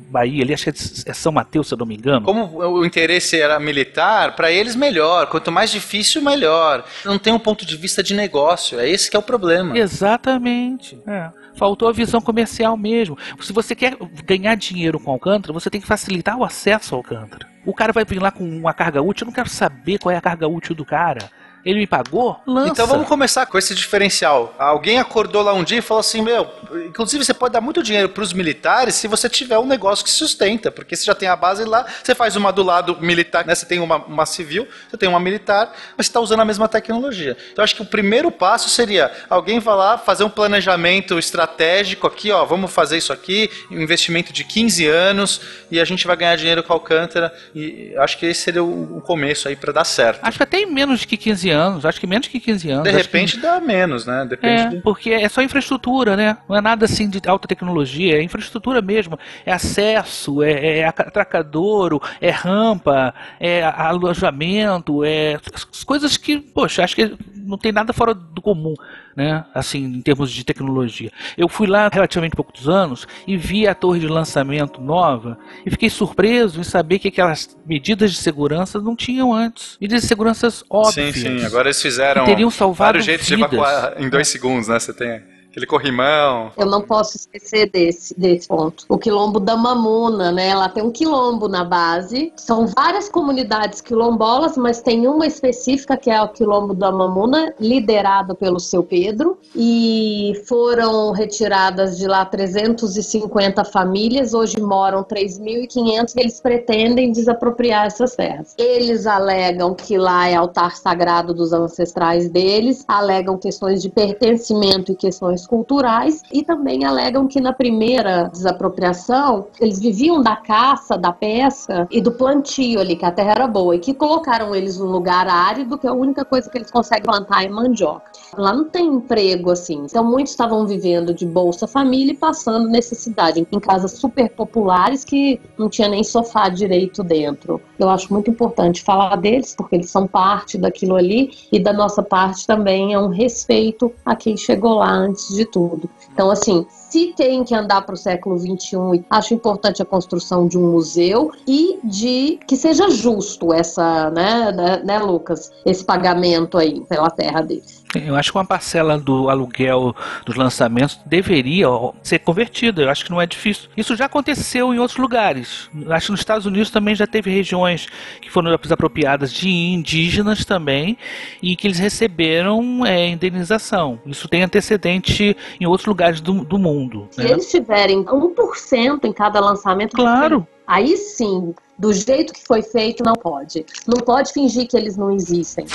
[0.09, 2.25] Bahia ali, acho que é, é São Mateus, se eu não me engano.
[2.25, 5.27] Como o interesse era militar, para eles melhor.
[5.27, 6.85] Quanto mais difícil, melhor.
[7.03, 8.79] Não tem um ponto de vista de negócio.
[8.79, 9.77] É esse que é o problema.
[9.77, 10.97] Exatamente.
[11.05, 11.29] É.
[11.55, 13.17] Faltou a visão comercial mesmo.
[13.41, 17.47] Se você quer ganhar dinheiro com Alcântara, você tem que facilitar o acesso ao Alcântara.
[17.65, 20.17] O cara vai vir lá com uma carga útil, eu não quero saber qual é
[20.17, 21.29] a carga útil do cara.
[21.65, 22.39] Ele me pagou?
[22.45, 22.71] Lança.
[22.71, 24.55] Então vamos começar com esse diferencial.
[24.57, 26.49] Alguém acordou lá um dia e falou assim: Meu,
[26.87, 30.11] inclusive você pode dar muito dinheiro para os militares se você tiver um negócio que
[30.11, 33.55] sustenta, porque você já tem a base lá, você faz uma do lado militar, né?
[33.55, 36.67] Você tem uma, uma civil, você tem uma militar, mas você está usando a mesma
[36.67, 37.37] tecnologia.
[37.51, 42.31] Então acho que o primeiro passo seria alguém vai lá fazer um planejamento estratégico aqui,
[42.31, 46.35] ó, vamos fazer isso aqui, um investimento de 15 anos e a gente vai ganhar
[46.35, 47.33] dinheiro com a Alcântara.
[47.55, 50.19] E acho que esse seria o começo aí para dar certo.
[50.23, 51.50] Acho que até em menos de 15 anos,
[51.83, 52.83] acho que menos que 15 anos.
[52.83, 53.41] De repente que...
[53.41, 54.25] dá menos, né?
[54.27, 54.81] Depende é, de...
[54.81, 56.37] porque é só infraestrutura, né?
[56.47, 59.17] Não é nada assim de alta tecnologia, é infraestrutura mesmo.
[59.45, 65.39] É acesso, é, é atracadouro, é rampa, é alojamento, é
[65.85, 68.73] coisas que, poxa, acho que não tem nada fora do comum,
[69.15, 69.45] né?
[69.53, 71.11] Assim, em termos de tecnologia.
[71.37, 75.89] Eu fui lá relativamente poucos anos e vi a torre de lançamento nova e fiquei
[75.89, 79.77] surpreso em saber que aquelas medidas de segurança não tinham antes.
[79.79, 81.15] Medidas de segurança óbvias.
[81.15, 81.45] Sim, sim.
[81.45, 83.49] Agora eles fizeram teriam salvado vários jeitos vidas.
[83.49, 84.79] de evacuar em dois segundos, né?
[84.79, 85.21] Você tem
[85.51, 86.49] Aquele corrimão.
[86.55, 88.85] Eu não posso esquecer desse, desse ponto.
[88.87, 90.47] O quilombo da Mamuna, né?
[90.47, 92.31] Ela tem um quilombo na base.
[92.37, 98.33] São várias comunidades quilombolas, mas tem uma específica que é o quilombo da Mamuna, liderado
[98.33, 99.37] pelo seu Pedro.
[99.53, 104.33] E foram retiradas de lá 350 famílias.
[104.33, 108.55] Hoje moram 3.500 e eles pretendem desapropriar essas terras.
[108.57, 114.95] Eles alegam que lá é altar sagrado dos ancestrais deles, alegam questões de pertencimento e
[114.95, 121.87] questões culturais e também alegam que na primeira desapropriação eles viviam da caça, da pesca
[121.91, 125.27] e do plantio ali, que a terra era boa, e que colocaram eles num lugar
[125.27, 128.11] árido, que a única coisa que eles conseguem plantar é mandioca.
[128.37, 133.45] Lá não tem emprego assim, então muitos estavam vivendo de Bolsa Família e passando necessidade
[133.51, 137.61] em casas super populares que não tinha nem sofá direito dentro.
[137.77, 142.01] Eu acho muito importante falar deles, porque eles são parte daquilo ali e da nossa
[142.01, 145.89] parte também é um respeito a quem chegou lá antes de tudo.
[146.13, 150.57] Então, assim, se tem que andar para o século XXI, acho importante a construção de
[150.57, 156.81] um museu e de que seja justo essa, né, né, né Lucas, esse pagamento aí
[156.81, 157.80] pela terra deles.
[157.95, 159.93] Eu acho que uma parcela do aluguel
[160.25, 161.67] dos lançamentos deveria
[162.01, 162.81] ser convertida.
[162.83, 163.69] Eu acho que não é difícil.
[163.75, 165.69] Isso já aconteceu em outros lugares.
[165.75, 167.87] Eu acho que nos Estados Unidos também já teve regiões
[168.21, 170.97] que foram apropriadas de indígenas também
[171.41, 173.99] e que eles receberam é, indenização.
[174.05, 177.07] Isso tem antecedente em outros lugares do, do mundo.
[177.11, 177.31] Se né?
[177.31, 180.47] eles tiverem 1% em cada lançamento, claro.
[180.65, 183.65] Aí sim, do jeito que foi feito, não pode.
[183.85, 185.65] Não pode fingir que eles não existem.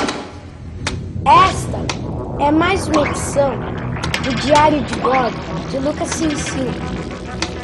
[1.27, 2.06] Esta
[2.39, 3.51] é mais uma edição
[4.23, 6.73] do Diário de Bordo de Lucas Cincinho,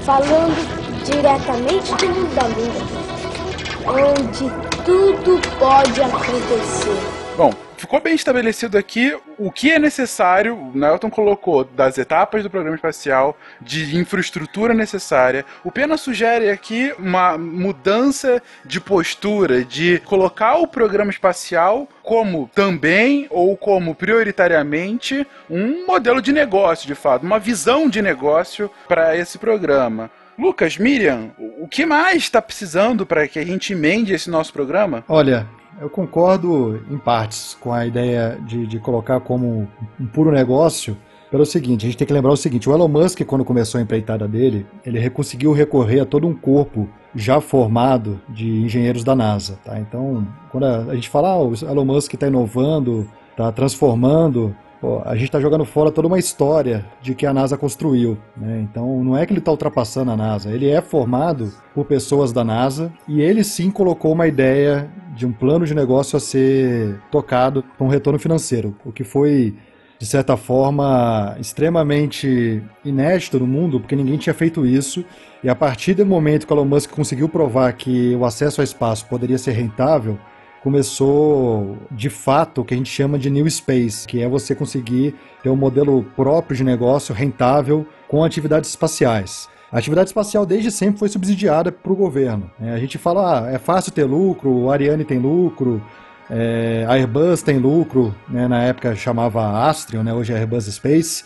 [0.04, 4.50] falando diretamente do mundo da lua, onde
[4.84, 6.98] tudo pode acontecer.
[7.36, 7.52] Bom,
[7.82, 10.56] ficou bem estabelecido aqui o que é necessário.
[10.56, 15.44] O Nelton colocou das etapas do programa espacial, de infraestrutura necessária.
[15.64, 23.26] O Pena sugere aqui uma mudança de postura, de colocar o programa espacial como também
[23.30, 29.38] ou como prioritariamente um modelo de negócio, de fato, uma visão de negócio para esse
[29.38, 30.08] programa.
[30.38, 35.04] Lucas, Miriam, o que mais está precisando para que a gente emende esse nosso programa?
[35.08, 35.48] Olha,
[35.82, 39.68] eu concordo em partes com a ideia de, de colocar como
[40.00, 40.96] um puro negócio,
[41.28, 43.82] pelo seguinte, a gente tem que lembrar o seguinte, o Elon Musk, quando começou a
[43.82, 49.58] empreitada dele, ele conseguiu recorrer a todo um corpo já formado de engenheiros da NASA,
[49.64, 49.78] tá?
[49.80, 55.14] Então, quando a, gente fala, ah, o Elon Musk está inovando, está transformando, Pô, a
[55.14, 58.18] gente está jogando fora toda uma história de que a NASA construiu.
[58.36, 58.66] Né?
[58.68, 62.42] Então não é que ele está ultrapassando a NASA, ele é formado por pessoas da
[62.42, 67.62] NASA e ele sim colocou uma ideia de um plano de negócio a ser tocado
[67.78, 69.54] com retorno financeiro, o que foi
[70.00, 75.04] de certa forma extremamente inédito no mundo, porque ninguém tinha feito isso.
[75.44, 78.64] E a partir do momento que o Elon Musk conseguiu provar que o acesso ao
[78.64, 80.18] espaço poderia ser rentável,
[80.62, 85.14] começou de fato o que a gente chama de New Space, que é você conseguir
[85.42, 89.48] ter um modelo próprio de negócio rentável com atividades espaciais.
[89.72, 92.50] A atividade espacial desde sempre foi subsidiada para o governo.
[92.60, 92.74] Né?
[92.74, 95.82] A gente fala, ah, é fácil ter lucro, o Ariane tem lucro,
[96.30, 98.46] é, a Airbus tem lucro, né?
[98.46, 100.12] na época chamava Astrium, né?
[100.12, 101.24] hoje é Airbus Space,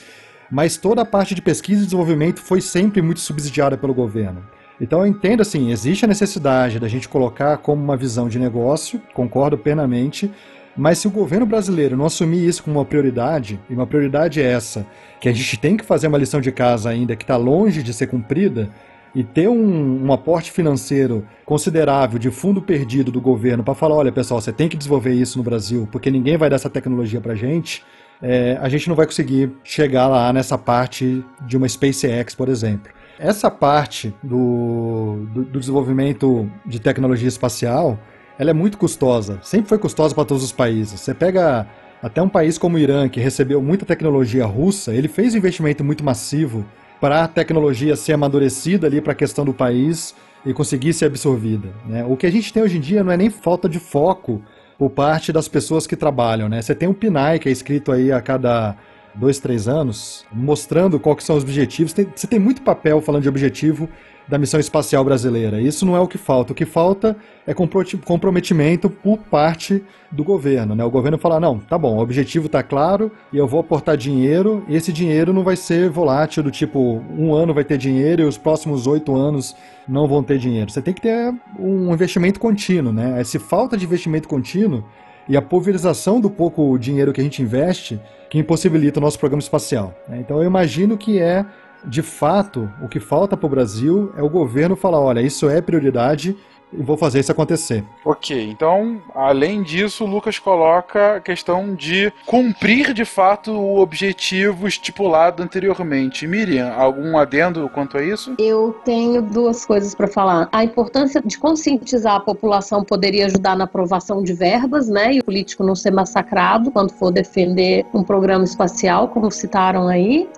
[0.51, 4.43] mas toda a parte de pesquisa e desenvolvimento foi sempre muito subsidiada pelo governo.
[4.81, 9.01] Então eu entendo assim, existe a necessidade da gente colocar como uma visão de negócio,
[9.15, 10.31] concordo plenamente,
[10.77, 14.45] mas se o governo brasileiro não assumir isso como uma prioridade, e uma prioridade é
[14.45, 14.87] essa,
[15.19, 17.95] que a gente tem que fazer uma lição de casa ainda que está longe de
[17.95, 18.71] ser cumprida,
[19.15, 24.13] e ter um, um, aporte financeiro considerável de fundo perdido do governo para falar, olha
[24.13, 27.35] pessoal, você tem que desenvolver isso no Brasil, porque ninguém vai dar essa tecnologia para
[27.35, 27.83] gente,
[28.21, 32.93] é, a gente não vai conseguir chegar lá nessa parte de uma SpaceX, por exemplo.
[33.19, 37.99] Essa parte do, do, do desenvolvimento de tecnologia espacial,
[38.39, 39.39] ela é muito custosa.
[39.43, 41.01] Sempre foi custosa para todos os países.
[41.01, 41.67] Você pega
[42.03, 45.83] até um país como o Irã, que recebeu muita tecnologia russa, ele fez um investimento
[45.83, 46.65] muito massivo
[47.01, 50.15] para a tecnologia ser amadurecida ali para a questão do país
[50.45, 51.69] e conseguir ser absorvida.
[51.87, 52.05] Né?
[52.05, 54.43] O que a gente tem hoje em dia não é nem falta de foco
[54.79, 56.49] por parte das pessoas que trabalham.
[56.49, 56.61] Né?
[56.61, 58.77] Você tem um PNAE que é escrito aí a cada
[59.17, 61.93] dois, três anos, mostrando quais são os objetivos.
[61.93, 63.89] Tem, você tem muito papel falando de objetivo
[64.29, 65.61] da missão espacial brasileira.
[65.61, 66.53] Isso não é o que falta.
[66.53, 67.17] O que falta
[67.47, 70.75] é comprometimento por parte do governo.
[70.75, 70.85] Né?
[70.85, 74.65] O governo fala: não, tá bom, o objetivo está claro e eu vou aportar dinheiro,
[74.69, 78.25] e esse dinheiro não vai ser volátil, do tipo, um ano vai ter dinheiro e
[78.25, 79.55] os próximos oito anos
[79.89, 80.71] não vão ter dinheiro.
[80.71, 82.93] Você tem que ter um investimento contínuo.
[82.93, 83.23] Né?
[83.25, 84.85] Se falta de investimento contínuo,
[85.29, 88.01] e a pulverização do pouco dinheiro que a gente investe
[88.31, 89.95] que impossibilita o nosso programa espacial.
[90.09, 90.19] né?
[90.21, 91.45] Então eu imagino que é,
[91.85, 95.61] de fato, o que falta para o Brasil é o governo falar: olha, isso é
[95.61, 96.37] prioridade
[96.73, 97.85] e vou fazer isso acontecer.
[98.05, 104.67] Ok, então, além disso, o Lucas coloca a questão de cumprir de fato o objetivo
[104.67, 106.27] estipulado anteriormente.
[106.27, 108.35] Miriam, algum adendo quanto a isso?
[108.39, 110.49] Eu tenho duas coisas para falar.
[110.53, 115.15] A importância de conscientizar a população poderia ajudar na aprovação de verbas, né?
[115.15, 120.29] E o político não ser massacrado quando for defender um programa espacial, como citaram aí.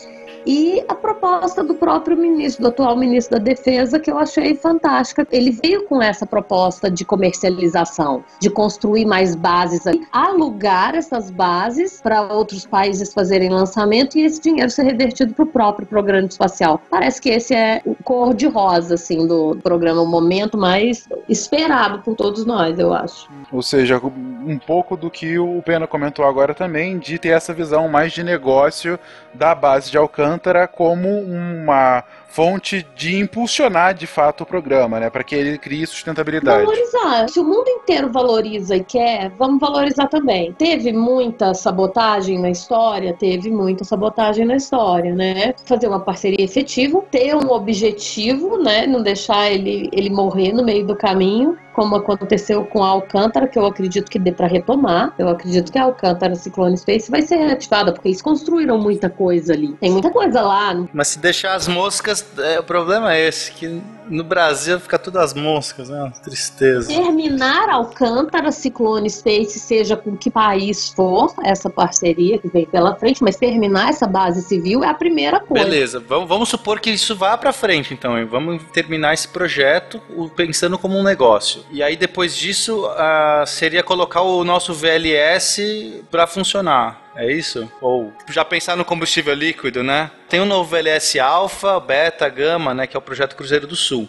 [0.50, 5.28] E a proposta do próprio ministro, do atual ministro da Defesa, que eu achei fantástica.
[5.30, 12.22] Ele veio com essa proposta de comercialização, de construir mais bases alugar essas bases para
[12.32, 16.80] outros países fazerem lançamento e esse dinheiro ser revertido para o próprio programa espacial.
[16.90, 21.98] Parece que esse é o cor de rosa assim do programa, o momento mais esperado
[21.98, 23.28] por todos nós, eu acho.
[23.52, 27.86] Ou seja, um pouco do que o Pena comentou agora também, de ter essa visão
[27.86, 28.98] mais de negócio
[29.34, 29.98] da base de
[30.38, 35.86] Alcântara como uma fonte de impulsionar de fato o programa, né, para que ele crie
[35.86, 36.64] sustentabilidade.
[36.64, 37.28] Valorizar.
[37.28, 40.52] Se o mundo inteiro valoriza e quer, vamos valorizar também.
[40.52, 45.54] Teve muita sabotagem na história, teve muita sabotagem na história, né?
[45.64, 50.86] Fazer uma parceria efetiva, ter um objetivo, né, não deixar ele ele morrer no meio
[50.86, 55.14] do caminho como aconteceu com a Alcântara, que eu acredito que dê para retomar.
[55.16, 59.52] Eu acredito que a Alcântara Ciclone Space vai ser reativada, porque eles construíram muita coisa
[59.52, 59.74] ali.
[59.74, 60.74] Tem muita coisa lá.
[60.92, 63.80] Mas se deixar as moscas, é, o problema é esse, que
[64.10, 66.12] no Brasil fica tudo as moscas, né?
[66.22, 66.88] Tristeza.
[66.88, 73.22] Terminar Alcântara Ciclone Space, seja com que país for essa parceria que vem pela frente,
[73.22, 75.64] mas terminar essa base civil é a primeira coisa.
[75.64, 78.14] Beleza, vamos, vamos supor que isso vá pra frente, então.
[78.26, 80.00] Vamos terminar esse projeto
[80.36, 81.64] pensando como um negócio.
[81.70, 87.07] E aí, depois disso, ah, seria colocar o nosso VLS pra funcionar.
[87.18, 87.68] É isso?
[87.80, 90.08] Ou já pensar no combustível líquido, né?
[90.28, 92.86] Tem o novo VLS Alpha, Beta, Gama, né?
[92.86, 94.08] Que é o projeto Cruzeiro do Sul.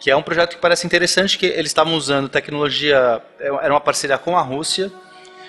[0.00, 3.22] Que é um projeto que parece interessante, que eles estavam usando tecnologia...
[3.38, 4.90] Era uma parceria com a Rússia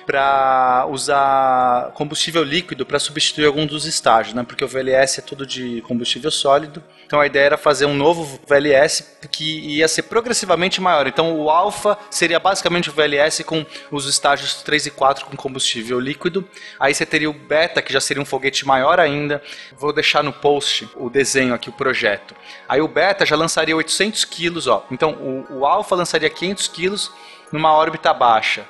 [0.09, 4.41] para usar combustível líquido para substituir algum dos estágios, né?
[4.41, 6.83] Porque o VLS é tudo de combustível sólido.
[7.05, 11.05] Então a ideia era fazer um novo VLS que ia ser progressivamente maior.
[11.05, 15.99] Então o alfa seria basicamente o VLS com os estágios 3 e 4 com combustível
[15.99, 16.43] líquido.
[16.79, 19.43] Aí você teria o beta, que já seria um foguete maior ainda.
[19.77, 22.33] Vou deixar no post o desenho aqui, o projeto.
[22.67, 24.87] Aí o beta já lançaria 800 quilos, ó.
[24.89, 27.11] Então o, o alfa lançaria 500 quilos
[27.51, 28.65] numa órbita baixa.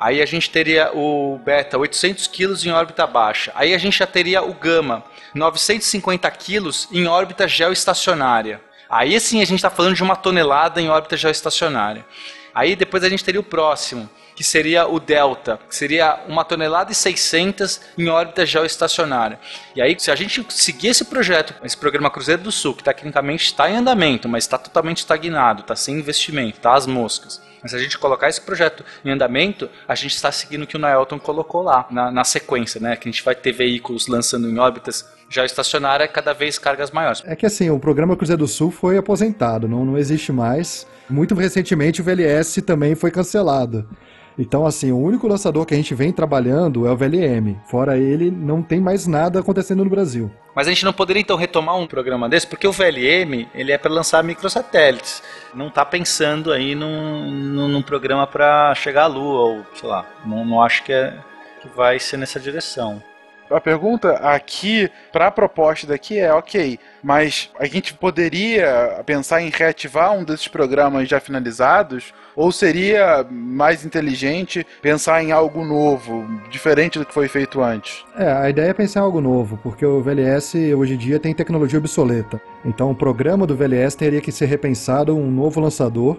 [0.00, 3.52] Aí a gente teria o beta 800 quilos em órbita baixa.
[3.54, 5.04] Aí a gente já teria o gama
[5.34, 8.62] 950 quilos em órbita geoestacionária.
[8.88, 12.06] Aí sim a gente está falando de uma tonelada em órbita geoestacionária.
[12.54, 16.90] Aí depois a gente teria o próximo, que seria o delta, que seria uma tonelada
[16.90, 19.38] e 600 em órbita geoestacionária.
[19.76, 23.44] E aí se a gente seguir esse projeto, esse programa Cruzeiro do Sul, que tecnicamente
[23.44, 27.49] está em andamento, mas está totalmente estagnado, está sem investimento, está às moscas.
[27.62, 30.76] Mas se a gente colocar esse projeto em andamento, a gente está seguindo o que
[30.76, 32.96] o Naelton colocou lá, na, na sequência, né?
[32.96, 37.22] Que a gente vai ter veículos lançando em órbitas já estacionária cada vez cargas maiores.
[37.24, 40.86] É que assim, o programa Cruzeiro do Sul foi aposentado, não, não existe mais.
[41.08, 43.88] Muito recentemente o VLS também foi cancelado.
[44.40, 47.60] Então, assim, o único lançador que a gente vem trabalhando é o VLM.
[47.66, 50.30] Fora ele, não tem mais nada acontecendo no Brasil.
[50.56, 53.76] Mas a gente não poderia então retomar um programa desse, porque o VLM ele é
[53.76, 55.22] para lançar microsatélites.
[55.54, 60.06] Não está pensando aí num, num, num programa para chegar à Lua, ou sei lá.
[60.24, 61.18] Não, não acho que, é,
[61.60, 63.02] que vai ser nessa direção.
[63.50, 69.50] A pergunta aqui, para a proposta daqui é ok, mas a gente poderia pensar em
[69.50, 72.14] reativar um desses programas já finalizados?
[72.36, 78.04] Ou seria mais inteligente pensar em algo novo, diferente do que foi feito antes?
[78.16, 81.34] É, a ideia é pensar em algo novo, porque o VLS hoje em dia tem
[81.34, 82.40] tecnologia obsoleta.
[82.64, 86.16] Então o programa do VLS teria que ser repensado, um novo lançador.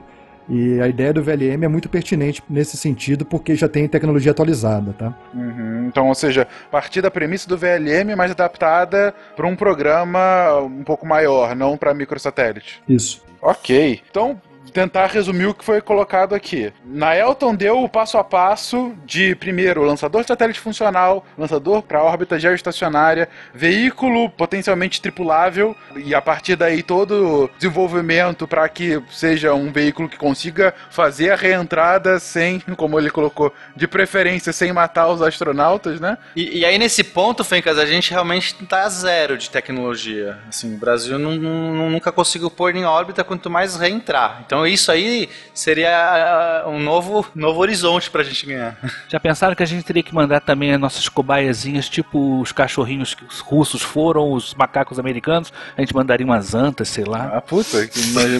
[0.51, 4.91] E a ideia do VLM é muito pertinente nesse sentido, porque já tem tecnologia atualizada,
[4.91, 5.13] tá?
[5.33, 5.87] Uhum.
[5.87, 11.07] Então, ou seja, partir da premissa do VLM, mas adaptada para um programa um pouco
[11.07, 12.83] maior, não para microsatélite.
[12.85, 13.23] Isso.
[13.41, 14.01] Ok.
[14.09, 14.41] Então,
[14.73, 16.71] tentar resumir o que foi colocado aqui.
[16.85, 23.27] Naelton deu o passo a passo de, primeiro, lançador satélite funcional, lançador para órbita geoestacionária,
[23.53, 30.07] veículo potencialmente tripulável, e a partir daí todo o desenvolvimento para que seja um veículo
[30.09, 35.99] que consiga fazer a reentrada sem, como ele colocou, de preferência sem matar os astronautas,
[35.99, 36.17] né?
[36.35, 40.39] E, e aí nesse ponto, Fencas, a gente realmente a zero de tecnologia.
[40.47, 44.41] Assim, o Brasil não, não- nunca conseguiu pôr em órbita, quanto mais reentrar.
[44.51, 48.77] Então isso aí seria uh, um novo, novo horizonte pra gente ganhar.
[49.07, 53.13] Já pensaram que a gente teria que mandar também as nossas cobaiazinhas, tipo os cachorrinhos
[53.13, 55.53] que os russos foram, os macacos americanos?
[55.77, 57.31] A gente mandaria umas antas, sei lá.
[57.33, 57.77] Ah, puta,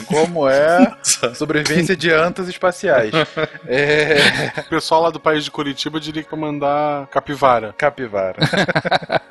[0.05, 3.11] como é a sobrevivência de antas espaciais?
[3.67, 4.51] É.
[4.57, 7.73] O pessoal lá do país de Curitiba diria que pra mandar capivara.
[7.77, 8.39] Capivara.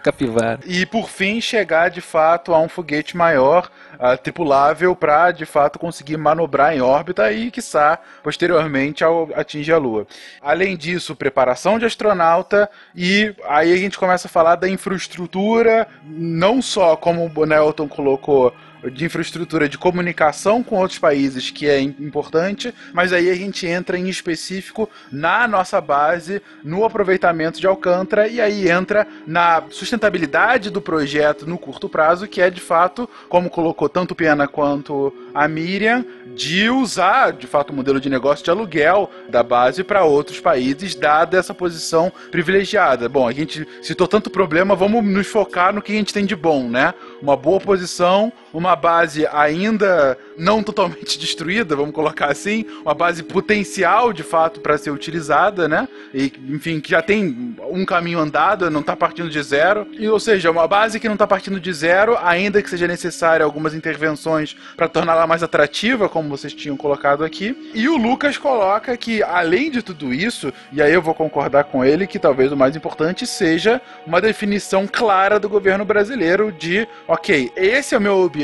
[0.03, 0.61] Capivara.
[0.65, 3.69] E por fim chegar de fato a um foguete maior,
[4.01, 9.79] ah, tripulável, para de fato conseguir manobrar em órbita e, quiçá, posteriormente ao, atingir a
[9.79, 10.07] Lua.
[10.41, 16.63] Além disso, preparação de astronauta e aí a gente começa a falar da infraestrutura, não
[16.63, 18.55] só como o Nelton colocou.
[18.93, 23.67] De infraestrutura de comunicação com outros países, que é im- importante, mas aí a gente
[23.67, 30.71] entra em específico na nossa base, no aproveitamento de Alcântara, e aí entra na sustentabilidade
[30.71, 35.47] do projeto no curto prazo, que é de fato, como colocou tanto Piana quanto a
[35.47, 36.05] Miriam,
[36.35, 40.95] de usar de fato o modelo de negócio de aluguel da base para outros países,
[40.95, 43.09] dada essa posição privilegiada.
[43.09, 46.37] Bom, a gente citou tanto problema, vamos nos focar no que a gente tem de
[46.37, 46.95] bom, né?
[47.21, 54.13] Uma boa posição, uma base ainda não totalmente destruída, vamos colocar assim, uma base potencial
[54.13, 55.89] de fato para ser utilizada, né?
[56.15, 59.87] E enfim, que já tem um caminho andado, não está partindo de zero.
[59.93, 63.45] E ou seja, uma base que não está partindo de zero, ainda que seja necessária
[63.45, 67.71] algumas intervenções para torná-la mais atrativa, como vocês tinham colocado aqui.
[67.75, 71.85] E o Lucas coloca que além de tudo isso, e aí eu vou concordar com
[71.85, 77.51] ele que talvez o mais importante seja uma definição clara do governo brasileiro de, ok,
[77.57, 78.40] esse é o meu objetivo,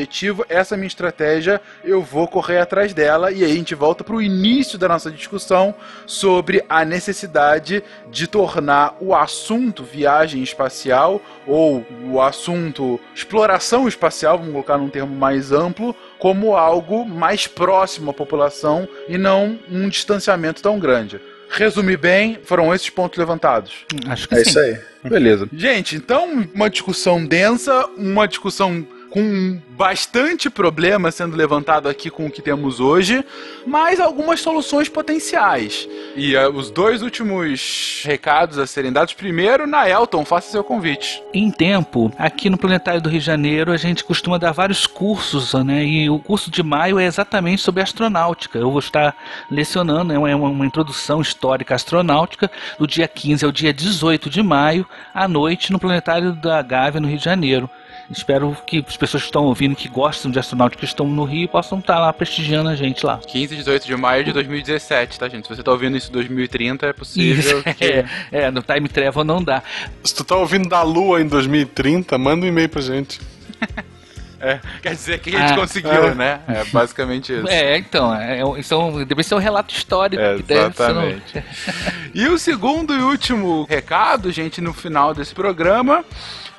[0.48, 4.02] essa é a minha estratégia, eu vou correr atrás dela e aí a gente volta
[4.02, 5.74] para o início da nossa discussão
[6.06, 14.52] sobre a necessidade de tornar o assunto viagem espacial ou o assunto exploração espacial, vamos
[14.52, 20.62] colocar num termo mais amplo, como algo mais próximo à população e não um distanciamento
[20.62, 21.20] tão grande.
[21.48, 23.84] Resumir bem, foram esses pontos levantados.
[24.08, 24.50] Acho que É sim.
[24.50, 24.78] isso aí.
[25.04, 25.48] Beleza.
[25.52, 28.86] Gente, então uma discussão densa, uma discussão
[29.16, 33.24] com bastante problema sendo levantado aqui com o que temos hoje,
[33.66, 35.88] mas algumas soluções potenciais.
[36.14, 39.14] E eh, os dois últimos recados a serem dados.
[39.14, 41.22] Primeiro, na Elton, faça seu convite.
[41.32, 45.54] Em tempo, aqui no Planetário do Rio de Janeiro, a gente costuma dar vários cursos,
[45.64, 45.82] né?
[45.82, 48.58] E o curso de maio é exatamente sobre astronáutica.
[48.58, 49.16] Eu vou estar
[49.50, 54.42] lecionando, é uma, é uma introdução histórica astronáutica, do dia 15 ao dia 18 de
[54.42, 57.70] maio, à noite, no Planetário da Gávea, no Rio de Janeiro.
[58.10, 61.48] Espero que as pessoas que estão ouvindo, que gostam de astronáutica, que estão no Rio,
[61.48, 63.18] possam estar lá prestigiando a gente lá.
[63.18, 65.46] 15 e 18 de maio de 2017, tá, gente?
[65.48, 67.84] Se você tá ouvindo isso em 2030, é possível Isso, que...
[67.84, 69.62] é, é, no Time Travel não dá.
[70.04, 73.20] Se tu tá ouvindo da Lua em 2030, manda um e-mail pra gente.
[74.38, 76.14] É, quer dizer que a gente Ah, conseguiu, é.
[76.14, 76.40] né?
[76.46, 77.48] É basicamente isso.
[77.48, 80.22] É, então, é, é, isso é deve ser um relato histórico.
[80.36, 81.44] que deve ser um- Exatamente.
[82.14, 86.04] E o segundo e último recado, gente, no final desse programa,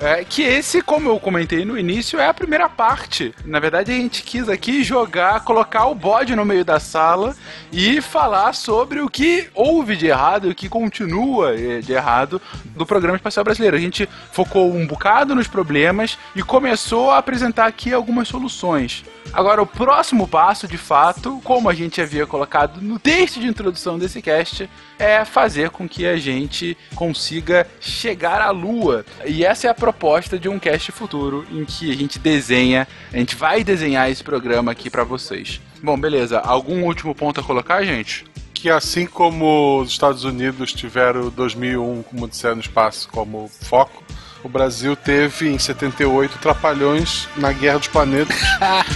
[0.00, 3.34] é que esse, como eu comentei no início, é a primeira parte.
[3.44, 7.36] Na verdade, a gente quis aqui jogar, colocar o bode no meio da sala
[7.72, 12.40] e falar sobre o que houve de errado e o que continua eh, de errado
[12.64, 13.76] do programa espacial brasileiro.
[13.76, 19.04] A gente focou um bocado nos problemas e começou a apresentar aqui algumas soluções.
[19.32, 23.98] Agora, o próximo passo, de fato, como a gente havia colocado no texto de introdução
[23.98, 24.68] desse cast,
[24.98, 29.04] é fazer com que a gente consiga chegar à Lua.
[29.26, 33.16] E essa é a proposta de um cast futuro em que a gente desenha, a
[33.16, 35.60] gente vai desenhar esse programa aqui pra vocês.
[35.82, 36.38] Bom, beleza.
[36.40, 38.24] Algum último ponto a colocar, gente?
[38.52, 44.02] Que assim como os Estados Unidos tiveram 2001 como Odisseia no Espaço como foco,
[44.42, 48.36] o Brasil teve em 78 Trapalhões na Guerra dos Planetas,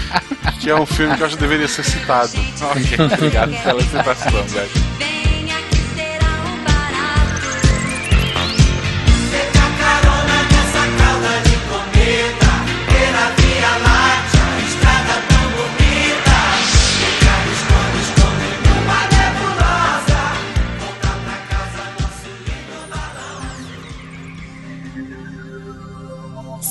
[0.60, 2.32] que é um filme que eu acho que deveria ser citado.
[2.70, 5.21] Ok, obrigado pela citação, guys.